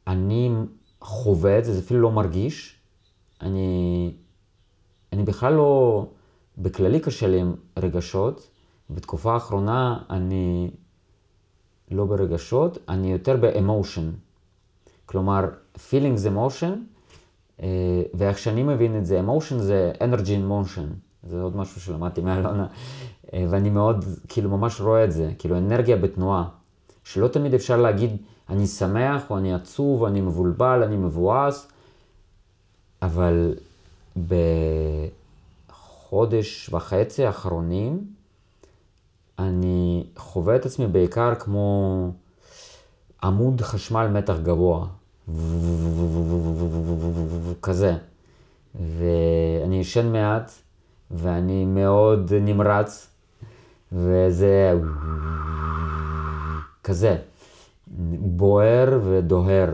אני 0.07 0.51
חווה 1.01 1.59
את 1.59 1.65
זה, 1.65 1.75
זה 1.75 1.81
אפילו 1.81 2.01
לא 2.01 2.11
מרגיש. 2.11 2.74
אני, 3.45 4.13
אני 5.13 5.23
בכלל 5.23 5.53
לא, 5.53 6.07
בכללי 6.59 7.01
קשה 7.01 7.27
לי 7.27 7.41
עם 7.41 7.55
רגשות. 7.79 8.51
בתקופה 8.91 9.33
האחרונה 9.35 10.03
אני 10.11 10.71
לא 11.91 12.05
ברגשות, 12.05 12.79
אני 12.89 13.13
יותר 13.13 13.37
באמושן. 13.37 14.11
כלומר, 15.07 15.45
feeling 15.77 16.17
זה 16.17 16.31
אה, 17.63 18.03
ואיך 18.15 18.39
שאני 18.39 18.63
מבין 18.63 18.99
את 18.99 19.07
זה, 19.07 19.21
emotion 19.21 19.55
זה 19.59 19.93
energy 19.99 20.27
in 20.27 20.51
motion. 20.51 20.87
זה 21.23 21.43
עוד 21.43 21.57
משהו 21.57 21.81
שלמדתי 21.81 22.21
מאלונה, 22.21 22.67
אה, 23.35 23.47
ואני 23.51 23.71
מאוד, 23.71 24.05
כאילו, 24.29 24.51
ממש 24.51 24.81
רואה 24.81 25.05
את 25.05 25.13
זה, 25.13 25.31
כאילו, 25.39 25.59
אנרגיה 25.59 25.97
בתנועה. 25.97 26.49
שלא 27.05 27.29
תמיד 27.29 27.55
אפשר 27.55 27.77
להגיד, 27.77 28.17
אני 28.49 28.67
שמח, 28.67 29.31
או 29.31 29.39
אני 29.39 29.55
עצוב, 29.55 30.01
או 30.01 30.07
אני 30.07 30.21
מבולבל, 30.21 30.83
אני 30.83 30.97
מבואס, 30.97 31.73
אבל 33.05 33.55
בחודש 35.69 36.71
וחצי 36.73 37.27
האחרונים, 37.27 38.07
אני 39.38 40.05
חווה 40.17 40.57
את 40.57 40.67
עצמי 40.67 40.87
בעיקר 40.87 41.35
כמו 41.35 42.11
עמוד 43.23 43.61
חשמל 43.61 44.07
מתח 44.09 44.35
גבוה. 44.43 44.87
כזה. 47.62 47.97
ואני 48.75 49.81
ישן 49.81 50.12
מעט, 50.12 50.53
ואני 51.11 51.64
מאוד 51.64 52.33
נמרץ, 52.40 53.11
וזה 53.93 54.73
כזה, 56.85 57.17
בוער 58.19 59.01
ודוהר 59.05 59.71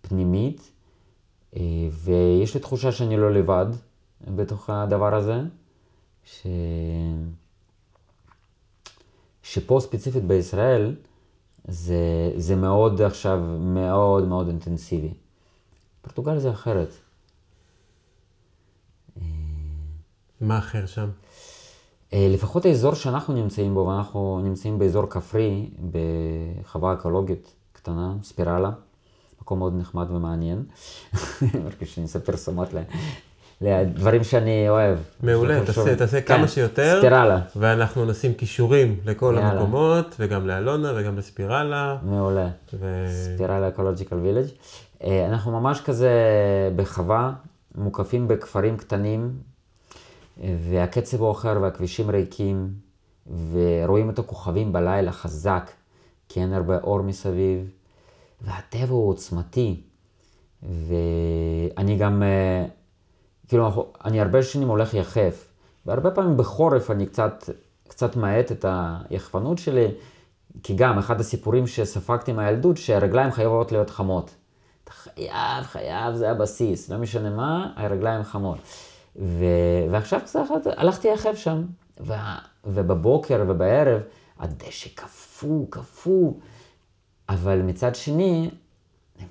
פנימית, 0.00 0.70
ויש 1.92 2.54
לי 2.54 2.60
תחושה 2.60 2.92
שאני 2.92 3.16
לא 3.16 3.32
לבד 3.32 3.66
בתוך 4.20 4.70
הדבר 4.70 5.14
הזה, 5.14 5.40
ש... 6.24 6.46
שפה 9.42 9.78
ספציפית 9.80 10.24
בישראל, 10.24 10.94
זה, 11.68 12.32
זה 12.36 12.56
מאוד 12.56 13.02
עכשיו, 13.02 13.38
מאוד 13.60 14.28
מאוד 14.28 14.48
אינטנסיבי. 14.48 15.14
פורטוגל 16.02 16.38
זה 16.38 16.50
אחרת. 16.50 16.94
מה 20.40 20.58
אחר 20.58 20.86
שם? 20.86 21.08
אה, 22.12 22.28
לפחות 22.30 22.64
האזור 22.64 22.94
שאנחנו 22.94 23.34
נמצאים 23.34 23.74
בו, 23.74 23.80
ואנחנו 23.80 24.40
נמצאים 24.44 24.78
באזור 24.78 25.06
כפרי, 25.06 25.70
בחווה 25.90 26.92
אקולוגית 26.92 27.54
קטנה, 27.72 28.14
ספירלה, 28.22 28.70
מקום 29.42 29.58
מאוד 29.58 29.74
נחמד 29.78 30.10
ומעניין. 30.10 30.62
מרגיש 31.64 31.94
שאני 31.94 32.04
עושה 32.04 32.20
פרסומות 32.20 32.68
לדברים 33.60 34.24
שאני 34.24 34.68
אוהב. 34.68 34.98
מעולה, 35.22 35.66
תעשה, 35.66 35.96
תעשה 35.96 36.20
כן, 36.20 36.36
כמה 36.36 36.48
שיותר. 36.48 36.98
ספירלה. 36.98 37.40
ואנחנו 37.56 38.04
נשים 38.04 38.34
כישורים 38.34 39.00
לכל 39.04 39.34
יאללה. 39.36 39.50
המקומות, 39.50 40.16
וגם 40.18 40.46
לאלונה 40.46 40.92
וגם 40.96 41.18
לספירלה. 41.18 41.96
מעולה. 42.02 42.48
ו... 42.74 43.06
ספירלה 43.08 43.68
אקולוג'יקל 43.68 44.16
וילג'. 44.16 44.48
אנחנו 45.04 45.60
ממש 45.60 45.80
כזה 45.80 46.10
בחווה, 46.76 47.32
מוקפים 47.74 48.28
בכפרים 48.28 48.76
קטנים, 48.76 49.30
והקצב 50.38 51.20
הוא 51.20 51.30
אחר 51.30 51.58
והכבישים 51.62 52.10
ריקים, 52.10 52.68
ורואים 53.52 54.10
את 54.10 54.18
הכוכבים 54.18 54.72
בלילה 54.72 55.12
חזק, 55.12 55.70
כי 56.28 56.40
אין 56.40 56.52
הרבה 56.52 56.78
אור 56.78 57.02
מסביב, 57.02 57.70
והטבע 58.42 58.92
הוא 58.92 59.08
עוצמתי. 59.08 59.80
ואני 60.62 61.96
גם, 61.98 62.22
אה, 62.22 62.66
כאילו, 63.48 63.92
אני 64.04 64.20
הרבה 64.20 64.42
שנים 64.42 64.68
הולך 64.68 64.94
יחף, 64.94 65.48
והרבה 65.86 66.10
פעמים 66.10 66.36
בחורף 66.36 66.90
אני 66.90 67.06
קצת, 67.06 67.50
קצת 67.88 68.16
מאט 68.16 68.52
את 68.52 68.64
היחפנות 68.68 69.58
שלי, 69.58 69.88
כי 70.62 70.74
גם 70.74 70.98
אחד 70.98 71.20
הסיפורים 71.20 71.66
שספגתי 71.66 72.32
מהילדות, 72.32 72.76
שהרגליים 72.76 73.32
חייבות 73.32 73.72
להיות 73.72 73.90
חמות. 73.90 74.34
אתה 74.84 74.92
חייב, 74.92 75.64
חייב, 75.64 76.14
זה 76.14 76.30
הבסיס, 76.30 76.88
לא 76.88 76.98
משנה 76.98 77.30
מה, 77.30 77.72
הרגליים 77.76 78.22
חמות. 78.22 78.58
ו... 79.16 79.44
ועכשיו 79.90 80.20
קצת 80.20 80.40
הלכתי 80.76 81.08
יחף 81.08 81.34
שם, 81.34 81.62
ו... 82.00 82.12
ובבוקר 82.64 83.44
ובערב 83.48 84.00
הדשא 84.38 84.88
קפוא, 84.94 85.66
קפוא, 85.70 86.32
אבל 87.30 87.62
מצד 87.62 87.94
שני, 87.94 88.50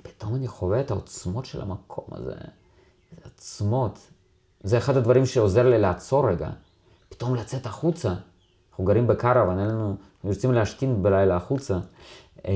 פתאום 0.01 0.35
אני 0.35 0.47
חווה 0.47 0.81
את 0.81 0.91
העוצמות 0.91 1.45
של 1.45 1.61
המקום 1.61 2.05
הזה, 2.11 2.35
עצמות. 3.23 3.99
זה 4.63 4.77
אחד 4.77 4.97
הדברים 4.97 5.25
שעוזר 5.25 5.69
לי 5.69 5.79
לעצור 5.79 6.29
רגע, 6.29 6.49
פתאום 7.09 7.35
לצאת 7.35 7.65
החוצה. 7.65 8.13
אנחנו 8.69 8.83
גרים 8.83 9.07
בקרוון, 9.07 9.59
אין 9.59 9.67
לנו, 9.67 9.95
יוצאים 10.23 10.53
להשתין 10.53 11.03
בלילה 11.03 11.35
החוצה. 11.35 11.79
אה, 12.45 12.51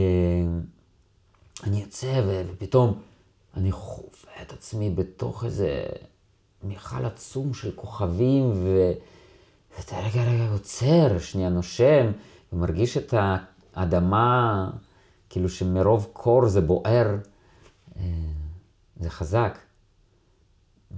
אני 1.63 1.81
יוצא 1.81 2.21
ופתאום 2.27 2.99
אני 3.57 3.71
חווה 3.71 4.41
את 4.41 4.51
עצמי 4.53 4.89
בתוך 4.89 5.43
איזה 5.43 5.83
מיכל 6.63 7.05
עצום 7.05 7.53
של 7.53 7.71
כוכבים, 7.75 8.51
ו... 8.55 8.91
ואתה 9.77 9.99
רגע 9.99 10.23
רגע 10.23 10.51
עוצר, 10.51 11.19
שנייה 11.19 11.49
נושם, 11.49 12.11
ומרגיש 12.53 12.97
את 12.97 13.13
האדמה, 13.75 14.69
כאילו 15.33 15.49
שמרוב 15.49 16.09
קור 16.13 16.47
זה 16.47 16.61
בוער. 16.61 17.15
אה, 17.95 18.03
זה 18.95 19.09
חזק. 19.09 19.57
אה, 20.91 20.97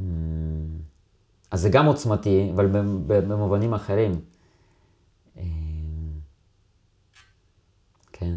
אז 1.51 1.61
זה 1.61 1.69
גם 1.69 1.85
עוצמתי, 1.85 2.51
אבל 2.55 2.67
במובנים 3.07 3.73
אחרים. 3.73 4.11
אה, 5.37 5.43
כן. 8.13 8.35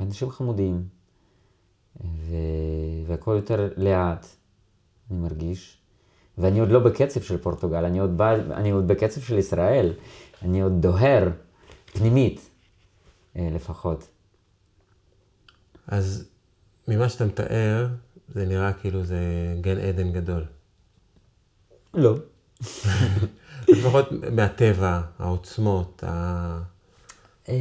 אנשים 0.00 0.30
חמודים, 0.30 0.88
ו... 2.04 2.34
והכל 3.06 3.34
יותר 3.36 3.72
לאט. 3.76 4.26
אני 5.10 5.18
מרגיש. 5.18 5.78
ואני 6.38 6.60
עוד 6.60 6.68
לא 6.68 6.78
בקצב 6.80 7.20
של 7.20 7.38
פורטוגל, 7.38 7.84
אני 7.84 7.98
עוד, 7.98 8.18
בא, 8.18 8.34
אני 8.34 8.70
עוד 8.70 8.88
בקצב 8.88 9.20
של 9.20 9.38
ישראל, 9.38 9.92
אני 10.42 10.60
עוד 10.60 10.72
דוהר, 10.80 11.28
פנימית, 11.92 12.50
לפחות. 13.36 14.08
אז 15.86 16.28
ממה 16.88 17.08
שאתה 17.08 17.24
מתאר, 17.26 17.88
זה 18.28 18.46
נראה 18.46 18.72
כאילו 18.72 19.04
זה 19.04 19.18
גן 19.60 19.78
עדן 19.78 20.12
גדול. 20.12 20.44
לא. 21.94 22.16
לפחות 23.68 24.06
מהטבע, 24.32 25.00
העוצמות, 25.18 26.04
ה... 26.06 26.62
אה, 27.48 27.54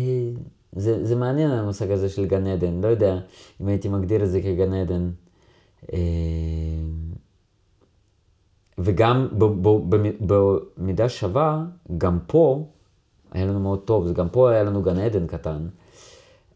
זה, 0.75 1.05
זה 1.05 1.15
מעניין 1.15 1.51
המושג 1.51 1.91
הזה 1.91 2.09
של 2.09 2.25
גן 2.25 2.47
עדן, 2.47 2.81
לא 2.81 2.88
יודע 2.88 3.19
אם 3.61 3.67
הייתי 3.67 3.89
מגדיר 3.89 4.23
את 4.23 4.29
זה 4.29 4.41
כגן 4.41 4.73
עדן. 4.73 5.11
אה, 5.93 5.99
וגם 8.78 9.28
במידה 10.78 11.09
שווה, 11.09 11.65
גם 11.97 12.19
פה 12.28 12.67
היה 13.36 13.45
לנו 13.45 13.59
מאוד 13.59 13.79
טוב, 13.79 14.11
גם 14.11 14.29
פה 14.29 14.49
היה 14.49 14.63
לנו 14.63 14.81
גן 14.81 14.99
עדן 14.99 15.27
קטן, 15.27 15.67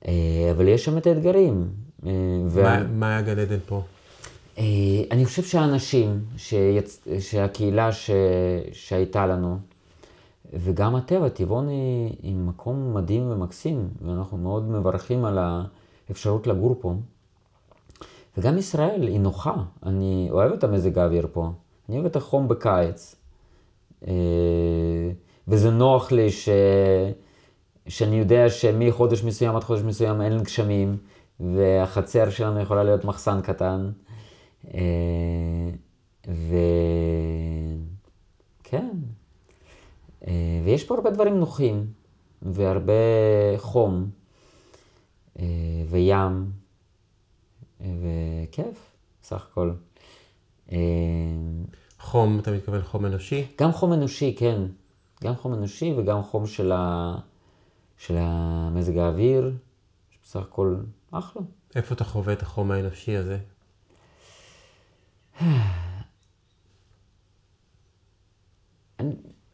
אה, 0.07 0.49
אבל 0.51 0.67
יש 0.67 0.85
שם 0.85 0.97
את 0.97 1.07
האתגרים. 1.07 1.69
אה, 2.05 2.11
מה, 2.63 2.83
מה 2.83 3.09
היה 3.09 3.21
גן 3.21 3.39
עדן 3.39 3.57
פה? 3.65 3.81
אה, 4.57 4.63
אני 5.11 5.25
חושב 5.25 5.43
שהאנשים, 5.43 6.21
שיצ... 6.37 7.07
שהקהילה 7.19 7.91
ש... 7.91 8.11
שהייתה 8.73 9.27
לנו, 9.27 9.57
וגם 10.53 10.95
הטבע, 10.95 11.29
טבעון 11.29 11.67
היא, 11.67 12.15
היא 12.23 12.35
מקום 12.35 12.93
מדהים 12.93 13.31
ומקסים, 13.31 13.89
ואנחנו 14.05 14.37
מאוד 14.37 14.69
מברכים 14.69 15.25
על 15.25 15.39
האפשרות 16.09 16.47
לגור 16.47 16.75
פה. 16.81 16.95
וגם 18.37 18.57
ישראל 18.57 19.07
היא 19.07 19.19
נוחה, 19.19 19.53
אני 19.83 20.27
אוהב 20.31 20.51
את 20.51 20.63
המזג 20.63 20.97
האוויר 20.97 21.27
פה. 21.31 21.51
אני 21.89 21.97
אוהב 21.97 22.05
את 22.05 22.15
החום 22.15 22.47
בקיץ. 22.47 23.15
וזה 25.49 25.71
נוח 25.71 26.11
לי 26.11 26.31
ש... 26.31 26.49
שאני 27.87 28.15
יודע 28.15 28.49
שמחודש 28.49 29.23
מסוים 29.23 29.55
עד 29.55 29.63
חודש 29.63 29.81
מסוים 29.81 30.21
אין 30.21 30.43
גשמים, 30.43 30.97
והחצר 31.39 32.29
שלנו 32.29 32.59
יכולה 32.59 32.83
להיות 32.83 33.05
מחסן 33.05 33.41
קטן. 33.41 33.91
אה, 34.73 35.69
וכן, 38.63 38.89
אה, 40.27 40.61
ויש 40.65 40.83
פה 40.83 40.95
הרבה 40.95 41.09
דברים 41.09 41.39
נוחים, 41.39 41.85
והרבה 42.41 42.93
חום, 43.57 44.09
אה, 45.39 45.45
וים, 45.89 46.51
וכיף, 47.81 48.91
סך 49.23 49.47
הכל. 49.51 49.71
חום, 51.99 52.39
אתה 52.39 52.51
מתכוון 52.51 52.81
חום 52.81 53.05
אנושי? 53.05 53.45
גם 53.61 53.71
חום 53.71 53.93
אנושי, 53.93 54.35
כן. 54.37 54.61
גם 55.23 55.35
חום 55.35 55.53
אנושי 55.53 55.93
וגם 55.97 56.23
חום 56.23 56.47
של, 56.47 56.71
ה... 56.71 57.15
של 57.97 58.15
המזג 58.17 58.97
האוויר, 58.97 59.53
בסך 60.23 60.39
הכל 60.39 60.75
אחלה. 61.11 61.41
איפה 61.75 61.93
אתה 61.93 62.03
חווה 62.03 62.33
את 62.33 62.41
החום 62.41 62.71
האנושי 62.71 63.15
הזה? 63.15 63.37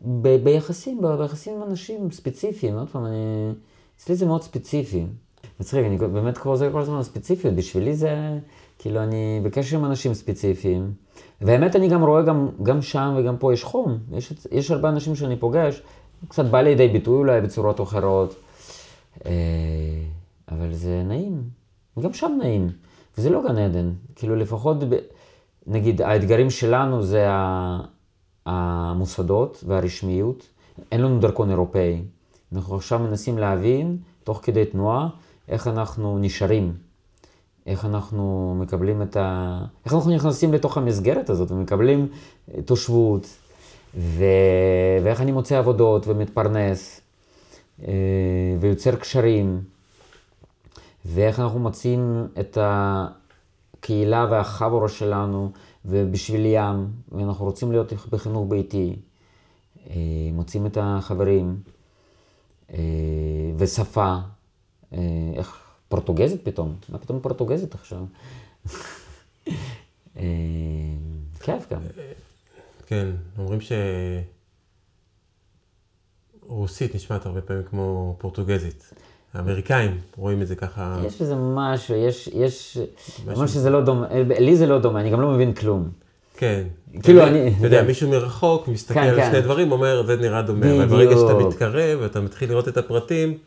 ב, 0.01 0.27
ביחסים, 0.43 1.01
ב, 1.01 1.07
ביחסים 1.07 1.55
עם 1.55 1.63
אנשים 1.63 2.11
ספציפיים, 2.11 2.77
עוד 2.77 2.89
פעם, 2.89 3.05
אני, 3.05 3.51
אצלי 3.97 4.15
זה 4.15 4.25
מאוד 4.25 4.41
ספציפי. 4.41 5.05
מצחיק, 5.59 5.85
אני 5.85 5.97
באמת 5.97 6.37
קורא 6.37 6.55
לזה 6.55 6.69
כל 6.71 6.81
הזמן 6.81 7.03
ספציפיות, 7.03 7.55
בשבילי 7.55 7.95
זה, 7.95 8.39
כאילו, 8.79 9.03
אני 9.03 9.41
בקשר 9.43 9.77
עם 9.77 9.85
אנשים 9.85 10.13
ספציפיים. 10.13 10.93
והאמת, 11.41 11.75
אני 11.75 11.87
גם 11.89 12.03
רואה 12.03 12.21
גם, 12.21 12.49
גם 12.63 12.81
שם 12.81 13.13
וגם 13.17 13.37
פה 13.37 13.53
יש 13.53 13.63
חום. 13.63 13.97
יש, 14.11 14.33
יש 14.51 14.71
הרבה 14.71 14.89
אנשים 14.89 15.15
שאני 15.15 15.35
פוגש, 15.35 15.81
קצת 16.27 16.45
בא 16.45 16.61
לידי 16.61 16.87
ביטוי 16.87 17.17
אולי 17.17 17.41
בצורות 17.41 17.81
אחרות, 17.81 18.35
אה, 19.25 19.31
אבל 20.51 20.73
זה 20.73 21.03
נעים. 21.05 21.41
גם 21.99 22.13
שם 22.13 22.37
נעים. 22.39 22.69
וזה 23.17 23.29
לא 23.29 23.43
גן 23.47 23.57
עדן. 23.57 23.91
כאילו, 24.15 24.35
לפחות, 24.35 24.83
ב, 24.89 24.95
נגיד, 25.67 26.01
האתגרים 26.01 26.49
שלנו 26.49 27.03
זה. 27.03 27.27
המוסדות 28.45 29.63
והרשמיות, 29.67 30.47
אין 30.91 31.01
לנו 31.01 31.19
דרכון 31.19 31.49
אירופאי. 31.49 32.01
אנחנו 32.55 32.75
עכשיו 32.75 32.99
מנסים 32.99 33.37
להבין, 33.37 33.97
תוך 34.23 34.39
כדי 34.43 34.65
תנועה, 34.65 35.09
איך 35.47 35.67
אנחנו 35.67 36.17
נשארים, 36.19 36.73
איך 37.65 37.85
אנחנו 37.85 38.55
מקבלים 38.59 39.01
את 39.01 39.17
ה... 39.17 39.59
איך 39.85 39.93
אנחנו 39.93 40.11
נכנסים 40.11 40.53
לתוך 40.53 40.77
המסגרת 40.77 41.29
הזאת 41.29 41.51
ומקבלים 41.51 42.07
תושבות, 42.65 43.27
ו... 43.97 44.23
ואיך 45.03 45.21
אני 45.21 45.31
מוצא 45.31 45.57
עבודות 45.57 46.07
ומתפרנס, 46.07 47.01
אה, 47.83 47.93
ויוצר 48.59 48.95
קשרים, 48.95 49.61
ואיך 51.05 51.39
אנחנו 51.39 51.59
מוצאים 51.59 52.27
את 52.39 52.57
הקהילה 52.61 54.27
והחבורה 54.29 54.89
שלנו. 54.89 55.51
ובשביל 55.85 56.45
ים, 56.45 56.87
ואנחנו 57.11 57.45
רוצים 57.45 57.71
להיות 57.71 57.93
בחינוך 58.09 58.45
ביתי, 58.49 58.95
אה, 59.89 59.95
מוצאים 60.33 60.65
את 60.65 60.77
החברים, 60.81 61.59
אה, 62.73 62.77
ושפה, 63.57 64.15
אה, 64.93 64.99
איך 65.33 65.64
פורטוגזית 65.89 66.41
פתאום, 66.43 66.75
מה 66.89 66.97
פתאום 66.97 67.19
פורטוגזית 67.19 67.75
עכשיו? 67.75 67.99
כיף 71.39 71.71
גם. 71.71 71.81
כן, 72.87 73.07
אומרים 73.37 73.59
שרוסית 76.45 76.95
נשמעת 76.95 77.25
הרבה 77.25 77.41
פעמים 77.41 77.63
כמו 77.63 78.15
פורטוגזית. 78.19 78.93
האמריקאים 79.33 79.99
רואים 80.17 80.41
את 80.41 80.47
זה 80.47 80.55
ככה. 80.55 81.01
יש 81.05 81.21
בזה 81.21 81.35
משהו, 81.35 81.95
יש, 81.95 82.27
יש, 82.27 82.77
משהו 83.27 83.47
שזה 83.47 83.69
לא 83.69 83.81
דומה, 83.81 84.07
לי 84.39 84.55
זה 84.55 84.65
לא 84.65 84.79
דומה, 84.79 85.01
אני 85.01 85.09
גם 85.09 85.21
לא 85.21 85.31
מבין 85.31 85.53
כלום. 85.53 85.89
כן. 86.37 86.63
כאילו 87.03 87.23
אני... 87.23 87.53
אתה 87.57 87.67
יודע, 87.67 87.83
מישהו 87.83 88.09
מרחוק 88.09 88.67
מסתכל 88.67 88.93
כן, 88.93 89.07
על 89.07 89.15
כן. 89.15 89.31
שני 89.31 89.41
דברים, 89.41 89.71
אומר, 89.71 90.05
זה 90.05 90.15
נראה 90.15 90.41
דומה. 90.41 90.65
אבל 90.65 90.85
בדיוק. 90.85 90.91
ברגע 90.91 91.15
שאתה 91.17 91.33
מתקרב 91.33 91.99
ואתה 92.01 92.21
מתחיל 92.21 92.49
לראות 92.49 92.67
את 92.67 92.77
הפרטים, 92.77 93.37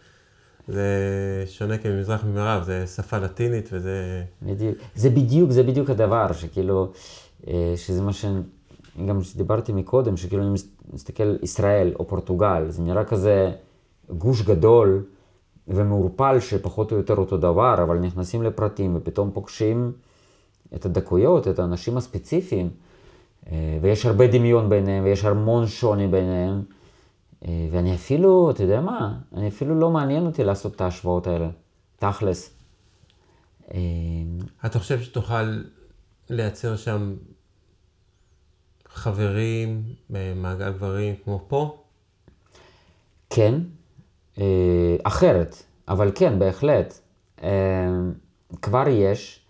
זה 0.69 0.85
שונה 1.47 1.79
כממזרח 1.79 2.25
ממערב, 2.25 2.63
זה 2.63 2.87
שפה 2.87 3.19
לטינית 3.19 3.69
וזה... 3.73 4.23
בדיוק. 4.43 4.79
זה 4.95 5.11
בדיוק, 5.11 5.51
זה 5.51 5.63
בדיוק 5.63 5.91
הדבר, 5.91 6.33
שכאילו, 6.33 6.93
אה, 7.49 7.73
שזה 7.77 8.03
מה 8.03 8.13
ש... 8.13 8.25
גם 9.07 9.23
שדיברתי 9.23 9.73
מקודם, 9.73 10.17
שכאילו 10.17 10.43
אני 10.43 10.55
מסתכל 10.93 11.37
ישראל 11.43 11.93
או 11.99 12.09
פורטוגל, 12.09 12.65
זה 12.69 12.83
נראה 12.83 13.05
כזה 13.05 13.53
גוש 14.11 14.43
גדול. 14.43 15.03
ומעורפל 15.69 16.41
שפחות 16.41 16.93
או 16.93 16.97
יותר 16.97 17.17
אותו 17.17 17.37
דבר, 17.37 17.75
אבל 17.83 17.99
נכנסים 17.99 18.43
לפרטים 18.43 18.97
ופתאום 18.97 19.31
פוגשים 19.31 19.93
את 20.75 20.87
הדקויות, 20.87 21.49
את 21.49 21.59
האנשים 21.59 21.97
הספציפיים, 21.97 22.71
אה, 23.53 23.79
ויש 23.83 24.07
הרבה 24.07 24.27
דמיון 24.27 24.69
ביניהם 24.69 25.05
ויש 25.05 25.25
המון 25.25 25.67
שוני 25.67 26.09
ביניהם, 26.09 26.63
ואני 27.43 27.95
אפילו, 27.95 28.51
אתה 28.51 28.63
יודע 28.63 28.81
מה, 28.81 29.19
אני 29.35 29.49
אפילו 29.49 29.75
לא 29.75 29.91
מעניין 29.91 30.27
אותי 30.27 30.45
לעשות 30.45 30.75
את 30.75 30.81
ההשוואות 30.81 31.27
האלה, 31.27 31.49
תכלס. 31.97 32.51
אה, 33.75 33.79
אתה 34.67 34.79
חושב 34.79 35.03
שתוכל 35.03 35.63
לייצר 36.31 36.77
שם 36.77 37.15
חברים 38.89 39.83
במעגל 40.11 40.73
גברים 40.73 41.15
כמו 41.25 41.45
פה? 41.49 41.83
כן, 43.31 43.55
אחרת, 45.03 45.63
אבל 45.89 46.13
כן, 46.15 46.39
בהחלט. 46.39 47.01
כבר 48.63 48.89
יש, 48.89 49.47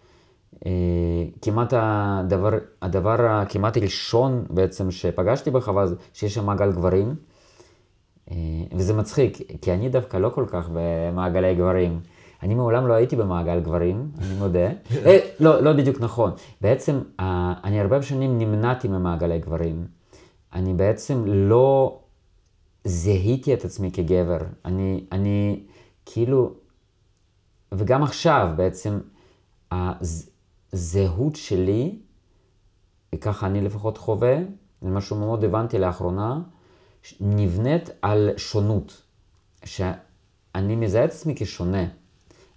כמעט 1.43 1.73
הדבר, 1.77 2.51
הדבר 2.83 3.27
הכמעט 3.27 3.79
ראשון 3.79 4.45
בעצם 4.51 4.91
שפגשתי 4.91 5.51
בחווה 5.51 5.87
זה 5.87 5.95
שיש 6.13 6.35
שם 6.35 6.47
מעגל 6.47 6.73
גברים, 6.73 7.15
וזה 8.73 8.95
מצחיק, 8.95 9.39
כי 9.63 9.73
אני 9.73 9.89
דווקא 9.89 10.17
לא 10.17 10.29
כל 10.29 10.45
כך 10.49 10.69
במעגלי 10.73 11.55
גברים. 11.55 12.01
אני 12.43 12.55
מעולם 12.55 12.87
לא 12.87 12.95
הייתי 12.95 13.17
במעגל 13.17 13.61
גברים, 13.61 14.11
אני 14.19 14.35
מודה. 14.39 14.69
אה, 15.07 15.19
לא, 15.41 15.63
לא 15.63 15.73
בדיוק 15.73 16.01
נכון. 16.01 16.31
בעצם, 16.61 17.01
אני 17.65 17.81
הרבה 17.81 18.03
שנים 18.03 18.39
נמנעתי 18.39 18.89
ממעגלי 18.89 19.39
גברים. 19.39 19.87
אני 20.53 20.75
בעצם 20.75 21.25
לא 21.27 21.99
זיהיתי 22.85 23.55
את 23.55 23.65
עצמי 23.65 23.93
כגבר. 23.93 24.39
אני, 24.65 25.05
אני 25.13 25.61
כאילו, 26.07 26.53
וגם 27.73 28.03
עכשיו 28.03 28.49
בעצם, 28.57 28.99
הזהות 30.73 31.37
שלי, 31.37 31.99
וככה 33.15 33.47
אני 33.47 33.61
לפחות 33.61 33.99
חווה, 33.99 34.37
זה 34.83 34.91
משהו 34.91 35.17
מאוד 35.17 35.45
הבנתי 35.45 35.79
לאחרונה, 35.79 36.41
נבנית 37.21 37.91
על 38.03 38.31
שונות. 38.37 39.03
שאני 39.65 40.77
מזהה 40.77 41.05
את 41.05 41.11
עצמי 41.11 41.35
כשונה. 41.37 41.87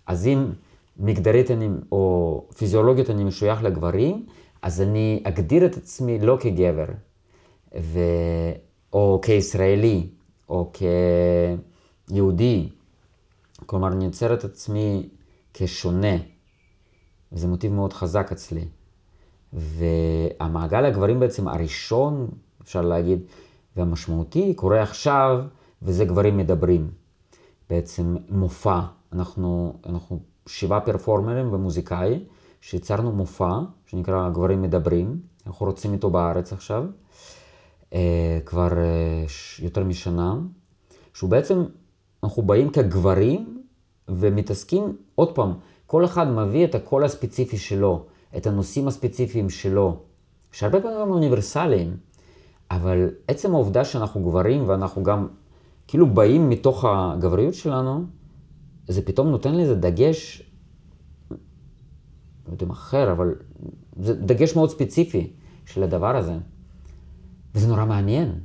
אז 0.08 0.28
אם 0.28 0.46
מגדרית 0.98 1.52
אני, 1.52 1.70
או 1.92 2.46
פיזיולוגית 2.58 3.10
אני 3.10 3.24
משוייך 3.24 3.64
לגברים, 3.64 4.26
אז 4.62 4.82
אני 4.82 5.24
אגדיר 5.24 5.66
את 5.66 5.78
עצמי 5.78 6.20
לא 6.20 6.38
כגבר, 6.42 6.86
ו... 7.82 8.00
או 8.94 9.20
כישראלי, 9.24 10.08
או 10.50 10.72
כיהודי. 12.08 12.70
כלומר, 13.66 13.88
אני 13.88 14.06
יוצר 14.06 14.34
את 14.34 14.44
עצמי 14.44 15.10
כשונה, 15.54 16.18
וזה 17.32 17.48
מוטיב 17.48 17.74
מאוד 17.74 17.94
חזק 17.94 18.32
אצלי. 18.32 18.66
והמעגל 19.54 20.86
הגברים 20.86 21.20
בעצם 21.20 21.48
הראשון, 21.48 22.28
אפשר 22.62 22.82
להגיד, 22.82 23.20
והמשמעותי, 23.78 24.54
קורה 24.54 24.82
עכשיו, 24.82 25.40
וזה 25.82 26.06
גברים 26.06 26.38
מדברים. 26.38 26.92
בעצם 27.70 28.16
מופע. 28.30 28.80
אנחנו, 29.14 29.80
אנחנו 29.86 30.20
שבעה 30.48 30.82
פרפורמרים 30.82 31.54
ומוזיקאי, 31.54 32.24
שיצרנו 32.62 33.12
מופע 33.12 33.60
שנקרא 33.86 34.30
גברים 34.30 34.62
מדברים, 34.62 35.20
אנחנו 35.48 35.66
רוצים 35.66 35.94
איתו 35.94 36.10
בארץ 36.10 36.54
עכשיו, 36.54 36.86
אה, 37.94 38.40
כבר 38.46 38.78
אה, 38.78 39.26
יותר 39.60 39.84
משנה, 39.84 40.36
שהוא 41.14 41.30
בעצם, 41.30 41.64
אנחנו 42.24 42.44
באים 42.44 42.70
כגברים 42.70 43.64
ומתעסקים, 44.08 44.98
עוד 45.16 45.36
פעם, 45.36 45.54
כל 45.88 46.06
אחד 46.06 46.28
מביא 46.28 46.66
את 46.66 46.76
הקול 46.76 47.04
הספציפי 47.04 47.58
שלו, 47.58 48.06
את 48.38 48.48
הנושאים 48.48 48.88
הספציפיים 48.88 49.50
שלו, 49.50 50.00
שהרבה 50.52 50.82
פעמים 50.82 50.98
הם 50.98 51.12
אוניברסליים, 51.12 51.98
אבל 52.72 53.10
עצם 53.28 53.54
העובדה 53.54 53.86
שאנחנו 53.86 54.24
גברים 54.24 54.70
ואנחנו 54.70 55.04
גם 55.04 55.28
כאילו 55.88 56.14
באים 56.14 56.50
מתוך 56.50 56.86
הגבריות 56.88 57.54
שלנו, 57.54 58.06
זה 58.88 59.02
פתאום 59.02 59.30
נותן 59.30 59.56
לזה 59.56 59.76
דגש, 59.76 60.42
לא 61.32 62.52
יודע 62.52 62.66
מה 62.66 62.74
אחר, 62.74 63.12
אבל 63.12 63.36
זה 64.00 64.14
דגש 64.14 64.56
מאוד 64.56 64.70
ספציפי 64.70 65.34
של 65.66 65.84
הדבר 65.84 66.18
הזה. 66.18 66.38
וזה 67.56 67.68
נורא 67.68 67.86
מעניין. 67.86 68.40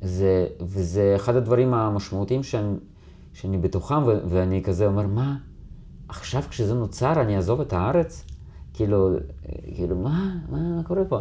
זה, 0.00 0.46
וזה 0.60 1.12
אחד 1.16 1.36
הדברים 1.36 1.74
המשמעותיים 1.74 2.42
שאני, 2.42 2.74
שאני 3.32 3.58
בתוכם, 3.58 4.02
ו, 4.02 4.18
ואני 4.28 4.62
כזה 4.62 4.86
אומר, 4.86 5.06
מה, 5.06 5.36
עכשיו 6.08 6.42
כשזה 6.50 6.74
נוצר 6.74 7.20
אני 7.20 7.36
אעזוב 7.36 7.60
את 7.60 7.72
הארץ? 7.72 8.24
כאילו, 8.76 9.10
כאילו, 9.74 9.96
מה, 9.96 10.34
מה, 10.48 10.58
מה 10.58 10.82
קורה 10.82 11.04
פה? 11.04 11.18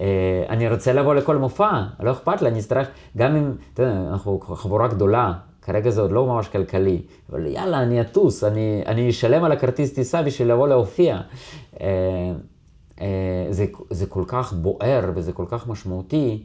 אה, 0.00 0.44
אני 0.48 0.68
רוצה 0.68 0.92
לבוא 0.92 1.14
לכל 1.14 1.36
מופע, 1.36 1.82
לא 2.00 2.10
אכפת 2.10 2.42
לי, 2.42 2.48
אני 2.48 2.58
אצטרך, 2.58 2.88
גם 3.16 3.36
אם, 3.36 3.52
אתה 3.74 3.82
יודע, 3.82 4.10
אנחנו 4.10 4.40
חבורה 4.40 4.88
גדולה, 4.88 5.32
כרגע 5.62 5.90
זה 5.90 6.00
עוד 6.00 6.12
לא 6.12 6.26
ממש 6.26 6.48
כלכלי, 6.48 7.02
אבל 7.30 7.46
יאללה, 7.46 7.82
אני 7.82 8.00
אטוס, 8.00 8.44
אני, 8.44 8.82
אני 8.86 9.10
אשלם 9.10 9.44
על 9.44 9.52
הכרטיס 9.52 9.92
טיסה 9.92 10.22
בשביל 10.22 10.52
לבוא 10.52 10.68
להופיע. 10.68 11.20
אה, 11.80 11.86
אה, 13.00 13.46
זה, 13.50 13.66
זה 13.90 14.06
כל 14.06 14.24
כך 14.26 14.52
בוער 14.52 15.10
וזה 15.14 15.32
כל 15.32 15.44
כך 15.48 15.68
משמעותי, 15.68 16.42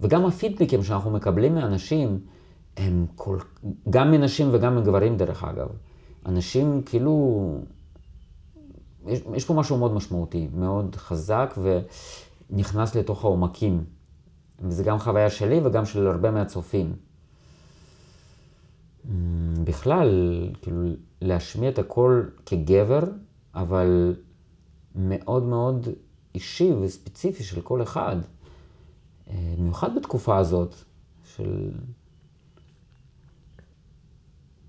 וגם 0.00 0.26
הפידבקים 0.26 0.82
שאנחנו 0.82 1.10
מקבלים 1.10 1.54
מאנשים, 1.54 2.18
הם 2.76 3.06
כל, 3.14 3.38
גם 3.90 4.10
מנשים 4.10 4.48
וגם 4.52 4.76
מגברים 4.76 5.16
דרך 5.16 5.44
אגב. 5.44 5.68
אנשים 6.26 6.82
כאילו, 6.86 7.58
יש, 9.06 9.20
יש 9.34 9.44
פה 9.44 9.54
משהו 9.54 9.78
מאוד 9.78 9.92
משמעותי, 9.94 10.48
מאוד 10.54 10.96
חזק 10.96 11.54
ונכנס 12.50 12.94
לתוך 12.94 13.24
העומקים. 13.24 13.84
וזה 14.60 14.84
גם 14.84 14.98
חוויה 14.98 15.30
שלי 15.30 15.60
וגם 15.64 15.86
של 15.86 16.06
הרבה 16.06 16.30
מהצופים. 16.30 16.92
בכלל, 19.64 20.08
כאילו, 20.62 20.82
להשמיע 21.22 21.70
את 21.70 21.78
הקול 21.78 22.30
כגבר, 22.46 23.02
אבל 23.54 24.16
מאוד 24.94 25.42
מאוד 25.42 25.88
אישי 26.34 26.72
וספציפי 26.72 27.44
של 27.44 27.60
כל 27.60 27.82
אחד. 27.82 28.16
במיוחד 29.58 29.96
בתקופה 29.96 30.36
הזאת 30.36 30.74
של... 31.24 31.70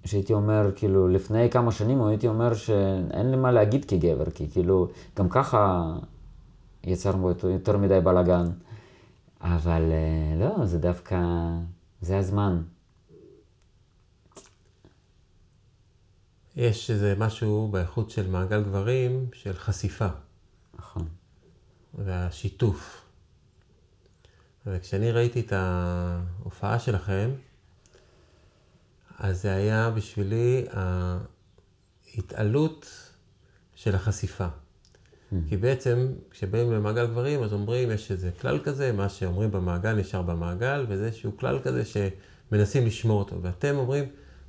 שהייתי 0.07 0.33
אומר, 0.33 0.71
כאילו, 0.75 1.07
לפני 1.07 1.49
כמה 1.49 1.71
שנים 1.71 2.03
הייתי 2.03 2.27
אומר 2.27 2.53
שאין 2.53 3.31
לי 3.31 3.37
מה 3.37 3.51
להגיד 3.51 3.85
כגבר, 3.85 4.29
כי 4.29 4.49
כאילו, 4.51 4.87
גם 5.17 5.29
ככה 5.29 5.93
יצרנו 6.83 7.31
יותר 7.43 7.77
מדי 7.77 7.99
בלאגן. 8.03 8.45
אבל 9.41 9.81
לא, 10.39 10.65
זה 10.65 10.79
דווקא, 10.79 11.19
זה 12.01 12.17
הזמן. 12.17 12.61
יש 16.55 16.91
איזה 16.91 17.15
משהו 17.17 17.67
באיכות 17.71 18.09
של 18.09 18.29
מעגל 18.29 18.63
גברים, 18.63 19.25
של 19.33 19.53
חשיפה. 19.53 20.07
נכון. 20.79 21.07
והשיתוף. 21.93 23.05
וכשאני 24.65 25.11
ראיתי 25.11 25.39
את 25.39 25.53
ההופעה 25.53 26.79
שלכם, 26.79 27.29
אז 29.17 29.41
זה 29.41 29.53
היה 29.55 29.89
בשבילי 29.89 30.65
ההתעלות 32.15 32.89
של 33.75 33.95
החשיפה. 33.95 34.47
כי 35.49 35.57
בעצם, 35.57 36.07
כשבאים 36.31 36.71
למעגל 36.71 37.07
גברים, 37.07 37.43
אז 37.43 37.53
אומרים, 37.53 37.91
יש 37.91 38.11
איזה 38.11 38.31
כלל 38.41 38.59
כזה, 38.59 38.91
מה 38.91 39.09
שאומרים 39.09 39.51
במעגל 39.51 39.93
נשאר 39.93 40.21
במעגל, 40.21 40.85
וזה 40.89 41.05
איזשהו 41.05 41.37
כלל 41.37 41.59
כזה 41.59 41.83
שמנסים 41.85 42.85
לשמור 42.85 43.19
אותו. 43.19 43.41
ואתם 43.41 43.75
אומרים, 43.75 44.05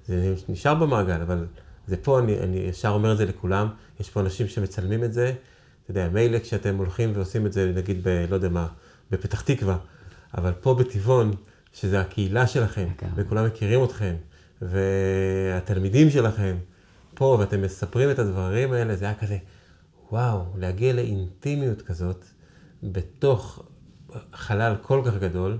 זה 0.06 0.34
נשאר 0.48 0.74
במעגל, 0.74 1.20
אבל 1.20 1.46
זה 1.86 1.96
פה, 1.96 2.18
אני, 2.18 2.38
אני 2.38 2.56
ישר 2.56 2.88
אומר 2.88 3.12
את 3.12 3.18
זה 3.18 3.24
לכולם, 3.24 3.68
יש 4.00 4.10
פה 4.10 4.20
אנשים 4.20 4.48
שמצלמים 4.48 5.04
את 5.04 5.12
זה, 5.12 5.32
אתה 5.82 5.90
יודע, 5.90 6.08
מילא 6.08 6.38
כשאתם 6.38 6.76
הולכים 6.76 7.12
ועושים 7.14 7.46
את 7.46 7.52
זה, 7.52 7.72
נגיד, 7.76 8.00
ב, 8.02 8.26
לא 8.30 8.34
יודע 8.34 8.48
מה, 8.48 8.68
בפתח 9.10 9.40
תקווה, 9.40 9.78
אבל 10.34 10.52
פה 10.52 10.74
בטבעון, 10.74 11.34
שזה 11.72 12.00
הקהילה 12.00 12.46
שלכם. 12.46 12.88
וכולם 13.16 13.46
מכירים 13.46 13.84
אתכם, 13.84 14.14
והתלמידים 14.62 16.10
שלכם, 16.10 16.56
פה, 17.14 17.36
ואתם 17.40 17.62
מספרים 17.62 18.10
את 18.10 18.18
הדברים 18.18 18.72
האלה, 18.72 18.96
זה 18.96 19.04
היה 19.04 19.14
כזה, 19.14 19.38
וואו, 20.10 20.44
להגיע 20.56 20.92
לאינטימיות 20.92 21.82
כזאת, 21.82 22.24
בתוך 22.82 23.62
חלל 24.32 24.76
כל 24.82 25.02
כך 25.04 25.16
גדול, 25.16 25.58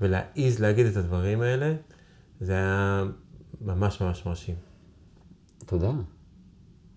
ולהעיז 0.00 0.60
להגיד 0.60 0.86
את 0.86 0.96
הדברים 0.96 1.40
האלה, 1.40 1.74
זה 2.40 2.52
היה 2.52 3.04
ממש 3.60 4.00
ממש 4.00 4.26
מרשים. 4.26 4.54
תודה. 5.66 5.90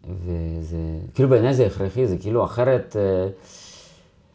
וזה, 0.04 0.78
כאילו 1.14 1.30
בעיניי 1.30 1.54
זה 1.54 1.66
הכרחי, 1.66 2.08
זה 2.08 2.18
כאילו 2.18 2.46
אחרת, 2.46 2.96
אה, 3.00 3.28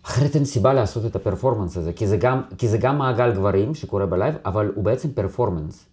אחרת 0.02 0.36
אין 0.36 0.44
סיבה 0.44 0.74
לעשות 0.74 1.06
את 1.06 1.16
הפרפורמנס 1.16 1.76
הזה, 1.76 1.92
כי 1.92 2.06
זה 2.06 2.16
גם, 2.16 2.42
כי 2.58 2.68
זה 2.68 2.78
גם 2.78 2.98
מעגל 2.98 3.32
גברים 3.32 3.74
שקורה 3.74 4.06
בלייב, 4.06 4.34
אבל 4.44 4.72
הוא 4.74 4.84
בעצם 4.84 5.12
פרפורמנס. 5.12 5.86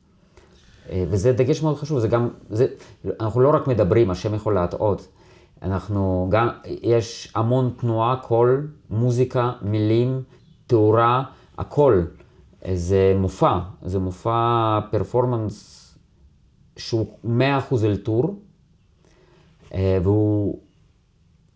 אה, 0.89 1.05
וזה 1.09 1.33
דגש 1.33 1.63
מאוד 1.63 1.77
חשוב, 1.77 1.99
זה 1.99 2.07
גם, 2.07 2.29
זה, 2.49 2.67
אנחנו 3.19 3.41
לא 3.41 3.49
רק 3.49 3.67
מדברים, 3.67 4.11
השם 4.11 4.33
יכול 4.33 4.53
להטעות, 4.53 5.07
אנחנו 5.61 6.27
גם, 6.31 6.47
יש 6.65 7.31
המון 7.35 7.73
תנועה, 7.77 8.15
קול, 8.15 8.67
מוזיקה, 8.89 9.51
מילים, 9.61 10.21
תאורה, 10.67 11.23
הכל. 11.57 12.03
זה 12.73 13.13
מופע, 13.19 13.59
זה 13.81 13.99
מופע 13.99 14.79
פרפורמנס 14.91 15.79
שהוא 16.77 17.05
100% 17.25 17.29
אלתור, 17.83 18.39
אה, 19.73 19.97
והוא, 20.03 20.59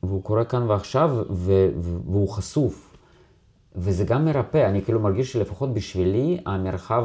והוא 0.04 0.24
קורה 0.24 0.46
כאן 0.46 0.70
ועכשיו, 0.70 1.24
והוא 1.30 2.30
חשוף. 2.30 2.98
וזה 3.76 4.04
גם 4.04 4.26
מרפא, 4.26 4.70
אני 4.70 4.82
כאילו 4.82 5.00
מרגיש 5.00 5.34
שלפחות 5.34 5.74
בשבילי, 5.74 6.38
המרחב 6.46 7.04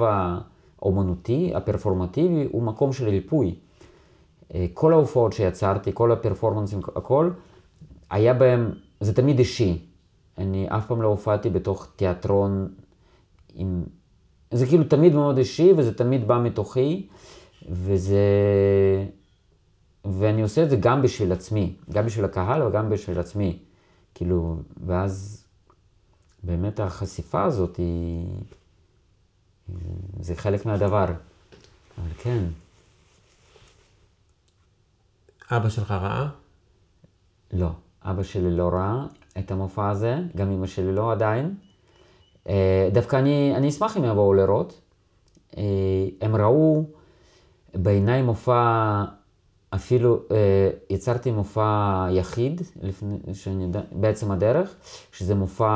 האומנותי, 0.82 1.52
הפרפורמטיבי, 1.54 2.48
הוא 2.52 2.62
מקום 2.62 2.92
של 2.92 3.08
ריפוי. 3.08 3.54
כל 4.74 4.92
ההופעות 4.92 5.32
שיצרתי, 5.32 5.90
כל 5.94 6.12
הפרפורמנסים, 6.12 6.80
הכל, 6.96 7.30
היה 8.10 8.34
בהם, 8.34 8.70
זה 9.00 9.14
תמיד 9.14 9.38
אישי. 9.38 9.86
אני 10.38 10.66
אף 10.68 10.86
פעם 10.86 11.02
לא 11.02 11.08
הופעתי 11.08 11.50
בתוך 11.50 11.92
תיאטרון 11.96 12.68
עם... 13.54 13.84
זה 14.50 14.66
כאילו 14.66 14.84
תמיד 14.84 15.14
מאוד 15.14 15.38
אישי, 15.38 15.72
וזה 15.76 15.94
תמיד 15.94 16.28
בא 16.28 16.40
מתוכי. 16.42 17.08
וזה... 17.68 18.20
ואני 20.04 20.42
עושה 20.42 20.62
את 20.62 20.70
זה 20.70 20.76
גם 20.76 21.02
בשביל 21.02 21.32
עצמי, 21.32 21.76
גם 21.90 22.06
בשביל 22.06 22.24
הקהל 22.24 22.62
וגם 22.62 22.90
בשביל 22.90 23.18
עצמי. 23.18 23.58
כאילו, 24.14 24.56
ואז 24.86 25.44
באמת 26.42 26.80
החשיפה 26.80 27.44
הזאת 27.44 27.76
היא... 27.76 28.26
זה 30.20 30.34
חלק 30.34 30.66
מהדבר. 30.66 31.04
אבל 31.98 32.12
כן. 32.18 32.44
אבא 35.50 35.68
שלך 35.68 35.90
ראה? 35.90 36.28
לא. 37.52 37.70
אבא 38.04 38.22
שלי 38.22 38.50
לא 38.50 38.68
ראה 38.68 39.06
את 39.38 39.50
המופע 39.50 39.90
הזה, 39.90 40.16
גם 40.36 40.50
אמא 40.50 40.66
שלי 40.66 40.92
לא 40.92 41.12
עדיין. 41.12 41.54
אה, 42.48 42.88
דווקא 42.92 43.16
אני, 43.16 43.56
אני 43.56 43.68
אשמח 43.68 43.96
אם 43.96 44.04
יבואו 44.04 44.34
לראות. 44.34 44.80
אה, 45.56 45.62
הם 46.20 46.36
ראו... 46.36 46.84
בעיניי 47.74 48.22
מופע, 48.22 49.04
אפילו 49.70 50.22
אה, 50.30 50.70
יצרתי 50.90 51.30
מופע 51.30 52.06
יחיד, 52.10 52.62
לפני, 52.82 53.18
שאני 53.32 53.66
בעצם 53.92 54.30
הדרך, 54.30 54.74
שזה 55.12 55.34
מופע, 55.34 55.68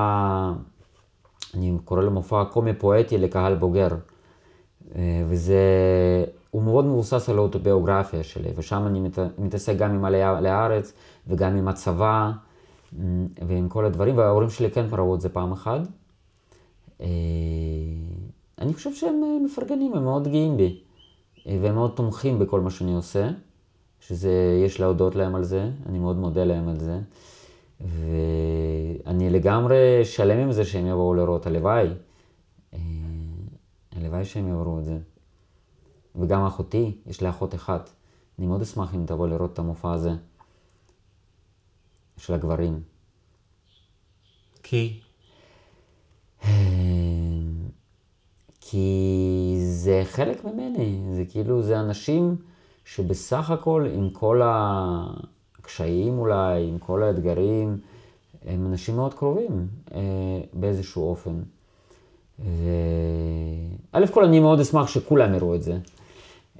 אני 1.57 1.79
קורא 1.85 2.03
לו 2.03 2.11
מופע 2.11 2.45
קומי 2.45 2.75
פואטי 2.75 3.19
לקהל 3.19 3.55
בוגר. 3.55 3.89
אה, 4.95 5.23
וזה, 5.29 5.61
הוא 6.51 6.63
מאוד 6.63 6.85
מבוסס 6.85 7.29
על 7.29 7.39
האוטוביוגרפיה 7.39 8.23
שלי, 8.23 8.51
ושם 8.57 8.87
אני 8.87 9.01
מת, 9.01 9.19
מתעסק 9.39 9.77
גם 9.77 9.91
עם 9.91 10.05
עלייה 10.05 10.41
לארץ 10.41 10.93
וגם 11.27 11.57
עם 11.57 11.69
הצבא 11.69 12.31
ועם 13.47 13.69
כל 13.69 13.85
הדברים, 13.85 14.19
וההורים 14.19 14.51
שלי 14.51 14.71
כן 14.71 14.87
ראו 14.93 15.15
את 15.15 15.21
זה 15.21 15.29
פעם 15.29 15.53
אחת. 15.53 15.81
אה, 17.01 17.07
אני 18.59 18.75
חושב 18.75 18.95
שהם 18.95 19.23
מפרגנים, 19.45 19.95
הם 19.95 20.05
מאוד 20.05 20.29
גאים 20.29 20.57
בי. 20.57 20.81
והם 21.47 21.75
מאוד 21.75 21.91
תומכים 21.95 22.39
בכל 22.39 22.61
מה 22.61 22.71
שאני 22.71 22.95
עושה, 22.95 23.31
שזה, 24.01 24.61
יש 24.65 24.81
להודות 24.81 25.15
להם 25.15 25.35
על 25.35 25.45
זה, 25.45 25.71
אני 25.87 25.99
מאוד 25.99 26.17
מודה 26.17 26.45
להם 26.45 26.69
על 26.69 26.81
זה. 26.81 26.99
ואני 27.81 29.31
לגמרי 29.31 30.05
שלם 30.05 30.39
עם 30.39 30.53
זה 30.53 30.65
שהם 30.65 30.87
יבואו 30.87 31.15
לראות, 31.15 31.47
הלוואי. 31.47 31.89
אה, 32.75 32.79
הלוואי 33.93 34.25
שהם 34.25 34.49
יעברו 34.49 34.79
את 34.79 34.85
זה. 34.85 34.99
וגם 36.17 36.45
אחותי, 36.47 36.99
יש 37.07 37.21
לי 37.21 37.29
אחות 37.29 37.55
אחת. 37.55 37.91
אני 38.39 38.47
מאוד 38.47 38.63
אשמח 38.63 38.95
אם 38.95 39.07
תבוא 39.07 39.29
לראות 39.29 39.53
את 39.53 39.59
המופע 39.59 39.93
הזה 39.93 40.11
של 42.17 42.35
הגברים. 42.35 42.83
כי? 44.63 45.01
אה, 46.45 46.51
כי 48.61 49.57
זה 49.59 50.03
חלק 50.05 50.45
ממני, 50.45 51.03
זה 51.13 51.25
כאילו, 51.25 51.63
זה 51.63 51.81
אנשים 51.81 52.37
שבסך 52.85 53.51
הכל 53.51 53.87
עם 53.95 54.11
כל 54.11 54.43
הקשיים 55.67 56.19
אולי, 56.19 56.69
עם 56.69 56.79
כל 56.79 57.03
האתגרים, 57.03 57.79
הם 58.45 58.67
אנשים 58.67 58.97
מאוד 58.97 59.15
קרובים 59.15 59.69
אה, 59.95 60.01
באיזשהו 60.53 61.11
אופן. 61.11 61.43
וא' 62.39 64.07
כל 64.13 64.25
אני 64.25 64.41
מאוד 64.41 64.61
אשמח 64.61 64.89
שכולם 64.89 65.35
יראו 65.35 65.55
את 65.55 65.63
זה. 65.63 65.79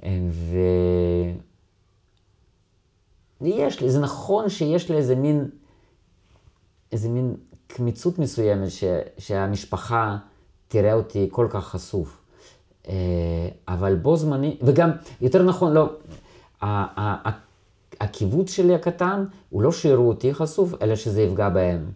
אה, 0.03 0.19
ו... 0.29 0.57
יש 3.41 3.81
לי, 3.81 3.89
זה 3.89 3.99
נכון 3.99 4.49
שיש 4.49 4.89
לי 4.89 4.97
איזה 4.97 5.15
מין 5.15 5.49
איזה 6.91 7.09
מין 7.09 7.35
קמיצות 7.67 8.19
מסוימת 8.19 8.71
ש, 8.71 8.83
שהמשפחה 9.17 10.17
תראה 10.67 10.93
אותי 10.93 11.27
כל 11.31 11.47
כך 11.49 11.67
חשוף. 11.67 12.21
אה, 12.87 12.93
אבל 13.67 13.95
בו 13.95 14.15
זמני, 14.15 14.57
וגם, 14.61 14.91
יותר 15.21 15.43
נכון, 15.43 15.73
לא, 15.73 15.89
הקיבוץ 18.01 18.51
שלי 18.51 18.75
הקטן, 18.75 19.25
הוא 19.49 19.61
לא 19.61 19.71
שיראו 19.71 20.07
אותי 20.07 20.33
חשוף, 20.33 20.73
אלא 20.81 20.95
שזה 20.95 21.21
יפגע 21.21 21.49
בהם. 21.49 21.91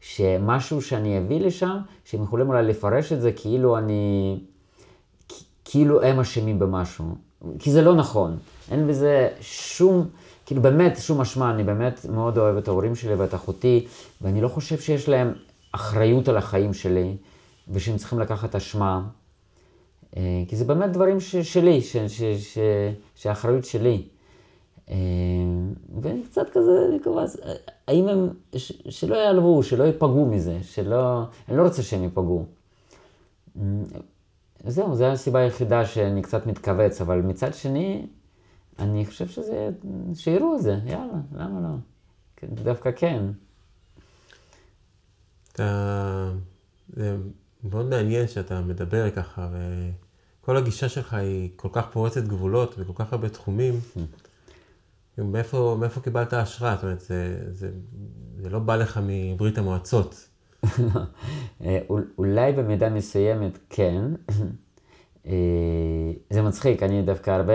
שמשהו 0.00 0.82
שאני 0.82 1.18
אביא 1.18 1.40
לשם, 1.40 1.76
שהם 2.04 2.22
יכולים 2.22 2.48
אולי 2.48 2.62
לפרש 2.62 3.12
את 3.12 3.20
זה 3.20 3.32
כאילו 3.32 3.78
אני, 3.78 4.38
כאילו 5.64 6.02
הם 6.02 6.20
אשמים 6.20 6.58
במשהו. 6.58 7.04
כי 7.58 7.70
זה 7.70 7.82
לא 7.82 7.94
נכון. 7.94 8.36
אין 8.70 8.88
בזה 8.88 9.28
שום, 9.40 10.08
כאילו 10.46 10.62
באמת 10.62 10.96
שום 11.00 11.20
אשמה, 11.20 11.50
אני 11.50 11.64
באמת 11.64 12.06
מאוד 12.10 12.38
אוהב 12.38 12.56
את 12.56 12.68
ההורים 12.68 12.94
שלי 12.94 13.14
ואת 13.14 13.34
אחותי, 13.34 13.86
ואני 14.20 14.40
לא 14.40 14.48
חושב 14.48 14.78
שיש 14.78 15.08
להם 15.08 15.32
אחריות 15.72 16.28
על 16.28 16.36
החיים 16.36 16.74
שלי, 16.74 17.16
ושהם 17.68 17.96
צריכים 17.96 18.18
לקחת 18.18 18.54
אשמה. 18.54 19.02
אה, 20.16 20.42
כי 20.48 20.56
זה 20.56 20.64
באמת 20.64 20.92
דברים 20.92 21.20
ש, 21.20 21.36
שלי, 21.36 21.82
ש, 21.82 21.96
ש, 21.96 22.22
ש, 22.22 22.58
שהאחריות 23.14 23.64
שלי. 23.64 24.02
אה, 24.90 24.96
ואני 26.02 26.22
קצת 26.22 26.50
כזה, 26.50 26.88
מקווה, 26.96 27.24
האם 27.88 28.08
הם, 28.08 28.28
ש, 28.56 28.72
שלא 28.88 29.16
יעלבו, 29.16 29.62
שלא 29.62 29.84
ייפגעו 29.84 30.26
מזה, 30.26 30.58
שלא, 30.62 31.22
אני 31.48 31.56
לא 31.56 31.62
רוצה 31.62 31.82
שהם 31.82 32.02
ייפגעו. 32.02 32.46
אה, 33.56 33.62
זהו, 34.66 34.94
זו 34.94 35.04
הסיבה 35.04 35.38
היחידה 35.38 35.86
שאני 35.86 36.22
קצת 36.22 36.46
מתכווץ, 36.46 37.00
אבל 37.00 37.20
מצד 37.20 37.54
שני, 37.54 38.06
אני 38.78 39.06
חושב 39.06 39.28
שזה, 39.28 39.70
שיראו 40.14 40.54
את 40.54 40.62
זה, 40.62 40.78
יאללה, 40.86 41.18
למה 41.32 41.60
לא? 41.60 41.74
דווקא 42.52 42.90
כן. 42.96 43.22
אתה, 45.52 46.32
זה 46.88 47.16
מאוד 47.64 47.86
מעניין 47.86 48.28
שאתה 48.28 48.60
מדבר 48.60 49.10
ככה, 49.10 49.48
וכל 50.42 50.56
הגישה 50.56 50.88
שלך 50.88 51.14
היא 51.14 51.50
כל 51.56 51.68
כך 51.72 51.86
פורצת 51.92 52.24
גבולות 52.24 52.74
וכל 52.78 53.04
כך 53.04 53.12
הרבה 53.12 53.28
תחומים. 53.28 53.74
מאיפה, 55.18 55.76
מאיפה 55.80 56.00
קיבלת 56.00 56.32
השראה? 56.32 56.74
זאת 56.74 56.84
אומרת, 56.84 57.00
זה, 57.00 57.36
זה, 57.50 57.70
זה 58.36 58.50
לא 58.50 58.58
בא 58.58 58.76
לך 58.76 59.00
מברית 59.02 59.58
המועצות. 59.58 60.28
אה, 61.64 61.78
אולי 62.18 62.52
במידה 62.52 62.90
מסוימת 62.90 63.58
כן. 63.70 64.04
אה, 65.26 65.32
זה 66.30 66.42
מצחיק, 66.42 66.82
אני 66.82 67.02
דווקא 67.02 67.30
הרבה, 67.30 67.52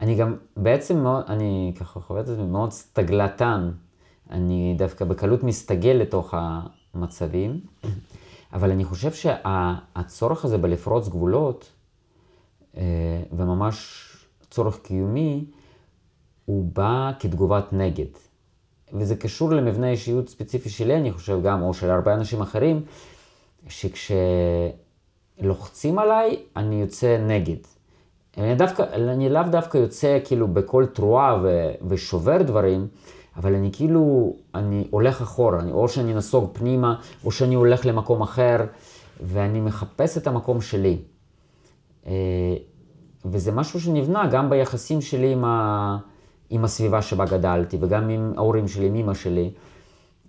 אני 0.00 0.14
גם 0.14 0.36
בעצם 0.56 0.98
מאוד, 1.02 1.24
אני 1.28 1.74
ככה 1.80 2.00
חווה 2.00 2.20
את 2.20 2.26
זה 2.26 2.42
מאוד 2.42 2.70
סטגלטן. 2.70 3.70
אני 4.30 4.74
דווקא 4.78 5.04
בקלות 5.04 5.42
מסתגל 5.42 5.90
לתוך 5.90 6.34
המצבים, 6.36 7.60
אבל 8.52 8.70
אני 8.70 8.84
חושב 8.84 9.12
שהצורך 9.12 10.44
הזה 10.44 10.58
בלפרוץ 10.58 11.08
גבולות, 11.08 11.72
אה, 12.76 12.82
וממש 13.32 14.06
צורך 14.50 14.78
קיומי, 14.78 15.44
הוא 16.44 16.64
בא 16.72 17.10
כתגובת 17.18 17.72
נגד. 17.72 18.06
וזה 18.92 19.16
קשור 19.16 19.50
למבנה 19.50 19.90
אישיות 19.90 20.28
ספציפי 20.28 20.68
שלי, 20.68 20.96
אני 20.96 21.12
חושב 21.12 21.42
גם, 21.42 21.62
או 21.62 21.74
של 21.74 21.90
הרבה 21.90 22.14
אנשים 22.14 22.40
אחרים, 22.40 22.82
שכשלוחצים 25.38 25.98
עליי, 25.98 26.36
אני 26.56 26.80
יוצא 26.80 27.18
נגד. 27.18 27.56
אני, 28.38 28.54
דווקא, 28.54 28.82
אני 28.92 29.28
לאו 29.28 29.42
דווקא 29.50 29.78
יוצא 29.78 30.18
כאילו 30.24 30.48
בכל 30.48 30.86
תרועה 30.86 31.40
ו, 31.42 31.70
ושובר 31.88 32.42
דברים, 32.42 32.86
אבל 33.36 33.54
אני 33.54 33.70
כאילו, 33.72 34.32
אני 34.54 34.86
הולך 34.90 35.22
אחורה, 35.22 35.60
אני, 35.60 35.72
או 35.72 35.88
שאני 35.88 36.14
נסוג 36.14 36.50
פנימה, 36.52 36.94
או 37.24 37.30
שאני 37.30 37.54
הולך 37.54 37.86
למקום 37.86 38.22
אחר, 38.22 38.56
ואני 39.20 39.60
מחפש 39.60 40.18
את 40.18 40.26
המקום 40.26 40.60
שלי. 40.60 40.98
אה, 42.06 42.12
וזה 43.24 43.52
משהו 43.52 43.80
שנבנה 43.80 44.26
גם 44.26 44.50
ביחסים 44.50 45.00
שלי 45.00 45.32
עם, 45.32 45.44
ה, 45.44 45.98
עם 46.52 46.64
הסביבה 46.64 47.02
שבה 47.02 47.24
גדלתי, 47.24 47.76
וגם 47.80 48.08
עם 48.08 48.32
ההורים 48.36 48.68
שלי, 48.68 48.86
עם 48.86 48.94
אמא 48.94 49.14
שלי, 49.14 49.50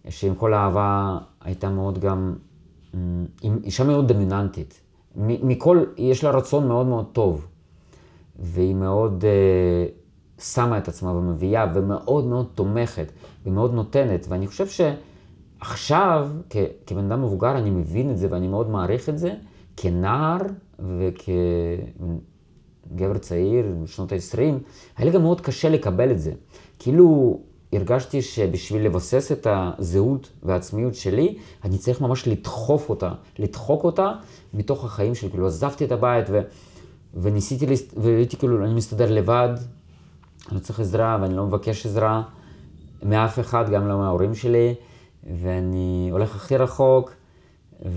שעם 0.09 0.35
כל 0.35 0.53
האהבה 0.53 1.17
הייתה 1.41 1.69
מאוד 1.69 1.99
גם, 1.99 2.35
עם 3.41 3.59
אישה 3.63 3.83
מאוד 3.83 4.07
דומיננטית. 4.07 4.81
מכל, 5.15 5.83
יש 5.97 6.23
לה 6.23 6.31
רצון 6.31 6.67
מאוד 6.67 6.87
מאוד 6.87 7.05
טוב, 7.13 7.47
והיא 8.39 8.75
מאוד 8.75 9.23
uh, 9.23 10.41
שמה 10.43 10.77
את 10.77 10.87
עצמה 10.87 11.11
ומביאה, 11.11 11.65
ומאוד 11.75 12.25
מאוד 12.25 12.47
תומכת, 12.55 13.11
ומאוד 13.45 13.73
נותנת, 13.73 14.25
ואני 14.29 14.47
חושב 14.47 14.67
שעכשיו, 15.59 16.29
כבן 16.85 17.11
אדם 17.11 17.23
מבוגר, 17.23 17.57
אני 17.57 17.69
מבין 17.69 18.11
את 18.11 18.17
זה 18.17 18.27
ואני 18.31 18.47
מאוד 18.47 18.69
מעריך 18.69 19.09
את 19.09 19.17
זה, 19.17 19.33
כנער 19.77 20.37
וכ... 20.79 21.29
גבר 22.95 23.17
צעיר, 23.17 23.65
בשנות 23.83 24.11
ה-20, 24.11 24.39
היה 24.97 25.05
לי 25.05 25.11
גם 25.11 25.21
מאוד 25.21 25.41
קשה 25.41 25.69
לקבל 25.69 26.11
את 26.11 26.19
זה. 26.19 26.31
כאילו 26.79 27.39
הרגשתי 27.73 28.21
שבשביל 28.21 28.85
לבסס 28.85 29.31
את 29.31 29.47
הזהות 29.49 30.29
והעצמיות 30.43 30.95
שלי, 30.95 31.37
אני 31.63 31.77
צריך 31.77 32.01
ממש 32.01 32.27
לדחוף 32.27 32.89
אותה, 32.89 33.11
לדחוק 33.39 33.83
אותה 33.83 34.11
מתוך 34.53 34.85
החיים 34.85 35.15
שלי. 35.15 35.29
כאילו 35.29 35.47
עזבתי 35.47 35.85
את 35.85 35.91
הבית 35.91 36.25
ו... 36.29 36.41
וניסיתי, 37.13 37.65
לס... 37.65 37.83
והייתי 37.97 38.37
כאילו, 38.37 38.65
אני 38.65 38.73
מסתדר 38.73 39.11
לבד, 39.11 39.49
אני 40.47 40.55
לא 40.55 40.59
צריך 40.59 40.79
עזרה 40.79 41.17
ואני 41.21 41.35
לא 41.35 41.45
מבקש 41.45 41.85
עזרה 41.85 42.21
מאף 43.03 43.39
אחד, 43.39 43.69
גם 43.69 43.87
לא 43.87 43.97
מההורים 43.97 44.35
שלי, 44.35 44.75
ואני 45.41 46.09
הולך 46.11 46.35
הכי 46.35 46.57
רחוק, 46.57 47.11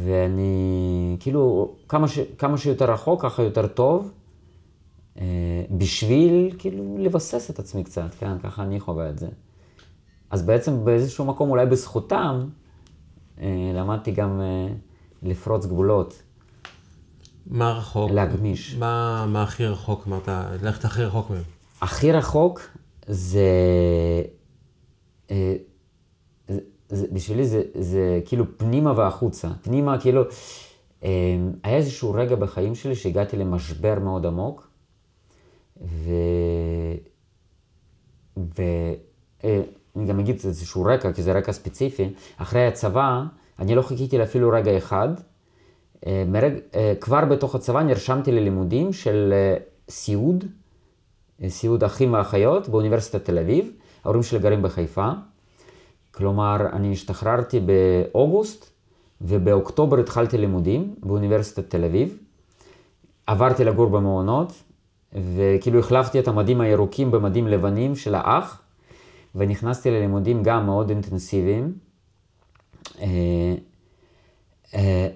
ואני 0.05 1.17
כאילו, 1.21 1.75
כמה, 1.89 2.09
ש... 2.09 2.19
כמה 2.39 2.59
שיותר 2.59 2.93
רחוק, 2.93 3.23
ככה 3.23 3.43
יותר 3.43 3.67
טוב. 3.67 4.11
אה, 5.19 5.25
בשביל 5.71 6.55
כאילו 6.59 6.99
לבסס 6.99 7.51
את 7.51 7.59
עצמי 7.59 7.85
קצת, 7.85 8.15
כן, 8.19 8.39
ככה 8.39 8.63
אני 8.63 8.81
חווה 8.81 9.11
את 9.11 9.19
זה. 9.19 9.29
אז 10.31 10.43
בעצם 10.43 10.85
באיזשהו 10.85 11.25
מקום, 11.25 11.51
אולי 11.51 11.67
בזכותם, 11.67 12.49
אה, 13.41 13.73
למדתי 13.75 14.11
גם 14.11 14.41
אה, 14.41 14.69
לפרוץ 15.23 15.67
גבולות. 15.67 16.23
מה 17.47 17.73
רחוק? 17.73 18.11
להגמיש. 18.11 18.75
מה, 18.75 19.27
מה 19.29 19.43
הכי 19.43 19.67
רחוק? 19.67 20.07
אמרת, 20.09 20.29
ללכת 20.63 20.85
הכי 20.85 21.05
רחוק 21.05 21.31
מהם. 21.31 21.43
הכי 21.81 22.13
רחוק 22.13 22.61
זה... 23.07 23.43
זה, 26.89 27.07
בשבילי 27.13 27.47
זה, 27.47 27.63
זה 27.75 28.21
כאילו 28.25 28.45
פנימה 28.59 28.93
והחוצה. 28.97 29.49
פנימה, 29.63 30.01
כאילו, 30.01 30.23
היה 31.63 31.77
איזשהו 31.77 32.15
רגע 32.15 32.37
בחיים 32.37 32.75
שלי 32.75 32.95
שהגעתי 32.95 33.37
למשבר 33.37 33.99
מאוד 33.99 34.27
עמוק, 34.27 34.66
ו... 35.83 36.11
ואני 38.37 40.07
גם 40.07 40.21
אגיד 40.21 40.41
איזשהו 40.45 40.85
רקע, 40.85 41.13
כי 41.13 41.23
זה 41.23 41.33
רקע 41.33 41.53
ספציפי. 41.53 42.11
אחרי 42.37 42.67
הצבא, 42.67 43.23
אני 43.59 43.75
לא 43.75 43.83
חיכיתי 43.83 44.19
לאפילו 44.19 44.51
רגע 44.51 44.79
אחד. 44.79 45.09
אה, 46.07 46.25
מרג... 46.27 46.53
אה, 46.75 46.95
כבר 47.01 47.25
בתוך 47.25 47.55
הצבא 47.55 47.83
נרשמתי 47.83 48.33
ללימודים 48.33 48.93
של 48.93 49.33
אה, 49.33 49.57
סיעוד, 49.89 50.45
סיעוד 51.49 51.85
אחים 51.85 52.13
ואחיות 52.13 52.69
באוניברסיטת 52.69 53.25
תל 53.25 53.39
אביב. 53.39 53.71
ההורים 54.05 54.23
שלי 54.23 54.39
גרים 54.39 54.63
בחיפה. 54.63 55.11
כלומר, 56.11 56.57
אני 56.73 56.93
השתחררתי 56.93 57.61
באוגוסט, 57.61 58.71
ובאוקטובר 59.21 59.99
התחלתי 59.99 60.39
לימודים 60.39 60.95
באוניברסיטת 61.03 61.71
תל 61.71 61.85
אביב. 61.85 62.19
עברתי 63.27 63.65
לגור 63.65 63.89
במעונות, 63.89 64.53
וכאילו 65.17 65.79
החלפתי 65.79 66.19
את 66.19 66.29
המדים 66.29 66.61
הירוקים 66.61 67.11
במדים 67.11 67.49
לבנים 67.49 67.97
של 67.97 68.15
האח, 68.15 68.63
ונכנסתי 69.35 69.91
ללימודים 69.91 70.43
גם 70.43 70.67
מאוד 70.67 70.91
אינטנסיביים. 70.91 71.73
אה, 73.01 73.55
אה, 74.75 75.09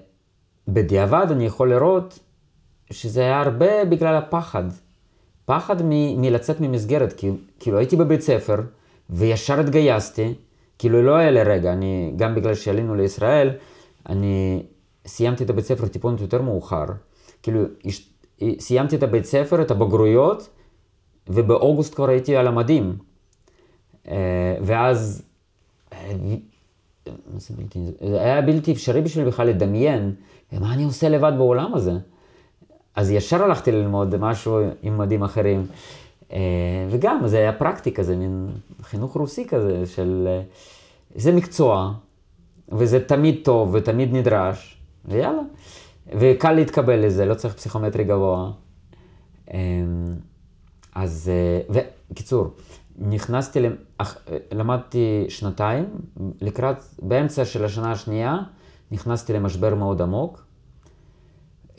בדיעבד 0.67 1.27
אני 1.31 1.45
יכול 1.45 1.69
לראות 1.69 2.19
שזה 2.91 3.21
היה 3.21 3.41
הרבה 3.41 3.85
בגלל 3.85 4.15
הפחד. 4.15 4.63
פחד 5.45 5.81
מ- 5.83 6.21
מלצאת 6.21 6.61
ממסגרת, 6.61 7.13
כי, 7.13 7.31
כאילו 7.59 7.77
הייתי 7.77 7.95
בבית 7.95 8.21
ספר 8.21 8.55
וישר 9.09 9.59
התגייסתי, 9.59 10.33
כאילו 10.79 11.01
לא 11.01 11.15
היה 11.15 11.31
לי 11.31 11.43
רגע, 11.43 11.73
אני, 11.73 12.13
גם 12.15 12.35
בגלל 12.35 12.55
שעלינו 12.55 12.95
לישראל, 12.95 13.49
אני 14.09 14.63
סיימתי 15.07 15.43
את 15.43 15.49
הבית 15.49 15.65
ספר 15.65 15.87
טיפונת 15.87 16.21
יותר 16.21 16.41
מאוחר. 16.41 16.85
כאילו 17.43 17.63
סיימתי 18.59 18.95
את 18.95 19.03
הבית 19.03 19.25
ספר, 19.25 19.61
את 19.61 19.71
הבגרויות, 19.71 20.49
ובאוגוסט 21.27 21.95
כבר 21.95 22.09
הייתי 22.09 22.35
על 22.35 22.47
המדים. 22.47 22.97
אה, 24.07 24.55
ואז 24.61 25.23
אה, 25.93 26.11
זה 28.01 28.21
היה 28.21 28.41
בלתי 28.41 28.71
אפשרי 28.71 29.01
בשביל 29.01 29.25
בכלל 29.25 29.47
לדמיין 29.47 30.13
מה 30.59 30.73
אני 30.73 30.83
עושה 30.83 31.09
לבד 31.09 31.31
בעולם 31.37 31.73
הזה. 31.73 31.93
אז 32.95 33.11
ישר 33.11 33.43
הלכתי 33.43 33.71
ללמוד 33.71 34.17
משהו 34.17 34.59
עם 34.83 34.97
מדים 34.97 35.23
אחרים. 35.23 35.65
אה, 36.33 36.37
וגם, 36.89 37.21
זה 37.25 37.37
היה 37.37 37.53
פרקטיקה, 37.53 38.03
זה 38.03 38.15
מין 38.15 38.49
חינוך 38.81 39.17
רוסי 39.17 39.47
כזה 39.47 39.85
של... 39.85 40.27
זה 41.15 41.31
מקצוע, 41.31 41.93
וזה 42.71 43.05
תמיד 43.05 43.39
טוב 43.43 43.69
ותמיד 43.73 44.13
נדרש, 44.13 44.77
ויאללה. 45.05 45.41
וקל 46.07 46.51
להתקבל 46.51 47.05
לזה, 47.05 47.25
לא 47.25 47.33
צריך 47.33 47.53
פסיכומטרי 47.53 48.03
גבוה. 48.03 48.51
אמ, 49.53 50.15
אז, 50.95 51.31
אה, 51.33 51.83
וקיצור, 52.09 52.53
נכנסתי, 52.97 53.59
למדתי 54.51 55.25
שנתיים, 55.29 55.85
לקראת, 56.41 56.77
באמצע 57.01 57.45
של 57.45 57.65
השנה 57.65 57.91
השנייה, 57.91 58.37
נכנסתי 58.91 59.33
למשבר 59.33 59.75
מאוד 59.75 60.01
עמוק, 60.01 60.45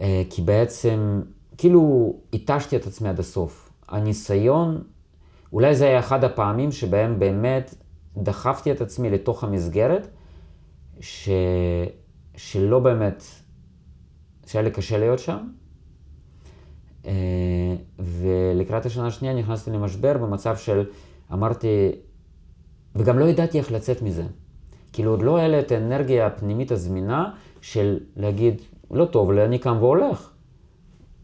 אה, 0.00 0.22
כי 0.30 0.42
בעצם, 0.42 1.22
כאילו, 1.58 2.14
התשתי 2.32 2.76
את 2.76 2.86
עצמי 2.86 3.08
עד 3.08 3.20
הסוף. 3.20 3.72
הניסיון, 3.88 4.82
אולי 5.52 5.74
זה 5.74 5.86
היה 5.86 5.98
אחד 5.98 6.24
הפעמים 6.24 6.72
שבהם 6.72 7.18
באמת 7.18 7.74
דחפתי 8.16 8.72
את 8.72 8.80
עצמי 8.80 9.10
לתוך 9.10 9.44
המסגרת, 9.44 10.08
ש... 11.00 11.28
שלא 12.36 12.78
באמת, 12.78 13.24
שהיה 14.53 14.62
לי 14.62 14.70
קשה 14.70 14.98
להיות 14.98 15.18
שם. 15.18 15.38
אה, 17.07 17.12
ולקראת 17.98 18.86
השנה 18.86 19.07
השנייה 19.07 19.34
נכנסתי 19.34 19.70
למשבר 19.70 20.18
במצב 20.18 20.57
של, 20.57 20.84
אמרתי, 21.32 21.92
וגם 22.94 23.18
לא 23.18 23.24
ידעתי 23.24 23.59
איך 23.59 23.72
לצאת 23.72 24.03
מזה. 24.03 24.24
כאילו 24.92 25.11
עוד 25.11 25.22
לא 25.22 25.36
היה 25.36 25.48
לי 25.48 25.61
את 25.61 25.72
האנרגיה 25.72 26.26
הפנימית 26.26 26.72
הזמינה 26.72 27.34
של 27.61 27.98
להגיד, 28.16 28.62
לא 28.90 29.05
טוב 29.05 29.32
לי, 29.32 29.44
אני 29.44 29.59
קם 29.59 29.76
והולך. 29.80 30.30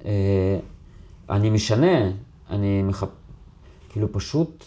אה, 0.05 0.59
אני 1.31 1.51
משנה, 1.51 2.11
אני 2.51 2.83
מחפ... 2.83 3.09
כאילו 3.89 4.13
פשוט 4.13 4.65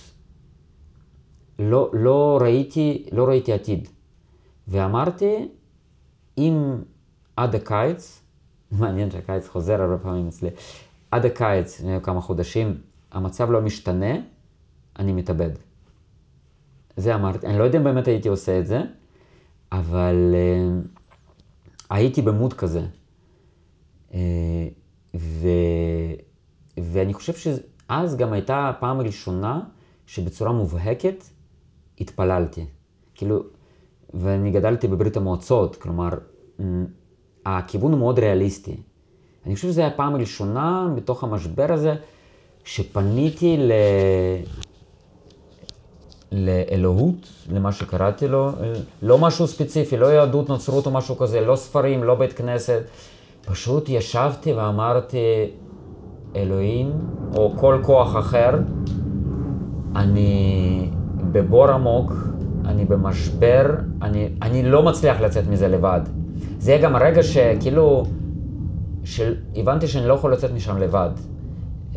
לא, 1.60 1.90
לא, 1.94 2.40
ראיתי, 2.42 3.06
לא 3.12 3.28
ראיתי 3.28 3.54
עתיד. 3.54 3.88
ואמרתי, 4.68 5.48
אם 6.38 6.76
עד 7.36 7.56
הקיץ, 7.56 8.21
מעניין 8.72 9.12
שהקיץ 9.12 9.48
חוזר 9.48 9.82
הרבה 9.82 9.98
פעמים 9.98 10.28
אצלי, 10.28 10.50
עד 11.12 11.26
הקיץ, 11.26 11.80
לפני 11.80 11.98
כמה 12.04 12.22
חודשים, 12.22 12.78
המצב 13.12 13.52
לא 13.52 13.62
משתנה, 13.62 14.16
אני 15.00 15.14
מתאבד. 15.14 15.50
זה 16.98 17.16
אמרתי, 17.16 17.48
אני 17.48 17.60
לא 17.60 17.64
יודע 17.64 17.80
אם 17.80 17.84
באמת 17.84 18.08
הייתי 18.08 18.30
עושה 18.30 18.60
את 18.60 18.68
זה, 18.68 18.82
אבל 19.72 20.36
uh, 20.36 20.88
הייתי 21.90 22.22
במוד 22.22 22.54
כזה. 22.54 22.82
Uh, 24.12 24.16
ו, 25.16 25.48
ואני 26.78 27.14
חושב 27.14 27.34
שאז 27.34 28.18
גם 28.18 28.34
הייתה 28.34 28.70
הפעם 28.70 29.00
הראשונה 29.00 29.62
שבצורה 30.06 30.52
מובהקת 30.52 31.24
התפללתי. 32.00 32.66
כאילו, 33.16 33.44
ואני 34.14 34.52
גדלתי 34.52 34.88
בברית 34.88 35.18
המועצות, 35.18 35.76
כלומר, 35.76 36.10
הכיוון 37.46 37.92
הוא 37.92 38.00
מאוד 38.00 38.20
ריאליסטי. 38.20 38.76
אני 39.46 39.56
חושב 39.56 39.68
שזו 39.68 39.82
הייתה 39.82 39.96
הפעם 39.96 40.16
הראשונה 40.16 40.88
בתוך 40.96 41.24
המשבר 41.24 41.74
הזה 41.74 41.96
שפניתי 42.64 43.58
ל... 43.58 43.72
לאלוהות, 46.32 47.28
למה 47.54 47.72
שקראתי 47.72 48.28
לו, 48.28 48.52
לא 49.02 49.18
משהו 49.18 49.48
ספציפי, 49.48 49.98
לא 49.98 50.06
יהדות, 50.06 50.50
נוצרות 50.50 50.86
או 50.86 50.92
משהו 50.92 51.18
כזה, 51.18 51.42
לא 51.42 51.56
ספרים, 51.56 52.04
לא 52.04 52.16
בית 52.16 52.34
כנסת, 52.34 52.82
פשוט 53.46 53.90
ישבתי 53.90 54.54
ואמרתי, 54.54 55.18
אלוהים, 56.36 56.92
או 57.36 57.54
כל 57.58 57.80
כוח 57.84 58.18
אחר, 58.18 58.60
אני 59.96 60.90
בבור 61.32 61.68
עמוק, 61.68 62.14
אני 62.66 62.86
במשבר, 62.86 63.66
אני, 64.02 64.30
אני 64.42 64.64
לא 64.64 64.84
מצליח 64.84 65.22
לצאת 65.22 65.48
מזה 65.48 65.68
לבד. 65.68 66.02
זה 66.62 66.72
יהיה 66.72 66.82
גם 66.82 66.96
הרגע 66.96 67.24
שכאילו, 67.24 68.04
שהבנתי 69.04 69.88
שאני 69.88 70.08
לא 70.08 70.14
יכול 70.14 70.34
לצאת 70.34 70.52
משם 70.52 70.78
לבד. 70.78 71.10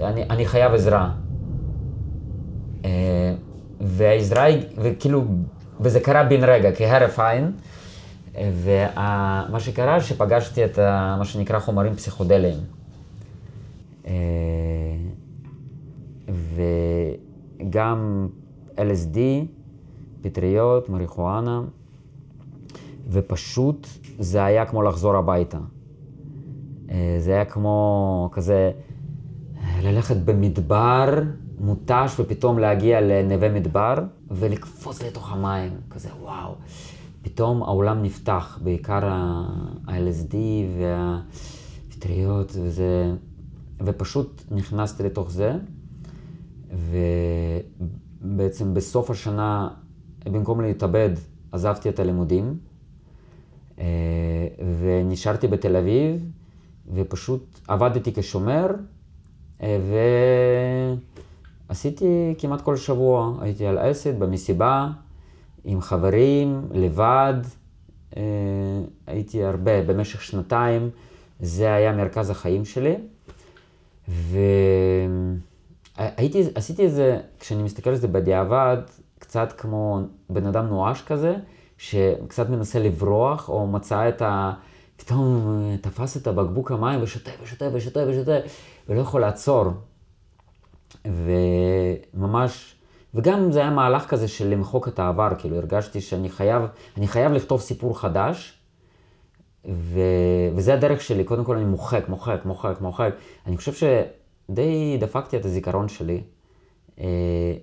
אני, 0.01 0.23
אני 0.23 0.47
חייב 0.47 0.75
עזרה. 0.75 1.11
אה, 2.85 3.35
והעזרה 3.81 4.43
היא, 4.43 4.62
וכאילו, 4.77 5.25
וזה 5.81 6.01
קרה 6.01 6.25
בן 6.25 6.45
רגע, 6.45 6.71
כהרף 6.77 7.19
עין. 7.19 7.53
ומה 8.35 9.57
שקרה, 9.59 10.01
שפגשתי 10.01 10.65
את 10.65 10.79
מה 11.19 11.25
שנקרא 11.25 11.59
חומרים 11.59 11.95
פסיכודליים. 11.95 12.59
אה, 14.07 14.12
וגם 16.29 18.29
LSD, 18.77 19.19
פטריות, 20.23 20.89
מריחואנה, 20.89 21.62
ופשוט 23.11 23.87
זה 24.19 24.45
היה 24.45 24.67
כמו 24.67 24.83
לחזור 24.83 25.17
הביתה. 25.17 25.59
אה, 26.91 27.17
זה 27.19 27.33
היה 27.33 27.45
כמו 27.45 28.29
כזה 28.33 28.73
ללכת 29.83 30.17
במדבר 30.17 31.23
מותש 31.59 32.21
ופתאום 32.21 32.59
להגיע 32.59 33.01
לנווה 33.01 33.49
מדבר 33.49 33.95
ולקפוץ 34.31 35.03
לתוך 35.03 35.33
המים, 35.33 35.73
כזה 35.91 36.09
וואו. 36.21 36.55
פתאום 37.23 37.62
העולם 37.62 38.03
נפתח, 38.03 38.59
בעיקר 38.62 39.05
ה-LSD 39.05 40.35
והפטריות 40.79 42.53
וזה, 42.62 43.12
ופשוט 43.85 44.43
נכנסתי 44.51 45.03
לתוך 45.03 45.31
זה, 45.31 45.57
ובעצם 48.23 48.75
בסוף 48.75 49.11
השנה, 49.11 49.69
במקום 50.25 50.61
להתאבד, 50.61 51.11
עזבתי 51.53 51.89
את 51.89 51.99
הלימודים, 51.99 52.59
ונשארתי 54.81 55.49
בתל 55.49 55.77
אביב, 55.77 56.31
ופשוט 56.95 57.61
עבדתי 57.68 58.12
כשומר, 58.14 58.66
אה, 59.62 59.79
ועשיתי 61.68 62.35
כמעט 62.39 62.61
כל 62.61 62.77
שבוע, 62.77 63.39
הייתי 63.41 63.66
על 63.66 63.91
אסד 63.91 64.18
במסיבה, 64.18 64.89
עם 65.64 65.81
חברים, 65.81 66.68
לבד, 66.72 67.35
אה, 68.16 68.22
הייתי 69.07 69.45
הרבה, 69.45 69.83
במשך 69.83 70.22
שנתיים, 70.22 70.91
זה 71.41 71.75
היה 71.75 71.93
מרכז 71.93 72.31
החיים 72.31 72.64
שלי. 72.64 72.95
ועשיתי 75.97 76.87
את 76.87 76.93
זה, 76.93 77.20
כשאני 77.41 77.62
מסתכל 77.62 77.91
על 77.91 77.97
זה 77.97 78.09
בדיעבד, 78.09 78.77
קצת 79.18 79.53
כמו 79.59 80.01
בן 80.31 80.47
אדם 80.47 80.66
נואש 80.66 81.03
כזה, 81.03 81.37
שקצת 81.89 82.49
מנסה 82.49 82.78
לברוח, 82.78 83.49
או 83.49 83.66
מצא 83.66 84.09
את 84.09 84.22
ה... 84.22 84.53
פתאום 84.97 85.59
תפס 85.80 86.16
את 86.16 86.26
הבקבוק 86.26 86.70
המים 86.70 87.03
ושותה 87.03 87.30
ושותה 87.43 87.68
ושותה 87.72 88.01
ושותה, 88.09 88.37
ולא 88.89 89.01
יכול 89.01 89.20
לעצור. 89.20 89.64
וממש, 91.05 92.74
וגם 93.14 93.53
זה 93.53 93.61
היה 93.61 93.70
מהלך 93.70 94.07
כזה 94.07 94.28
של 94.28 94.49
למחוק 94.49 94.89
את 94.89 94.99
העבר, 94.99 95.28
כאילו 95.39 95.57
הרגשתי 95.57 96.01
שאני 96.01 96.28
חייב, 96.28 96.62
אני 96.97 97.09
חייב 97.09 97.32
לכתוב 97.32 97.61
סיפור 97.61 98.01
חדש, 98.01 98.59
ו... 99.68 100.01
וזה 100.57 100.74
הדרך 100.74 101.01
שלי, 101.01 101.24
קודם 101.24 101.45
כל 101.45 101.57
אני 101.57 101.64
מוחק, 101.64 102.09
מוחק, 102.09 102.41
מוחק, 102.45 102.80
מוחק. 102.80 103.11
אני 103.47 103.57
חושב 103.57 103.72
שדי 103.72 104.97
דפקתי 105.01 105.37
את 105.37 105.45
הזיכרון 105.45 105.89
שלי. 105.89 106.22
אה, 107.01 107.55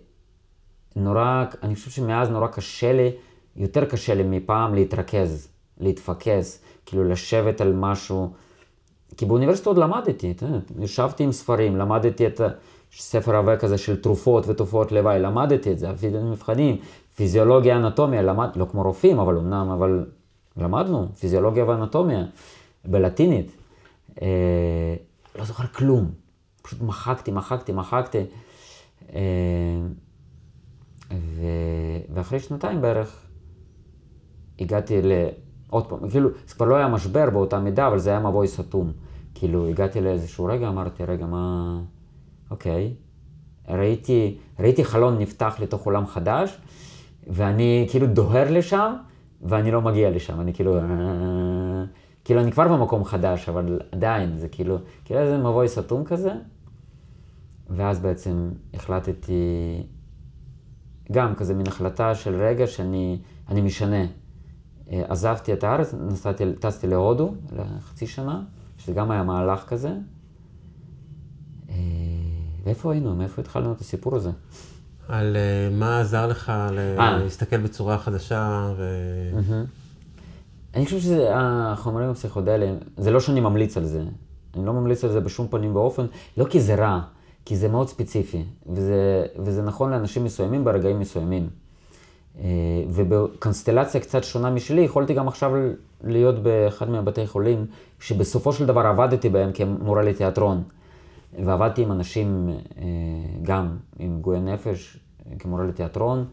נורא, 0.95 1.45
אני 1.63 1.76
חושב 1.76 1.91
שמאז 1.91 2.30
נורא 2.30 2.47
קשה 2.47 2.93
לי, 2.93 3.11
יותר 3.56 3.86
קשה 3.86 4.14
לי 4.14 4.24
מפעם 4.24 4.76
להתרכז, 4.76 5.47
להתפקס, 5.80 6.62
כאילו 6.86 7.04
לשבת 7.04 7.62
על 7.62 7.74
משהו. 7.74 8.32
כי 9.18 9.26
באוניברסיטה 9.26 9.70
עוד 9.70 9.78
למדתי, 9.78 10.32
אתה 10.32 10.45
יודע, 10.45 10.58
ישבתי 10.80 11.24
עם 11.24 11.32
ספרים, 11.32 11.78
למדתי 11.78 12.28
את 12.28 12.41
הספר 12.95 13.36
עבה 13.36 13.58
כזה 13.58 13.78
של 13.78 14.02
תרופות 14.02 14.47
ותופעות 14.47 14.91
לוואי, 14.91 15.20
למדתי 15.20 15.72
את 15.72 15.80
זה, 15.80 15.89
עשיתי 15.89 16.18
מבחנים, 16.18 16.78
פיזיולוגיה, 17.16 17.78
אנטומיה, 17.78 18.22
למד, 18.22 18.49
לא 18.56 18.66
כמו 18.72 18.84
רופאים, 18.84 19.20
אבל 19.20 19.38
אמנם, 19.38 19.70
אבל 19.70 20.06
למדנו, 20.58 21.08
פיזיולוגיה 21.20 21.66
ואנטומיה, 21.66 22.26
בלטינית. 22.86 23.52
אה, 24.22 24.95
לא 25.36 25.45
זוכר 25.45 25.68
כלום, 25.68 26.12
פשוט 26.62 26.82
מחקתי, 26.82 27.32
מחקתי, 27.32 27.72
מחקתי. 27.72 28.24
אה, 29.14 29.20
ו... 31.12 31.41
ואחרי 32.14 32.39
שנתיים 32.39 32.82
בערך 32.82 33.30
הגעתי 34.62 35.01
ל... 35.01 35.12
עוד 35.70 35.89
פעם, 35.89 36.09
כאילו, 36.09 36.30
זה 36.47 36.55
כבר 36.55 36.66
לא 36.66 36.76
היה 36.76 36.88
משבר 36.88 37.30
באותה 37.30 37.59
מידה, 37.59 37.88
אבל 37.88 37.99
זה 37.99 38.09
היה 38.09 38.20
מבוי 38.20 38.47
סתום. 38.47 38.91
כאילו, 39.36 39.68
הגעתי 39.68 40.01
לאיזשהו 40.01 40.45
רגע, 40.45 40.68
אמרתי, 40.68 41.03
רגע, 41.03 41.26
מה... 41.26 41.80
אוקיי. 42.51 42.93
ראיתי, 43.70 44.38
ראיתי 44.59 44.84
חלון 44.84 45.18
נפתח 45.18 45.55
לתוך 45.59 45.86
עולם 45.86 46.05
חדש, 46.05 46.57
ואני 47.28 47.88
כאילו 47.89 48.07
דוהר 48.07 48.51
לשם, 48.51 48.93
ואני 49.41 49.72
לא 49.72 49.82
מגיע 49.82 50.09
לשם. 50.09 50.41
אני 50.41 50.53
כאילו... 50.53 50.78
כאילו, 52.24 52.41
אני 52.41 52.51
כבר 52.51 52.68
במקום 52.68 53.03
חדש, 53.03 53.49
אבל 53.49 53.80
עדיין, 53.91 54.38
זה 54.38 54.47
כאילו... 54.47 54.78
כאילו 55.05 55.20
איזה 55.20 55.38
מבוי 55.38 55.68
סתום 55.68 56.03
כזה. 56.03 56.32
ואז 57.70 57.99
בעצם 57.99 58.49
החלטתי, 58.74 59.34
גם 61.12 61.36
כזה 61.36 61.53
מין 61.53 61.68
החלטה 61.68 62.16
של 62.16 62.36
רגע 62.36 62.68
שאני 62.68 63.18
משנה. 63.51 64.05
אה, 64.92 65.04
עזבתי 65.08 65.54
את 65.54 65.64
הארץ, 65.64 65.94
נסעתי, 65.94 66.44
טסתי 66.60 66.88
להודו 66.88 67.34
לחצי 67.52 68.08
שנה, 68.08 68.42
שזה 68.78 68.94
גם 68.94 69.12
היה 69.12 69.24
מהלך 69.24 69.64
כזה. 69.68 69.94
אה, 71.70 71.76
ואיפה 72.64 72.92
היינו? 72.92 73.16
מאיפה 73.16 73.42
התחלנו 73.42 73.72
את 73.72 73.82
הסיפור 73.82 74.16
הזה? 74.16 74.32
על 75.08 75.36
uh, 75.36 75.74
מה 75.74 76.00
עזר 76.00 76.28
לך 76.28 76.52
להסתכל 76.98 77.58
בצורה 77.58 77.98
חדשה 77.98 78.72
ו... 78.78 78.84
אני 80.76 80.86
חושב 80.86 81.00
שהחומרים 81.00 82.10
הפסיכודליים, 82.10 82.80
זה 82.98 83.12
לא 83.12 83.20
שאני 83.20 83.39
ממליץ 83.39 83.78
על 83.78 83.86
זה. 83.86 84.04
אני 84.56 84.66
לא 84.66 84.74
ממליץ 84.74 85.04
על 85.04 85.12
זה 85.12 85.20
בשום 85.20 85.48
פנים 85.48 85.76
ואופן, 85.76 86.06
לא 86.38 86.46
כי 86.46 86.62
זה 86.62 86.76
רע, 86.76 87.02
כי 87.46 87.58
זה 87.58 87.68
מאוד 87.68 87.88
ספציפי, 87.88 88.44
וזה, 88.74 89.26
וזה 89.39 89.62
נכון 89.62 89.92
לאנשים 89.92 90.24
מסוימים 90.24 90.64
ברגעים 90.64 91.00
מסוימים. 91.00 91.50
אה, 92.39 92.45
ובקונסטלציה 92.89 94.01
קצת 94.01 94.23
שונה 94.23 94.49
משלי, 94.49 94.82
יכולתי 94.82 95.13
גם 95.13 95.27
עכשיו 95.27 95.51
להיות 96.03 96.43
באחד 96.43 96.89
מהבתי 96.89 97.27
חולים, 97.27 97.65
שבסופו 97.99 98.53
של 98.53 98.65
דבר 98.65 98.82
עבדתי 98.82 99.29
בהם 99.29 99.51
כמורה 99.53 100.01
לתיאטרון. 100.01 100.63
ועבדתי 101.45 101.82
עם 101.82 101.91
אנשים, 101.91 102.49
אה, 102.77 102.84
גם 103.43 103.77
עם 103.99 104.17
פגועי 104.19 104.39
נפש, 104.39 104.97
כמורה 105.39 105.63
לתיאטרון, 105.63 106.25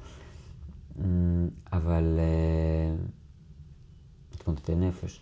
אבל... 1.72 2.18
מתמודדי 4.34 4.74
נפש. 4.74 5.20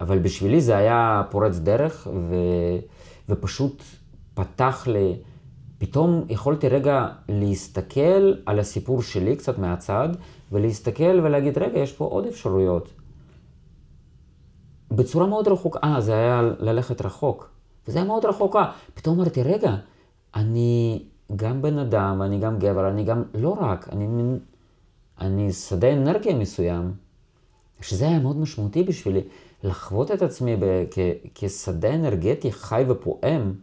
אבל 0.00 0.18
בשבילי 0.18 0.60
זה 0.60 0.76
היה 0.76 1.22
פורץ 1.30 1.58
דרך, 1.58 2.08
ו... 2.14 2.34
ופשוט 3.28 3.82
פתח 4.34 4.86
לי, 4.86 5.16
פתאום 5.78 6.24
יכולתי 6.28 6.68
רגע 6.68 7.06
להסתכל 7.28 8.34
על 8.46 8.58
הסיפור 8.58 9.02
שלי 9.02 9.36
קצת 9.36 9.58
מהצד, 9.58 10.08
ולהסתכל 10.52 11.20
ולהגיד, 11.22 11.58
רגע, 11.58 11.78
יש 11.78 11.92
פה 11.92 12.04
עוד 12.04 12.26
אפשרויות. 12.26 12.88
בצורה 14.90 15.26
מאוד 15.26 15.48
רחוקה, 15.48 15.78
אה, 15.84 16.00
זה 16.00 16.14
היה 16.14 16.42
ללכת 16.58 17.02
רחוק. 17.02 17.50
וזה 17.88 17.98
היה 17.98 18.06
מאוד 18.06 18.24
רחוקה. 18.24 18.70
פתאום 18.94 19.20
אמרתי, 19.20 19.42
רגע, 19.42 19.76
אני 20.34 21.02
גם 21.36 21.62
בן 21.62 21.78
אדם, 21.78 22.22
אני 22.22 22.38
גם 22.38 22.58
גבר, 22.58 22.88
אני 22.88 23.04
גם, 23.04 23.22
לא 23.34 23.56
רק, 23.60 23.88
אני 23.92 24.06
מין, 24.06 24.38
אני 25.20 25.52
שדה 25.52 25.92
אנרגיה 25.92 26.34
מסוים, 26.34 26.92
שזה 27.80 28.08
היה 28.08 28.18
מאוד 28.18 28.36
משמעותי 28.36 28.82
בשבילי. 28.82 29.20
לחוות 29.64 30.10
את 30.10 30.22
עצמי 30.22 30.56
כ, 30.90 30.98
כשדה 31.34 31.94
אנרגטי 31.94 32.52
חי 32.52 32.84
ופועם, 32.88 33.54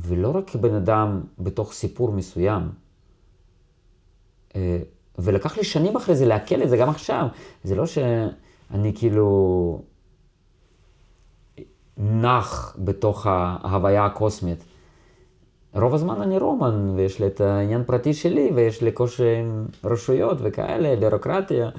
ולא 0.00 0.36
רק 0.36 0.50
כבן 0.50 0.74
אדם 0.74 1.20
בתוך 1.38 1.72
סיפור 1.72 2.12
מסוים. 2.12 2.62
אה, 4.56 4.78
ולקח 5.18 5.56
לי 5.56 5.64
שנים 5.64 5.96
אחרי 5.96 6.16
זה 6.16 6.26
לעכל 6.26 6.62
את 6.62 6.68
זה, 6.68 6.76
גם 6.76 6.88
עכשיו. 6.88 7.26
זה 7.64 7.74
לא 7.74 7.86
שאני 7.86 8.92
כאילו 8.94 9.82
נח 11.96 12.76
בתוך 12.78 13.26
ההוויה 13.26 14.04
הקוסמית. 14.04 14.64
רוב 15.74 15.94
הזמן 15.94 16.22
אני 16.22 16.38
רומן, 16.38 16.92
ויש 16.96 17.20
לי 17.20 17.26
את 17.26 17.40
העניין 17.40 17.84
פרטי 17.84 18.14
שלי, 18.14 18.50
ויש 18.54 18.82
לי 18.82 18.92
קושי 18.92 19.36
עם 19.36 19.66
רשויות 19.84 20.38
וכאלה, 20.40 20.96
בירוקרטיה, 20.96 21.70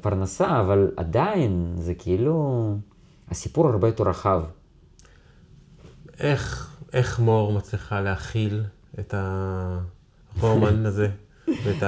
פרנסה, 0.00 0.60
אבל 0.60 0.92
עדיין 0.96 1.72
זה 1.76 1.94
כאילו, 1.94 2.64
הסיפור 3.30 3.68
הרבה 3.68 3.88
יותר 3.88 4.04
רחב. 4.04 4.42
איך, 6.20 6.69
איך 6.92 7.20
מור 7.20 7.52
מצליחה 7.52 8.00
להכיל 8.00 8.62
את 8.98 9.14
הרומן 10.38 10.86
הזה, 10.86 11.08
ואת 11.64 11.82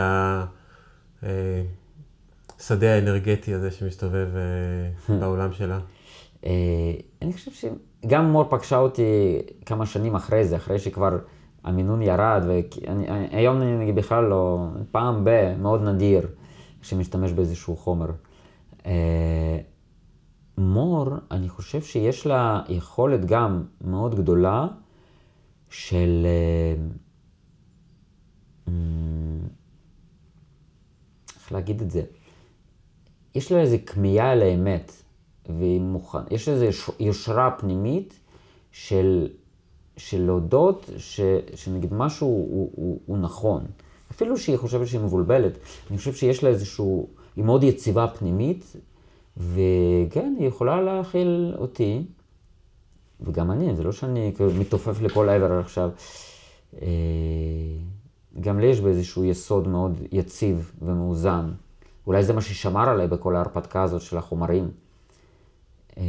השדה 1.22 2.86
אה, 2.86 2.94
האנרגטי 2.94 3.54
הזה 3.54 3.70
שמסתובב 3.70 4.28
אה, 4.36 5.18
בעולם 5.18 5.52
שלה? 5.52 5.78
אה, 6.46 6.92
אני 7.22 7.32
חושב 7.32 7.50
ש... 7.50 7.64
גם 8.06 8.30
מור 8.30 8.44
פגשה 8.50 8.76
אותי 8.76 9.38
כמה 9.66 9.86
שנים 9.86 10.14
אחרי 10.14 10.44
זה, 10.44 10.56
אחרי 10.56 10.78
שכבר 10.78 11.18
המינון 11.64 12.02
ירד, 12.02 12.42
והיום 12.46 13.62
אני 13.62 13.92
בכלל 13.92 14.24
לא, 14.24 14.66
פעם 14.90 15.24
ב, 15.24 15.54
מאוד 15.58 15.82
נדיר, 15.82 16.26
שמשתמש 16.82 17.32
באיזשהו 17.32 17.76
חומר. 17.76 18.10
מור, 20.58 21.08
אני 21.30 21.48
חושב 21.48 21.82
שיש 21.82 22.26
לה 22.26 22.62
יכולת 22.68 23.24
גם 23.24 23.62
מאוד 23.80 24.14
גדולה 24.14 24.66
של... 25.72 26.26
אה, 26.26 26.74
איך 31.36 31.52
להגיד 31.52 31.80
את 31.80 31.90
זה? 31.90 32.02
יש 33.34 33.52
לה 33.52 33.60
איזו 33.60 33.76
כמיהה 33.86 34.34
לאמת. 34.34 35.02
והיא 35.48 35.80
מוכן, 35.80 36.18
יש 36.30 36.48
איזו 36.48 36.66
יושרה 37.00 37.50
פנימית 37.50 38.20
של, 38.72 39.28
של 39.96 40.22
להודות 40.26 40.90
ש, 40.96 41.20
שנגיד 41.54 41.94
משהו 41.94 42.26
הוא, 42.26 42.70
הוא, 42.74 43.00
הוא 43.06 43.18
נכון. 43.18 43.64
אפילו 44.10 44.38
שהיא 44.38 44.56
חושבת 44.56 44.86
שהיא 44.86 45.00
מבולבלת, 45.00 45.52
אני 45.90 45.98
חושב 45.98 46.14
שיש 46.14 46.44
לה 46.44 46.50
איזשהו, 46.50 47.08
היא 47.36 47.44
מאוד 47.44 47.62
יציבה 47.62 48.08
פנימית, 48.08 48.76
וכן, 49.36 50.34
היא 50.38 50.48
יכולה 50.48 50.82
להכיל 50.82 51.54
אותי, 51.58 52.02
וגם 53.24 53.50
אני, 53.50 53.76
זה 53.76 53.82
לא 53.82 53.92
שאני 53.92 54.32
מתעופף 54.58 55.00
לכל 55.00 55.28
העבר 55.28 55.58
עכשיו. 55.58 55.90
אה, 56.82 56.88
גם 58.40 58.60
לי 58.60 58.66
יש 58.66 58.80
באיזשהו 58.80 59.24
יסוד 59.24 59.68
מאוד 59.68 60.00
יציב 60.12 60.72
ומאוזן. 60.82 61.50
אולי 62.06 62.24
זה 62.24 62.32
מה 62.32 62.40
ששמר 62.40 62.88
עליי 62.88 63.08
בכל 63.08 63.36
ההרפתקה 63.36 63.82
הזאת 63.82 64.00
של 64.00 64.16
החומרים. 64.16 64.70
אה, 65.98 66.02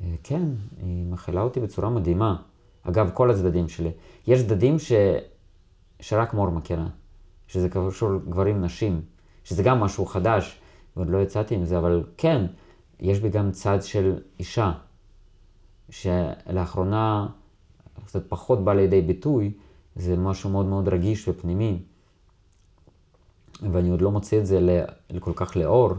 אה, 0.00 0.14
כן, 0.22 0.42
היא 0.82 1.06
מכילה 1.06 1.42
אותי 1.42 1.60
בצורה 1.60 1.90
מדהימה. 1.90 2.36
אגב, 2.82 3.10
כל 3.14 3.30
הצדדים 3.30 3.68
שלי. 3.68 3.90
יש 4.26 4.42
צדדים 4.42 4.78
ש... 4.78 4.92
שרק 6.02 6.34
מור 6.34 6.50
מכירה, 6.50 6.86
שזה 7.46 7.68
קשור 7.68 8.10
גברים 8.28 8.64
נשים, 8.64 9.00
שזה 9.44 9.62
גם 9.62 9.80
משהו 9.80 10.06
חדש, 10.06 10.60
ועוד 10.96 11.10
לא 11.10 11.18
יצאתי 11.18 11.54
עם 11.54 11.64
זה, 11.64 11.78
אבל 11.78 12.04
כן, 12.16 12.46
יש 13.00 13.20
בי 13.20 13.28
גם 13.28 13.50
צד 13.50 13.82
של 13.82 14.18
אישה, 14.38 14.72
שלאחרונה 15.92 17.26
קצת 18.06 18.22
פחות 18.28 18.64
בא 18.64 18.74
לידי 18.74 19.00
ביטוי, 19.02 19.52
זה 19.96 20.16
משהו 20.16 20.50
מאוד 20.50 20.66
מאוד 20.66 20.88
רגיש 20.88 21.28
ופנימי, 21.28 21.82
ואני 23.72 23.90
עוד 23.90 24.00
לא 24.00 24.10
מוציא 24.10 24.38
את 24.38 24.46
זה 24.46 24.84
כל 25.20 25.32
כך 25.36 25.56
לאור. 25.56 25.90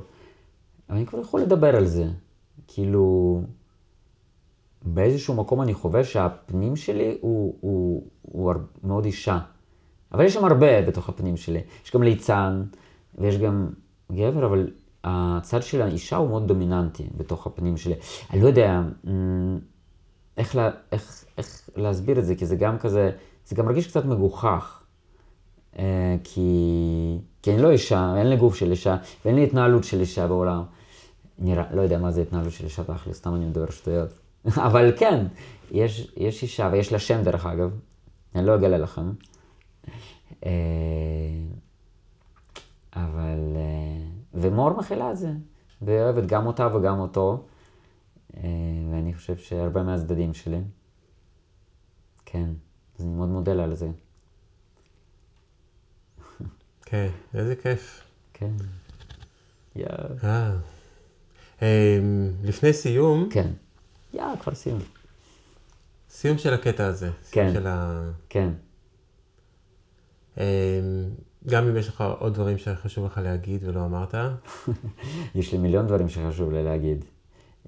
אבל 0.90 0.98
אני 0.98 1.06
כבר 1.06 1.20
יכול 1.20 1.42
לדבר 1.42 1.76
על 1.76 1.86
זה. 1.86 2.06
כאילו, 2.68 3.42
באיזשהו 4.82 5.34
מקום 5.34 5.62
אני 5.62 5.74
חווה 5.74 6.04
שהפנים 6.04 6.76
שלי 6.76 7.18
הוא, 7.22 7.56
הוא, 7.62 8.08
הוא 8.22 8.54
מאוד 8.84 9.06
אישה. 9.06 9.40
אבל 10.12 10.26
יש 10.26 10.34
שם 10.34 10.46
הרבה 10.46 10.82
בתוך 10.82 11.10
הפנים 11.10 11.38
שלי. 11.38 11.62
יש 11.86 11.92
גם 11.96 12.04
ליצן, 12.04 12.64
ויש 13.18 13.38
גם 13.38 13.70
גבר, 14.12 14.46
אבל 14.46 14.72
הצד 15.04 15.64
של 15.64 15.82
האישה 15.82 16.16
הוא 16.16 16.30
מאוד 16.30 16.48
דומיננטי 16.48 17.04
בתוך 17.18 17.48
הפנים 17.48 17.78
שלי. 17.78 17.96
אני 18.34 18.42
לא 18.42 18.48
יודע 18.48 18.82
אמ, 19.08 19.60
איך, 20.38 20.56
לה, 20.56 20.70
איך, 20.92 21.26
איך 21.38 21.70
להסביר 21.76 22.20
את 22.20 22.26
זה, 22.26 22.36
כי 22.36 22.46
זה 22.46 22.56
גם 22.56 22.78
כזה, 22.78 23.12
זה 23.46 23.56
גם 23.56 23.66
מרגיש 23.66 23.88
קצת 23.88 24.06
מגוחך. 24.06 24.84
אה, 25.80 26.16
כי, 26.24 27.20
כי 27.42 27.54
אני 27.54 27.62
לא 27.62 27.72
אישה, 27.72 28.14
אין 28.18 28.30
לי 28.30 28.38
גוף 28.38 28.56
של 28.56 28.72
אישה, 28.72 28.98
ואין 29.26 29.36
לי 29.36 29.44
התנהלות 29.44 29.84
של 29.84 30.00
אישה 30.00 30.28
בעולם. 30.28 30.64
נראה, 31.40 31.64
לא 31.74 31.82
יודע 31.82 31.98
מה 31.98 32.12
זה 32.12 32.22
התנהלות 32.22 32.52
של 32.52 32.66
אישה 32.66 32.84
תכל'ס, 32.84 33.18
סתם 33.18 33.36
אני 33.36 33.46
מדבר 33.46 33.70
שטויות. 33.70 34.10
אבל 34.68 34.92
כן, 34.98 35.26
יש, 35.72 36.14
יש 36.18 36.44
אישה, 36.44 36.70
ויש 36.72 36.92
לה 36.92 37.00
שם 37.00 37.24
דרך 37.24 37.46
אגב, 37.46 37.72
אני 38.36 38.46
לא 38.46 38.56
אגלה 38.56 38.78
לכם. 38.78 39.12
אה, 40.46 40.52
אבל, 42.96 43.56
אה, 43.56 44.06
ומור 44.34 44.70
מכילה 44.70 45.12
את 45.12 45.18
זה, 45.18 45.32
ואוהבת 45.82 46.26
גם 46.26 46.46
אותה 46.46 46.76
וגם 46.76 47.00
אותו, 47.00 47.44
ואני 48.92 49.14
חושב 49.14 49.38
שהרבה 49.38 49.84
מהצדדים 49.84 50.34
שלי. 50.34 50.62
כן, 52.26 52.50
אז 53.00 53.06
אני 53.06 53.16
מאוד 53.16 53.30
מודה 53.30 53.54
לה 53.54 53.64
על 53.64 53.76
זה. 53.76 53.90
כן, 56.86 57.10
איזה 57.34 57.56
כיף. 57.56 58.04
כן. 58.34 58.52
יאו. 59.76 59.88
אמ, 61.62 62.32
לפני 62.44 62.74
סיום. 62.74 63.30
כן. 63.32 63.52
יא, 64.14 64.24
כבר 64.40 64.56
סיום. 64.56 64.80
סיום 66.10 66.38
של 66.38 66.54
הקטע 66.54 66.86
הזה. 66.86 67.10
כן. 67.32 67.54
של 67.54 67.68
ה... 67.68 68.04
כן. 68.30 68.50
אמ, 70.38 70.44
גם 71.48 71.68
אם 71.68 71.78
יש 71.78 71.88
לך 71.88 72.04
עוד 72.20 72.34
דברים 72.34 72.58
שחשוב 72.58 73.06
לך 73.06 73.18
להגיד 73.24 73.64
ולא 73.64 73.86
אמרת. 73.86 74.16
יש 75.36 75.52
לי 75.52 75.58
מיליון 75.58 75.88
דברים 75.88 76.10
שחשוב 76.10 76.52
לי 76.52 76.64
להגיד. 76.64 77.06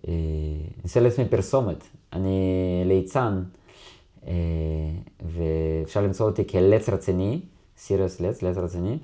אני 0.07 0.83
אעשה 0.83 0.99
לעצמי 0.99 1.25
פרסומת. 1.25 1.83
אני 2.13 2.83
ליצן, 2.85 3.43
אה, 4.27 4.33
ואפשר 5.21 6.01
למצוא 6.01 6.25
אותי 6.25 6.47
כלץ 6.47 6.89
רציני, 6.89 7.41
סיריוס 7.77 8.21
לץ, 8.21 8.41
לץ 8.41 8.57
רציני, 8.57 8.97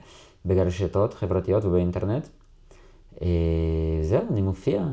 ברשתות 0.46 1.14
חברתיות 1.14 1.66
ובאינטרנט. 1.66 2.28
אה, 3.22 3.28
זהו, 4.02 4.22
אני 4.32 4.42
מופיע 4.42 4.84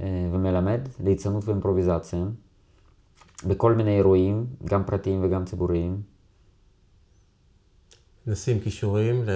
אה, 0.00 0.28
ומלמד 0.32 0.80
ליצנות 1.04 1.44
ואימפרוביזציה 1.44 2.24
בכל 3.46 3.72
מיני 3.72 3.96
אירועים, 3.96 4.46
גם 4.64 4.84
פרטיים 4.84 5.24
וגם 5.24 5.44
ציבוריים. 5.44 6.00
נשים 8.26 8.60
כישורים 8.60 9.22
ל... 9.26 9.30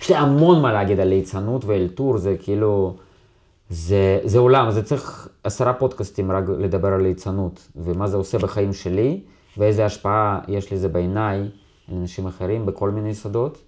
יש 0.00 0.10
לי 0.10 0.16
המון 0.16 0.62
מה 0.62 0.72
להגיד 0.72 1.00
על 1.00 1.08
ליצנות 1.08 1.64
ואלתור, 1.64 2.18
זה 2.18 2.36
כאילו, 2.40 2.96
זה, 3.68 4.20
זה 4.24 4.38
עולם, 4.38 4.70
זה 4.70 4.82
צריך 4.82 5.28
עשרה 5.44 5.72
פודקאסטים 5.72 6.32
רק 6.32 6.44
לדבר 6.48 6.88
על 6.88 7.02
ליצנות, 7.02 7.68
ומה 7.76 8.08
זה 8.08 8.16
עושה 8.16 8.38
בחיים 8.38 8.72
שלי, 8.72 9.24
ואיזה 9.58 9.84
השפעה 9.84 10.40
יש 10.48 10.72
לזה 10.72 10.88
בעיניי 10.88 11.38
על 11.88 11.96
אנשים 11.96 12.26
אחרים 12.26 12.66
בכל 12.66 12.90
מיני 12.90 13.14
שדות. 13.14 13.62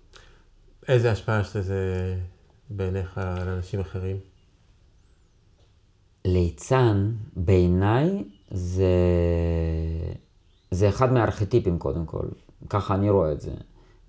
איזה 0.88 1.11
השפעה 1.11 1.40
יש 1.40 1.57
לזה 1.57 2.14
בעיניך 2.70 3.18
על 3.18 3.49
אנשים 3.49 3.80
אחרים? 3.80 4.16
ליצן, 6.24 7.12
בעיניי, 7.36 8.24
זה, 8.51 8.94
זה 10.70 10.88
אחד 10.88 11.12
מהארכיטיפים 11.12 11.78
קודם 11.78 12.07
כל, 12.07 12.26
ככה 12.70 12.94
אני 12.94 13.11
רואה 13.11 13.32
את 13.32 13.40
זה. 13.40 13.53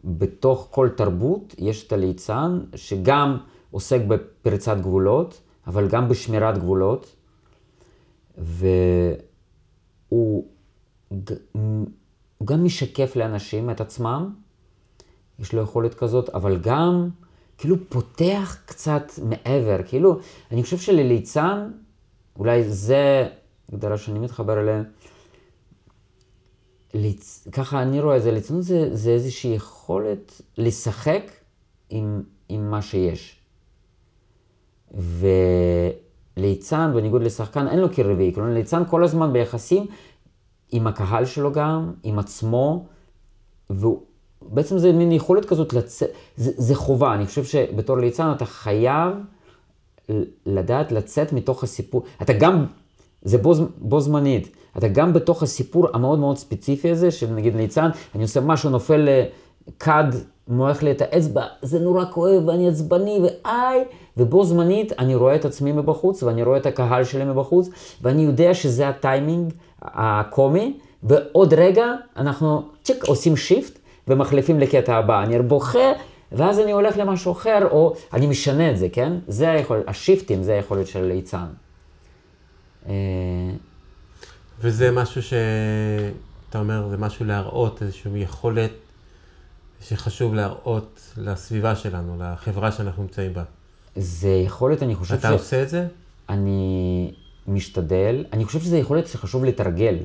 בתוך 0.04 0.68
כל 0.72 0.90
תרבות 0.98 1.56
יש 1.58 1.88
את 1.88 1.92
הליצן 1.92 2.60
שגם 2.76 3.38
עוסק 3.72 4.02
בפריצת 4.08 4.78
גבולות, 4.78 5.42
אבל 5.68 5.88
גם 5.88 6.10
בשמירת 6.10 6.58
גבולות, 6.58 7.16
והוא 8.38 10.48
גם 12.46 12.64
משקף 12.64 13.16
לאנשים 13.16 13.70
את 13.70 13.82
עצמם, 13.82 14.34
יש 15.40 15.54
לו 15.54 15.62
יכולת 15.62 15.94
כזאת, 15.94 16.30
אבל 16.30 16.58
גם 16.58 17.10
כאילו 17.58 17.76
פותח 17.90 18.58
קצת 18.66 19.12
מעבר, 19.24 19.78
כאילו, 19.88 20.20
אני 20.52 20.64
חושב 20.64 20.78
שלליצן, 20.78 21.72
אולי 22.36 22.64
זה 22.64 23.30
הגדרה 23.74 23.98
שאני 23.98 24.20
מתחבר 24.20 24.60
אליה, 24.60 24.84
ליצ... 26.94 27.48
ככה 27.52 27.82
אני 27.82 28.00
רואה 28.00 28.18
את 28.18 28.24
זה, 28.24 28.32
ליצנות 28.32 28.64
זה, 28.64 28.96
זה 28.96 29.10
איזושהי 29.10 29.56
יכולת 29.56 30.42
לשחק 30.58 31.32
עם, 31.90 32.24
עם 32.50 32.72
מה 32.72 32.82
שיש. 32.82 33.37
וליצן, 36.38 36.92
בניגוד 36.96 37.24
לשחקן, 37.24 37.68
אין 37.68 37.80
לו 37.80 37.90
קיר 37.90 38.12
רביעי, 38.12 38.34
כלומר 38.34 38.54
ליצן 38.54 38.84
כל 38.90 39.04
הזמן 39.04 39.34
ביחסים 39.34 39.86
עם 40.72 40.88
הקהל 40.88 41.26
שלו 41.26 41.52
גם, 41.52 41.92
עם 42.04 42.20
עצמו, 42.20 42.86
ובעצם 43.70 44.78
זה 44.78 44.92
מין 44.92 45.12
יכולת 45.12 45.46
כזאת 45.46 45.74
לצאת, 45.74 46.10
זה, 46.36 46.52
זה 46.56 46.76
חובה, 46.76 47.14
אני 47.14 47.26
חושב 47.26 47.44
שבתור 47.44 47.98
ליצן 47.98 48.32
אתה 48.36 48.46
חייב 48.46 49.14
לדעת 50.46 50.92
לצאת 50.92 51.34
מתוך 51.34 51.64
הסיפור, 51.64 52.04
אתה 52.22 52.34
גם, 52.34 52.66
זה 53.22 53.38
בו, 53.38 53.54
בו 53.78 54.02
זמנית, 54.02 54.56
אתה 54.78 54.88
גם 54.88 55.14
בתוך 55.14 55.44
הסיפור 55.44 55.88
המאוד 55.94 56.20
מאוד 56.20 56.38
ספציפי 56.38 56.92
הזה, 56.92 57.12
של 57.12 57.34
נגיד 57.34 57.56
ליצן, 57.56 57.90
אני 58.16 58.24
עושה 58.24 58.42
משהו, 58.42 58.70
נופל 58.70 59.08
לכד, 59.68 60.04
מועך 60.48 60.84
לי 60.84 60.92
את 60.92 61.02
האצבע, 61.02 61.46
זה 61.62 61.80
נורא 61.80 62.06
כואב 62.06 62.48
ואני 62.48 62.70
עצבני 62.70 63.20
ואיי, 63.24 63.84
ובו 64.18 64.44
זמנית 64.44 64.92
אני 65.00 65.16
רואה 65.16 65.36
את 65.36 65.46
עצמי 65.46 65.72
מבחוץ 65.72 66.24
ואני 66.24 66.44
רואה 66.44 66.58
את 66.58 66.66
הקהל 66.66 67.04
שלי 67.04 67.26
מבחוץ, 67.26 67.70
ואני 68.02 68.22
יודע 68.22 68.54
שזה 68.54 68.88
הטיימינג 68.88 69.54
הקומי, 69.82 70.78
ועוד 71.04 71.54
רגע 71.54 71.94
אנחנו 72.18 72.62
צ'יק 72.84 73.04
עושים 73.06 73.38
shift 73.38 73.80
ומחליפים 74.08 74.60
לקטע 74.60 74.96
הבא. 74.96 75.24
אני 75.24 75.42
בוכה, 75.42 75.92
ואז 76.32 76.60
אני 76.60 76.72
הולך 76.72 76.98
למשהו 76.98 77.32
אחר, 77.32 77.68
או 77.72 77.94
אני 78.14 78.28
משנה 78.28 78.72
את 78.72 78.78
זה, 78.78 78.88
כן? 78.90 79.14
זה 79.28 79.52
היכולת, 79.52 79.84
השיפטים 79.88 80.44
זה 80.44 80.54
היכולת 80.54 80.88
של 80.88 81.04
ליצן. 81.04 81.46
אה, 82.88 82.94
וזה 84.62 84.92
משהו 84.92 85.22
שאתה 85.22 86.60
אומר, 86.60 86.88
זה 86.90 86.98
משהו 86.98 87.26
להראות, 87.26 87.82
איזושהי 87.82 88.12
יכולת 88.16 88.72
שחשוב 89.82 90.34
להראות 90.34 91.14
לסביבה 91.18 91.76
שלנו, 91.76 92.18
לחברה 92.20 92.72
שאנחנו 92.72 93.04
נמצאים 93.04 93.34
בה. 93.34 93.44
זה 93.96 94.30
יכולת, 94.30 94.84
אני 94.84 94.96
חושב 94.96 95.14
אתה 95.14 95.22
ש... 95.22 95.26
אתה 95.26 95.34
עושה 95.34 95.64
את 95.64 95.70
זה? 95.70 95.88
אני 96.30 97.12
משתדל. 97.48 98.26
אני 98.34 98.46
חושב 98.46 98.60
שזו 98.60 98.76
יכולת 98.76 99.08
שחשוב 99.08 99.46
לתרגל, 99.46 99.96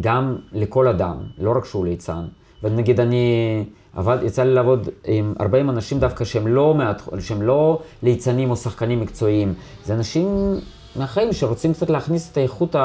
גם 0.00 0.36
לכל 0.52 0.88
אדם, 0.88 1.16
לא 1.38 1.56
רק 1.56 1.64
שהוא 1.64 1.84
ליצן. 1.84 2.24
ונגיד 2.62 3.00
אני 3.00 3.64
עבד, 3.96 4.18
יצא 4.22 4.42
לי 4.42 4.54
לעבוד 4.54 4.88
עם 5.04 5.34
40 5.40 5.70
אנשים 5.70 5.98
דווקא 6.00 6.24
שהם 6.24 6.46
לא, 6.46 6.74
מעט, 6.74 7.02
שהם 7.20 7.42
לא 7.42 7.82
ליצנים 8.02 8.50
או 8.50 8.56
שחקנים 8.56 9.00
מקצועיים. 9.00 9.54
זה 9.84 9.94
אנשים 9.94 10.54
מהחיים 10.96 11.32
שרוצים 11.32 11.72
קצת 11.72 11.90
להכניס 11.90 12.32
את 12.32 12.36
האיכות 12.36 12.76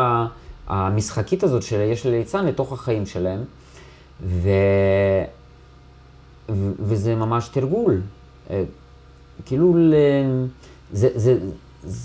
המשחקית 0.68 1.44
הזאת 1.44 1.64
שיש 1.64 2.06
לליצן 2.06 2.46
לתוך 2.46 2.74
החיים 2.74 3.06
שלהם. 3.06 3.44
ו... 4.22 4.50
וזה 6.80 7.16
ממש 7.16 7.48
תרגול. 7.48 8.02
אה, 8.50 8.64
כאילו, 9.46 9.74
זה, 10.94 11.10
זה, 11.16 11.40
זה, 11.84 11.96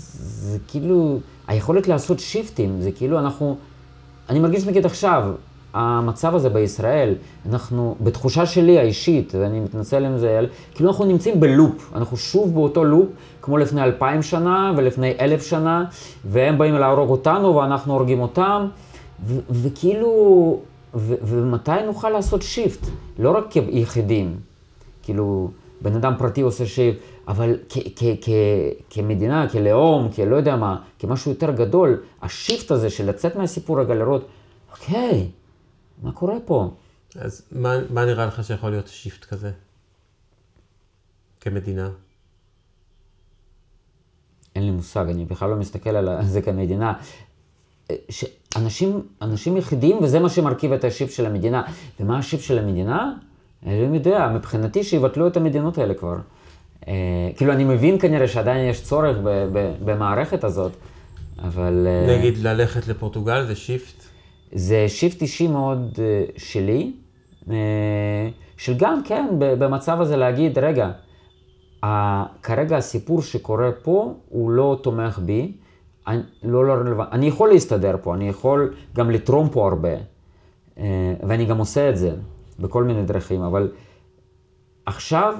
זה 0.51 0.57
כאילו, 0.67 1.19
היכולת 1.47 1.87
לעשות 1.87 2.19
שיפטים, 2.19 2.81
זה 2.81 2.91
כאילו 2.91 3.19
אנחנו, 3.19 3.57
אני 4.29 4.39
מרגיש 4.39 4.65
נגיד 4.67 4.85
עכשיו, 4.85 5.31
המצב 5.73 6.35
הזה 6.35 6.49
בישראל, 6.49 7.15
אנחנו, 7.49 7.95
בתחושה 8.01 8.45
שלי 8.45 8.79
האישית, 8.79 9.35
ואני 9.35 9.59
מתנצל 9.59 10.05
עם 10.05 10.17
זה, 10.17 10.39
כאילו 10.75 10.89
אנחנו 10.89 11.05
נמצאים 11.05 11.39
בלופ, 11.39 11.91
אנחנו 11.95 12.17
שוב 12.17 12.53
באותו 12.53 12.83
לופ, 12.83 13.07
כמו 13.41 13.57
לפני 13.57 13.83
אלפיים 13.83 14.21
שנה 14.21 14.73
ולפני 14.77 15.13
אלף 15.19 15.45
שנה, 15.45 15.85
והם 16.25 16.57
באים 16.57 16.73
להרוג 16.73 17.09
אותנו 17.09 17.55
ואנחנו 17.55 17.93
הורגים 17.93 18.19
אותם, 18.19 18.67
וכאילו, 19.49 20.59
ומתי 20.95 21.71
נוכל 21.85 22.09
לעשות 22.09 22.41
shift? 22.41 22.87
לא 23.19 23.37
רק 23.37 23.51
כיחידים, 23.51 24.39
כאילו, 25.03 25.51
בן 25.81 25.95
אדם 25.95 26.13
פרטי 26.17 26.41
עושה 26.41 26.65
shift, 26.65 26.99
אבל 27.27 27.57
כמדינה, 28.89 29.49
כלאום, 29.49 30.11
כלא 30.11 30.35
יודע 30.35 30.55
מה, 30.55 30.81
כמשהו 30.99 31.31
יותר 31.31 31.51
גדול, 31.51 32.03
ה 32.21 32.29
shift 32.29 32.71
הזה 32.71 32.89
של 32.89 33.09
לצאת 33.09 33.35
מהסיפור 33.35 33.81
רגע 33.81 33.95
לראות, 33.95 34.27
אוקיי, 34.71 35.29
מה 36.03 36.11
קורה 36.11 36.35
פה? 36.45 36.69
אז 37.15 37.41
מה, 37.51 37.73
מה 37.89 38.05
נראה 38.05 38.25
לך 38.25 38.43
שיכול 38.43 38.69
להיות 38.69 38.87
shift 38.87 39.25
כזה? 39.25 39.51
כמדינה? 41.41 41.89
אין 44.55 44.63
לי 44.63 44.71
מושג, 44.71 45.05
אני 45.09 45.25
בכלל 45.25 45.49
לא 45.49 45.55
מסתכל 45.55 45.89
על 45.89 46.25
זה 46.25 46.41
כמדינה. 46.41 46.93
אנשים, 48.55 49.01
אנשים 49.21 49.57
יחידים, 49.57 49.97
וזה 50.03 50.19
מה 50.19 50.29
שמרכיב 50.29 50.73
את 50.73 50.83
ה 50.83 50.88
shift 50.88 51.11
של 51.11 51.25
המדינה. 51.25 51.63
ומה 51.99 52.17
ה 52.17 52.21
shift 52.21 52.43
של 52.43 52.59
המדינה? 52.59 53.13
אני 53.65 53.89
לא 53.89 53.95
יודע, 53.95 54.29
מבחינתי 54.35 54.83
שיבטלו 54.83 55.27
את 55.27 55.37
המדינות 55.37 55.77
האלה 55.77 55.93
כבר. 55.93 56.15
אה, 56.87 56.93
כאילו, 57.37 57.53
אני 57.53 57.63
מבין 57.63 57.99
כנראה 57.99 58.27
שעדיין 58.27 58.69
יש 58.69 58.83
צורך 58.83 59.17
במערכת 59.85 60.43
הזאת, 60.43 60.71
אבל... 61.39 61.87
אה, 61.87 62.17
נגיד 62.17 62.37
ללכת 62.37 62.87
לפורטוגל 62.87 63.45
זה 63.45 63.55
shift? 63.55 64.03
זה 64.51 64.85
shift 64.87 65.21
אישי 65.21 65.47
מאוד 65.47 65.99
אה, 65.99 66.25
שלי, 66.37 66.91
של 68.57 68.73
גם, 68.77 69.01
כן, 69.03 69.27
במצב 69.39 70.01
הזה 70.01 70.17
להגיד, 70.17 70.57
רגע, 70.59 70.91
כרגע 72.43 72.77
הסיפור 72.77 73.21
שקורה 73.21 73.71
פה, 73.83 74.13
הוא 74.29 74.51
לא 74.51 74.79
תומך 74.83 75.19
בי, 75.19 75.51
לא, 76.07 76.65
לא 76.65 76.73
רלוונטי. 76.73 77.11
אני 77.11 77.27
יכול 77.27 77.49
להסתדר 77.49 77.95
פה, 78.01 78.15
אני 78.15 78.29
יכול 78.29 78.73
גם 78.95 79.11
לתרום 79.11 79.49
פה 79.49 79.67
הרבה, 79.67 79.89
ואני 81.27 81.45
גם 81.45 81.57
עושה 81.57 81.89
את 81.89 81.97
זה 81.97 82.15
בכל 82.59 82.83
מיני 82.83 83.03
דרכים, 83.03 83.41
אבל 83.41 83.71
עכשיו 84.85 85.35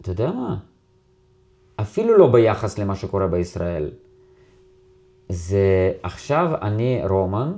אתה 0.00 0.10
יודע 0.10 0.32
מה? 0.32 0.56
אפילו 1.76 2.18
לא 2.18 2.32
ביחס 2.32 2.78
למה 2.78 2.94
שקורה 2.94 3.26
בישראל. 3.26 3.90
זה 5.28 5.92
עכשיו 6.02 6.50
אני 6.62 7.02
רומן, 7.08 7.52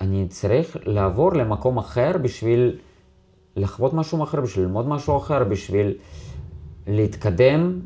אני 0.00 0.28
צריך 0.28 0.76
לעבור 0.86 1.32
למקום 1.32 1.78
אחר 1.78 2.18
בשביל 2.22 2.78
לחוות 3.56 3.94
משהו 3.94 4.22
אחר, 4.22 4.40
בשביל 4.40 4.64
ללמוד 4.64 4.88
משהו 4.88 5.16
אחר, 5.16 5.44
בשביל 5.44 5.94
להתקדם, 6.86 7.80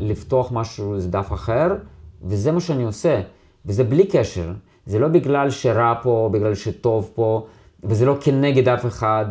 לפתוח 0.00 0.52
משהו, 0.52 0.94
איזה 0.94 1.10
דף 1.10 1.32
אחר, 1.32 1.76
וזה 2.22 2.52
מה 2.52 2.60
שאני 2.60 2.84
עושה. 2.84 3.20
וזה 3.66 3.84
בלי 3.84 4.06
קשר. 4.06 4.52
זה 4.86 4.98
לא 4.98 5.08
בגלל 5.08 5.50
שרע 5.50 5.94
פה, 6.02 6.30
בגלל 6.32 6.54
שטוב 6.54 7.10
פה, 7.14 7.46
וזה 7.84 8.06
לא 8.06 8.16
כנגד 8.20 8.68
אף 8.68 8.86
אחד. 8.86 9.26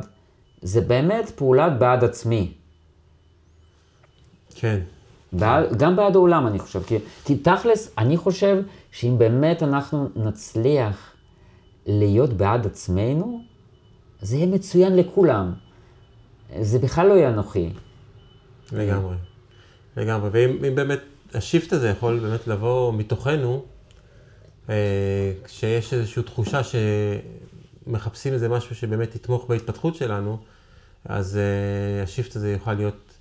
זה 0.62 0.82
באמת 0.82 1.30
פעולה 1.30 1.70
בעד 1.70 2.04
עצמי. 2.04 2.54
כן. 4.56 4.80
גם 5.78 5.96
בעד 5.96 6.16
העולם, 6.16 6.48
אני 6.48 6.60
חושב. 6.60 6.84
כי, 6.84 6.98
כי 7.26 7.38
תכלס, 7.38 7.94
אני 7.98 8.18
חושב 8.18 8.64
שאם 8.92 9.16
באמת 9.18 9.64
אנחנו 9.64 10.10
נצליח 10.16 11.14
להיות 11.86 12.34
בעד 12.34 12.66
עצמנו, 12.66 13.42
זה 14.22 14.36
יהיה 14.36 14.48
מצוין 14.48 14.96
לכולם. 14.96 15.54
זה 16.62 16.80
בכלל 16.80 17.08
לא 17.08 17.14
יהיה 17.14 17.30
אנוכי. 17.30 17.70
לגמרי, 18.72 19.16
לגמרי. 19.98 20.30
ואם 20.32 20.66
אם 20.66 20.76
באמת 20.76 21.00
השיפט 21.34 21.74
הזה 21.74 21.90
יכול 21.90 22.20
באמת 22.20 22.48
לבוא 22.48 22.94
מתוכנו, 22.94 23.64
אה, 24.70 25.32
כשיש 25.44 25.94
איזושהי 25.94 26.24
תחושה 26.24 26.62
שמחפשים 27.88 28.34
איזה 28.34 28.50
משהו 28.50 28.76
שבאמת 28.76 29.16
יתמוך 29.16 29.46
בהתפתחות 29.50 29.96
שלנו, 29.96 30.38
אז 31.06 31.38
אה, 31.38 32.04
השיפט 32.04 32.36
הזה 32.36 32.52
יוכל 32.52 32.74
להיות 32.74 33.14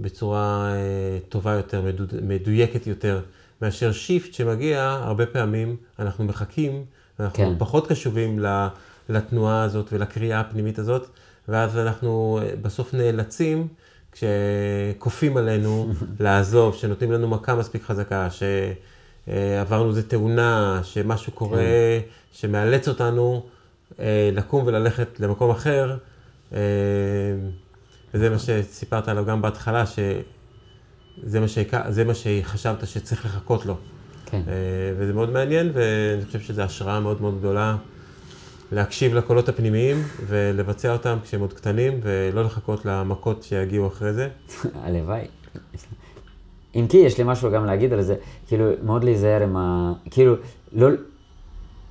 בצורה 0.00 0.72
אה, 0.74 1.18
טובה 1.28 1.52
יותר, 1.52 1.82
מדויקת 2.22 2.86
יותר, 2.86 3.20
מאשר 3.62 3.92
שיפט 3.92 4.32
שמגיע, 4.32 4.98
הרבה 5.02 5.26
פעמים 5.26 5.76
אנחנו 5.98 6.24
מחכים, 6.24 6.84
אנחנו 7.20 7.36
כן. 7.36 7.58
פחות 7.58 7.86
קשובים 7.86 8.38
לתנועה 9.08 9.62
הזאת 9.62 9.92
ולקריאה 9.92 10.40
הפנימית 10.40 10.78
הזאת, 10.78 11.06
ואז 11.48 11.78
אנחנו 11.78 12.40
בסוף 12.62 12.94
נאלצים, 12.94 13.68
כשכופים 14.16 15.36
עלינו 15.36 15.92
לעזוב, 16.20 16.74
שנותנים 16.74 17.12
לנו 17.12 17.28
מכה 17.28 17.54
מספיק 17.54 17.82
חזקה, 17.82 18.28
שעברנו 18.30 19.88
איזה 19.88 20.08
תאונה, 20.08 20.80
שמשהו 20.82 21.32
קורה, 21.32 21.62
שמאלץ 22.32 22.88
אותנו 22.88 23.46
אה, 24.00 24.30
לקום 24.32 24.66
וללכת 24.66 25.20
למקום 25.20 25.50
אחר. 25.50 25.96
אה, 26.52 26.58
וזה 28.14 28.30
מה 28.30 28.38
שסיפרת 28.38 29.08
עליו 29.08 29.24
גם 29.24 29.42
בהתחלה, 29.42 29.84
שזה 29.86 31.40
מה, 31.40 31.46
זה 31.88 32.04
מה 32.04 32.14
שחשבת 32.14 32.86
שצריך 32.86 33.24
לחכות 33.24 33.66
לו. 33.66 33.76
כן. 34.26 34.40
אה, 34.48 34.52
וזה 34.98 35.12
מאוד 35.12 35.30
מעניין, 35.30 35.70
ואני 35.74 36.24
חושב 36.24 36.40
שזו 36.40 36.62
השראה 36.62 37.00
מאוד 37.00 37.20
מאוד 37.20 37.38
גדולה 37.38 37.76
להקשיב 38.72 39.14
לקולות 39.14 39.48
הפנימיים 39.48 40.02
ולבצע 40.26 40.92
אותם 40.92 41.18
כשהם 41.22 41.40
עוד 41.40 41.52
קטנים, 41.52 42.00
ולא 42.02 42.44
לחכות 42.44 42.84
למכות 42.84 43.42
שיגיעו 43.42 43.86
אחרי 43.86 44.12
זה. 44.12 44.28
הלוואי. 44.84 45.24
אם 46.74 46.86
כי 46.88 46.96
יש 46.96 47.18
לי 47.18 47.24
משהו 47.26 47.50
גם 47.50 47.66
להגיד 47.66 47.92
על 47.92 48.02
זה, 48.02 48.14
כאילו, 48.46 48.70
מאוד 48.82 49.04
להיזהר 49.04 49.42
עם 49.42 49.56
ה... 49.56 49.92
כאילו, 50.10 50.34
לא, 50.72 50.88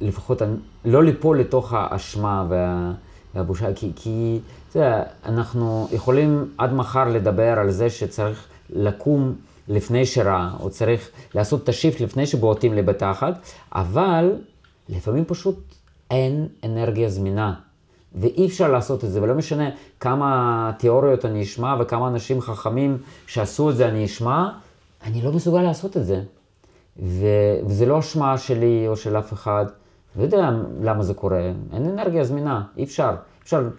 לפחות, 0.02 0.42
לא 0.86 1.04
ליפול 1.04 1.40
לתוך 1.40 1.74
האשמה 1.74 2.46
וה, 2.50 2.92
והבושה, 3.36 3.74
כי, 3.74 3.92
כי, 3.96 4.40
אתה 4.70 4.80
יודע, 4.80 5.04
אנחנו 5.26 5.88
יכולים 5.92 6.52
עד 6.58 6.74
מחר 6.74 7.10
לדבר 7.10 7.60
על 7.60 7.72
זה 7.72 7.90
שצריך 7.90 8.48
לקום 8.70 9.36
לפני 9.68 10.06
שרע, 10.06 10.52
או 10.60 10.70
צריך 10.70 11.10
לעשות 11.36 11.64
את 11.64 11.70
השיפט 11.70 12.02
לפני 12.02 12.26
שבועטים 12.26 12.74
לבתחת, 12.74 13.40
אבל 13.76 14.32
לפעמים 14.90 15.26
פשוט 15.26 15.56
אין 16.12 16.48
אנרגיה 16.64 17.10
זמינה. 17.10 17.54
ואי 18.16 18.46
אפשר 18.46 18.72
לעשות 18.72 19.04
את 19.04 19.12
זה, 19.12 19.22
ולא 19.22 19.34
משנה 19.34 19.70
כמה 20.00 20.72
תיאוריות 20.78 21.26
אני 21.26 21.44
אשמע 21.44 21.76
וכמה 21.80 22.08
אנשים 22.08 22.42
חכמים 22.42 22.98
שעשו 23.28 23.70
את 23.70 23.76
זה 23.76 23.88
אני 23.88 24.06
אשמע, 24.06 24.50
אני 25.04 25.22
לא 25.22 25.32
מסוגל 25.32 25.62
לעשות 25.62 25.98
את 25.98 26.06
זה. 26.06 26.22
ו... 27.00 27.26
וזה 27.68 27.86
לא 27.86 28.00
אשמה 28.00 28.38
שלי 28.38 28.88
או 28.88 28.98
של 28.98 29.18
אף 29.18 29.34
אחד, 29.34 29.66
לא 30.16 30.24
יודע 30.24 30.50
למה 30.82 31.04
זה 31.04 31.14
קורה, 31.14 31.52
אין 31.74 31.86
אנרגיה 31.86 32.24
זמינה, 32.24 32.64
אי 32.78 32.84
אפשר. 32.84 33.16
אפשר 33.44 33.70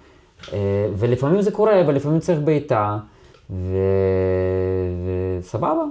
אה, 0.53 0.89
ולפעמים 0.97 1.43
זה 1.43 1.51
קורה, 1.51 1.83
ולפעמים 1.87 2.21
צריך 2.21 2.41
בעיטה, 2.41 2.99
ו... 3.51 3.77
וסבבה, 5.41 5.85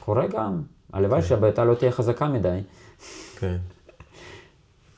קורה 0.00 0.26
גם. 0.26 0.62
הלוואי 0.92 1.22
שהבעיטה 1.22 1.64
לא 1.64 1.74
תהיה 1.74 1.90
חזקה 1.90 2.28
מדי. 2.28 2.58
כן. 3.38 3.56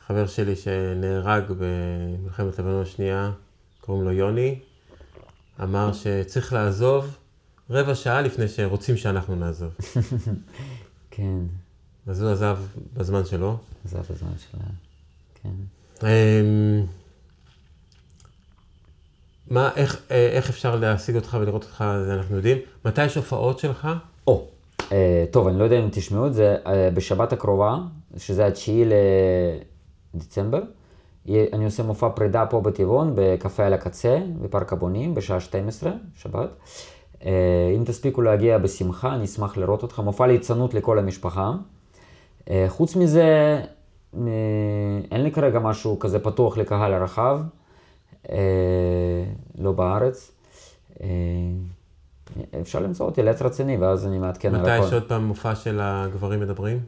חבר 0.07 0.27
שלי 0.27 0.57
שנהרג 0.57 1.45
במלחמת 1.59 2.59
לבנון 2.59 2.83
השנייה, 2.83 3.31
קוראים 3.81 4.05
לו 4.05 4.13
יוני, 4.13 4.59
אמר 5.63 5.93
שצריך 5.93 6.53
לעזוב 6.53 7.17
רבע 7.71 7.95
שעה 7.95 8.21
לפני 8.21 8.49
שרוצים 8.49 8.97
שאנחנו 8.97 9.35
נעזוב. 9.35 9.73
כן, 11.11 11.39
אז 12.07 12.23
הוא 12.23 12.31
עזב 12.31 12.59
בזמן 12.95 13.25
שלו. 13.25 13.57
זה 13.85 13.99
הזמן 13.99 14.33
שלה, 14.39 14.65
כן. 15.43 15.49
אמ, 16.03 16.87
מה, 19.51 19.71
איך, 19.77 20.03
איך 20.11 20.51
אפשר 20.51 20.77
להשיג 20.77 21.17
אותך 21.17 21.37
ולראות 21.41 21.65
אותך, 21.65 21.85
זה 22.07 22.15
אנחנו 22.15 22.37
יודעים. 22.37 22.59
מתי 22.85 23.05
יש 23.05 23.15
הופעות 23.15 23.59
שלך? 23.59 23.89
או, 24.27 24.49
אה, 24.93 25.25
טוב, 25.31 25.47
אני 25.49 25.59
לא 25.59 25.65
יודע 25.65 25.79
אם 25.79 25.89
תשמעו 25.93 26.27
את 26.27 26.35
זה, 26.35 26.57
אה, 26.67 26.91
בשבת 26.95 27.33
הקרובה, 27.33 27.79
שזה 28.17 28.47
התשיעי 28.47 28.85
לדצמבר, 30.15 30.63
יהיה- 31.27 31.47
אני 31.53 31.65
עושה 31.65 31.83
מופע 31.83 32.09
פרידה 32.09 32.47
פה 32.47 32.61
בטבעון, 32.61 33.13
בקפה 33.15 33.65
על 33.67 33.73
הקצה, 33.73 34.19
בפארק 34.43 34.73
הבונים, 34.73 35.15
בשעה 35.15 35.41
12, 35.41 35.93
שבת. 36.17 36.49
אה, 37.25 37.31
אם 37.77 37.85
תספיקו 37.85 38.23
להגיע 38.23 38.59
בשמחה, 38.59 39.15
אני 39.15 39.25
אשמח 39.25 39.57
לראות 39.57 39.83
אותך. 39.83 39.99
מופע 40.01 40.27
ליצנות 40.27 40.75
לכל 40.75 40.99
המשפחה. 40.99 41.53
אה, 42.51 42.65
חוץ 42.69 42.97
מזה, 42.97 43.61
אה, 44.15 44.21
אין 45.13 45.23
לי 45.23 45.31
כרגע 45.33 45.59
משהו 45.59 45.99
כזה 45.99 46.19
פתוח 46.19 46.57
לקהל 46.59 46.95
הרחב, 46.95 47.41
לא 49.59 49.73
בארץ. 49.73 50.31
אפשר 52.61 52.81
למצוא 52.81 53.07
אותי 53.07 53.23
לעץ 53.23 53.43
רציני, 53.43 53.77
ואז 53.77 54.07
אני 54.07 54.19
מעדכן 54.19 54.55
על 54.55 54.61
מתי 54.61 54.71
הכל. 54.71 54.87
יש 54.87 54.93
עוד 54.93 55.03
פעם 55.09 55.25
מופע 55.25 55.55
של 55.55 55.81
הגברים 55.83 56.41
מדברים? 56.41 56.81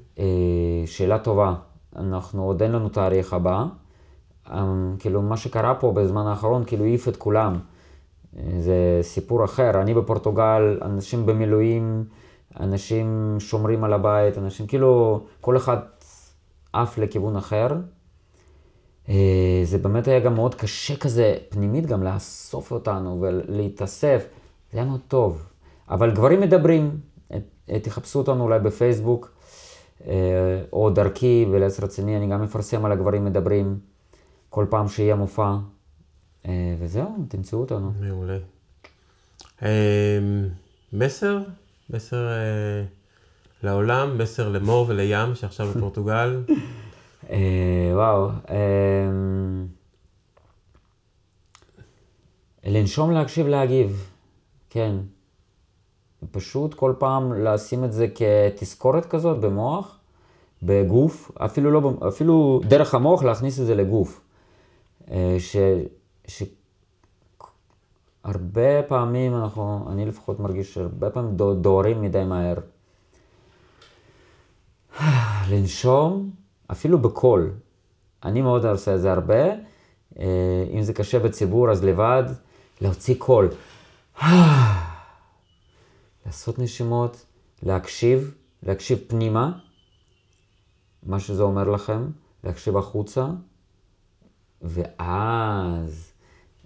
שאלה 0.86 1.18
טובה. 1.18 1.54
אנחנו, 1.96 2.44
עוד 2.44 2.62
אין 2.62 2.72
לנו 2.72 2.88
תאריך 2.88 3.32
הבא. 3.32 3.64
אה, 4.50 4.64
כאילו, 4.98 5.22
מה 5.22 5.36
שקרה 5.36 5.74
פה 5.74 5.92
בזמן 5.92 6.26
האחרון, 6.26 6.64
כאילו 6.66 6.84
העיף 6.84 7.08
את 7.08 7.16
כולם. 7.16 7.58
אה, 8.36 8.42
זה 8.60 8.98
סיפור 9.02 9.44
אחר. 9.44 9.82
אני 9.82 9.94
בפורטוגל, 9.94 10.78
אנשים 10.82 11.26
במילואים, 11.26 12.04
אנשים 12.60 13.36
שומרים 13.38 13.84
על 13.84 13.92
הבית, 13.92 14.38
אנשים, 14.38 14.66
כאילו, 14.66 15.20
כל 15.40 15.56
אחד 15.56 15.78
עף 16.72 16.98
לכיוון 16.98 17.36
אחר. 17.36 17.68
אה, 19.08 19.60
זה 19.64 19.78
באמת 19.78 20.08
היה 20.08 20.20
גם 20.20 20.34
מאוד 20.34 20.54
קשה 20.54 20.96
כזה, 20.96 21.36
פנימית 21.48 21.86
גם, 21.86 22.02
לאסוף 22.02 22.72
אותנו 22.72 23.20
ולהתאסף. 23.20 24.26
זה 24.72 24.78
היה 24.78 24.88
מאוד 24.88 25.00
טוב. 25.08 25.46
אבל 25.90 26.10
גברים 26.10 26.40
מדברים, 26.40 27.00
אה, 27.32 27.78
תחפשו 27.82 28.18
אותנו 28.18 28.44
אולי 28.44 28.58
בפייסבוק, 28.58 29.30
אה, 29.30 29.35
או 30.72 30.90
דרכי 30.90 31.46
ולעץ 31.50 31.80
רציני, 31.80 32.16
אני 32.16 32.26
גם 32.26 32.42
מפרסם 32.42 32.84
על 32.84 32.92
הגברים 32.92 33.24
מדברים 33.24 33.78
כל 34.50 34.66
פעם 34.70 34.88
שיהיה 34.88 35.14
מופע. 35.14 35.56
אה, 36.46 36.76
וזהו, 36.78 37.16
תמצאו 37.28 37.58
אותנו. 37.58 37.92
מעולה. 38.00 38.38
אמ, 39.62 39.68
מסר? 40.92 41.38
מסר 41.90 42.28
אה, 42.28 42.84
לעולם, 43.62 44.18
מסר 44.18 44.48
למור 44.48 44.86
ולים, 44.88 45.34
שעכשיו 45.34 45.66
בפורטוגל. 45.66 46.42
אה, 47.30 47.90
וואו. 47.92 48.28
אה, 48.50 49.10
לנשום, 52.64 53.10
להקשיב, 53.10 53.46
להגיב. 53.46 54.10
כן. 54.70 54.96
פשוט 56.30 56.74
כל 56.74 56.92
פעם 56.98 57.32
לשים 57.32 57.84
את 57.84 57.92
זה 57.92 58.06
כתזכורת 58.14 59.06
כזאת 59.06 59.40
במוח, 59.40 59.98
בגוף, 60.62 61.30
אפילו, 61.38 61.70
לא, 61.70 61.92
אפילו 62.08 62.60
דרך 62.64 62.94
המוח 62.94 63.22
להכניס 63.22 63.60
את 63.60 63.66
זה 63.66 63.74
לגוף. 63.74 64.20
אה, 65.10 65.36
ש... 65.38 65.56
ש... 66.26 66.42
הרבה 68.24 68.82
פעמים 68.82 69.34
אנחנו, 69.34 69.88
אני 69.90 70.06
לפחות 70.06 70.40
מרגיש 70.40 70.74
שהרבה 70.74 71.10
פעמים 71.10 71.36
דו- 71.36 71.54
דוהרים 71.54 72.02
מדי 72.02 72.24
מהר. 72.24 72.56
לנשום, 75.50 76.30
אפילו 76.70 76.98
בקול. 76.98 77.50
אני 78.24 78.42
מאוד 78.42 78.66
עושה 78.66 78.94
את 78.94 79.00
זה 79.00 79.12
הרבה. 79.12 79.44
אה, 80.18 80.64
אם 80.70 80.82
זה 80.82 80.92
קשה 80.92 81.18
בציבור, 81.18 81.70
אז 81.70 81.84
לבד, 81.84 82.24
להוציא 82.80 83.14
קול. 83.18 83.48
לעשות 86.26 86.58
נשימות, 86.58 87.26
להקשיב, 87.62 88.34
להקשיב 88.62 88.98
פנימה, 89.06 89.58
מה 91.02 91.20
שזה 91.20 91.42
אומר 91.42 91.70
לכם, 91.70 92.10
להקשיב 92.44 92.76
החוצה, 92.76 93.26
ואז, 94.62 96.12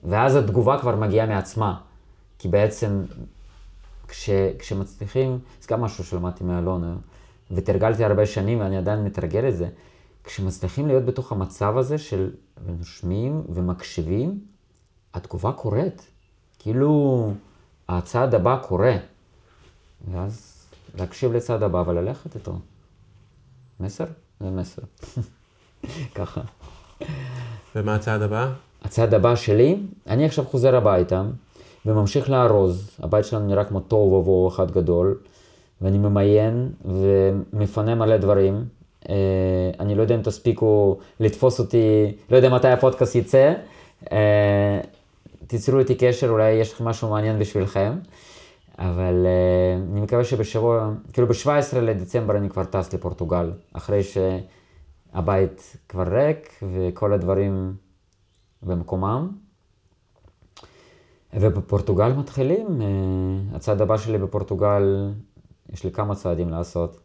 ואז 0.05 0.37
התגובה 0.37 0.79
כבר 0.81 0.97
מגיעה 0.97 1.27
מעצמה. 1.27 1.81
כי 2.39 2.49
בעצם 2.49 3.05
כש, 4.09 4.31
כשמצליחים, 4.59 5.39
זה 5.61 5.69
גם 5.71 5.81
משהו 5.81 6.05
שלמדתי 6.05 6.45
מאלונה, 6.45 6.97
ותרגלתי 7.51 8.05
הרבה 8.05 8.27
שנים 8.27 8.61
ואני 8.61 8.77
עדיין 8.77 9.05
מתרגל 9.05 9.49
את 9.49 9.57
זה, 9.57 9.69
כשמצליחים 10.25 10.87
להיות 10.87 11.05
בתוך 11.05 11.33
המצב 11.33 11.77
הזה 11.77 11.99
של 11.99 12.31
נושמים 12.67 13.43
ומקשיבים, 13.49 14.41
התגובה 15.15 15.53
קורית. 15.53 16.07
כאילו 16.59 17.33
הצעד 17.89 18.35
הבא 18.35 18.59
קורה. 18.63 18.97
ואז 20.13 20.67
להקשיב 20.99 21.33
לצעד 21.33 21.63
הבא 21.63 21.83
וללכת 21.87 22.35
איתו. 22.35 22.53
מסר? 23.81 24.05
זה 24.41 24.51
מסר. 24.51 24.83
ככה. 26.15 26.41
ומה 27.77 27.95
הצעד 27.95 28.23
הבא? 28.23 28.53
הצעד 28.83 29.15
הבא 29.15 29.37
שלי, 29.37 29.77
אני 30.07 30.25
עכשיו 30.25 30.45
חוזר 30.45 30.77
הביתה, 30.77 31.23
וממשיך 31.87 32.31
לארוז. 32.31 32.91
הבית 32.99 33.25
שלנו 33.25 33.47
נראה 33.47 33.65
כמו 33.65 33.81
תוהו 33.81 34.13
ובוהו 34.13 34.49
אחד 34.49 34.71
גדול, 34.71 35.19
ואני 35.81 35.99
ממיין 35.99 36.73
ומפנה 36.85 37.95
מלא 37.95 38.17
דברים. 38.17 38.65
אה, 39.09 39.15
אני 39.81 39.95
לא 39.95 40.03
יודע 40.03 40.15
אם 40.15 40.23
תספיקו 40.23 40.99
לתפוס 41.21 41.61
אותי, 41.61 42.13
לא 42.31 42.37
יודע 42.37 42.49
מתי 42.49 42.69
הפודקאסט 42.69 43.15
יצא. 43.15 43.53
אה, 44.13 44.81
תיצרו 45.47 45.79
איתי 45.79 45.95
קשר, 45.95 46.29
אולי 46.29 46.51
יש 46.51 46.81
משהו 46.81 47.11
מעניין 47.11 47.39
בשבילכם. 47.39 47.93
אבל 48.81 49.27
uh, 49.27 49.93
אני 49.93 50.01
מקווה 50.01 50.25
שבשבוע, 50.25 50.93
כאילו 51.13 51.29
ב-17 51.29 51.77
לדצמבר 51.77 52.37
אני 52.37 52.51
כבר 52.51 52.65
טס 52.65 52.93
לפורטוגל, 52.95 53.53
אחרי 53.73 54.01
שהבית 54.03 55.77
כבר 55.89 56.03
ריק 56.03 56.63
וכל 56.75 57.13
הדברים 57.13 57.75
במקומם. 58.63 59.31
ובפורטוגל 61.35 62.13
מתחילים, 62.13 62.67
uh, 62.67 63.57
הצעד 63.57 63.81
הבא 63.81 63.97
שלי 63.97 64.19
בפורטוגל, 64.19 65.13
יש 65.73 65.85
לי 65.85 65.93
כמה 65.93 66.15
צעדים 66.15 66.49
לעשות. 66.49 67.01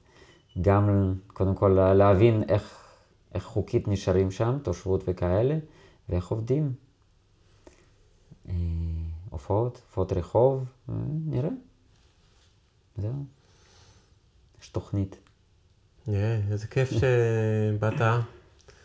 גם 0.62 1.14
קודם 1.28 1.56
כל 1.56 1.70
להבין 1.94 2.44
איך, 2.50 2.86
איך 3.34 3.44
חוקית 3.44 3.88
נשארים 3.88 4.32
שם, 4.32 4.58
תושבות 4.64 5.04
וכאלה, 5.08 5.58
ואיך 6.10 6.28
עובדים. 6.28 6.74
Uh, 8.48 8.52
הופעות, 9.36 9.82
הופעות 9.88 10.14
רחוב, 10.14 10.66
נראה. 11.26 11.50
זהו. 12.98 13.26
יש 14.62 14.68
תוכנית. 14.68 15.16
יאה, 16.08 16.40
איזה 16.52 16.68
כיף 16.68 16.90
שבאת. 17.00 18.02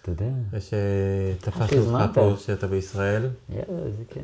תודה. 0.03 0.25
ושתפסנו 0.51 2.01
אותך 2.01 2.15
פה 2.15 2.35
שאתה 2.39 2.67
בישראל. 2.67 3.31
יאללה, 3.49 3.83
איזה 3.87 4.03
כיף. 4.09 4.23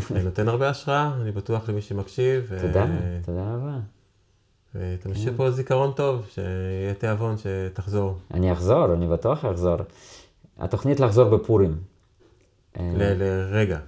אני 0.12 0.22
נותן 0.22 0.48
הרבה 0.48 0.68
השראה, 0.68 1.12
אני 1.20 1.32
בטוח 1.32 1.68
למי 1.68 1.82
שמקשיב. 1.82 2.50
תודה, 2.60 2.86
תודה 3.24 3.54
רבה. 3.54 3.78
ותמשיך 4.74 5.32
פה 5.36 5.50
זיכרון 5.50 5.92
טוב, 5.92 6.26
שיהיה 6.30 6.94
תיאבון 6.94 7.36
שתחזור. 7.38 8.18
אני 8.34 8.52
אחזור, 8.52 8.94
אני 8.94 9.08
בטוח 9.08 9.44
אחזור. 9.44 9.76
התוכנית 10.58 11.00
לחזור 11.00 11.28
בפורים. 11.36 11.76
לרגע. 12.78 13.78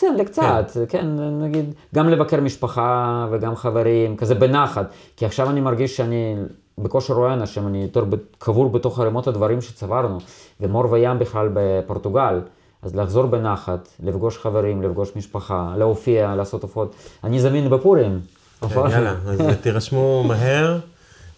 כן, 0.00 0.14
לקצת, 0.18 0.70
כן. 0.74 0.84
כן, 0.88 1.06
נגיד, 1.42 1.74
גם 1.94 2.08
לבקר 2.08 2.40
משפחה 2.40 3.26
וגם 3.30 3.56
חברים, 3.56 4.16
כזה 4.16 4.34
בנחת. 4.34 4.86
כי 5.16 5.26
עכשיו 5.26 5.50
אני 5.50 5.60
מרגיש 5.60 5.96
שאני 5.96 6.36
בכושר 6.78 7.14
רואה 7.14 7.34
אנשים, 7.34 7.66
אני 7.66 7.82
יותר 7.82 8.04
קבור 8.38 8.70
בתוך 8.70 9.00
ערימות 9.00 9.26
הדברים 9.26 9.60
שצברנו, 9.60 10.18
ומור 10.60 10.92
וים 10.92 11.18
בכלל 11.18 11.50
בפורטוגל. 11.54 12.40
אז 12.82 12.96
לחזור 12.96 13.26
בנחת, 13.26 13.88
לפגוש 14.02 14.38
חברים, 14.38 14.82
לפגוש 14.82 15.16
משפחה, 15.16 15.74
להופיע, 15.76 16.34
לעשות 16.34 16.62
הופעות. 16.62 16.94
אני 17.24 17.40
זמין 17.40 17.70
בפורים. 17.70 18.20
כן, 18.60 18.80
יאללה, 18.90 19.14
אז 19.26 19.40
תירשמו 19.62 20.24
מהר, 20.28 20.78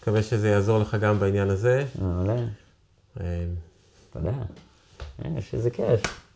מקווה 0.01 0.23
שזה 0.23 0.49
יעזור 0.49 0.79
לך 0.79 0.97
גם 1.01 1.19
בעניין 1.19 1.49
הזה. 1.49 1.85
מעולה. 2.01 2.35
תודה. 4.13 4.31
יש 5.37 5.53
איזה 5.53 5.69
כיף. 5.69 6.26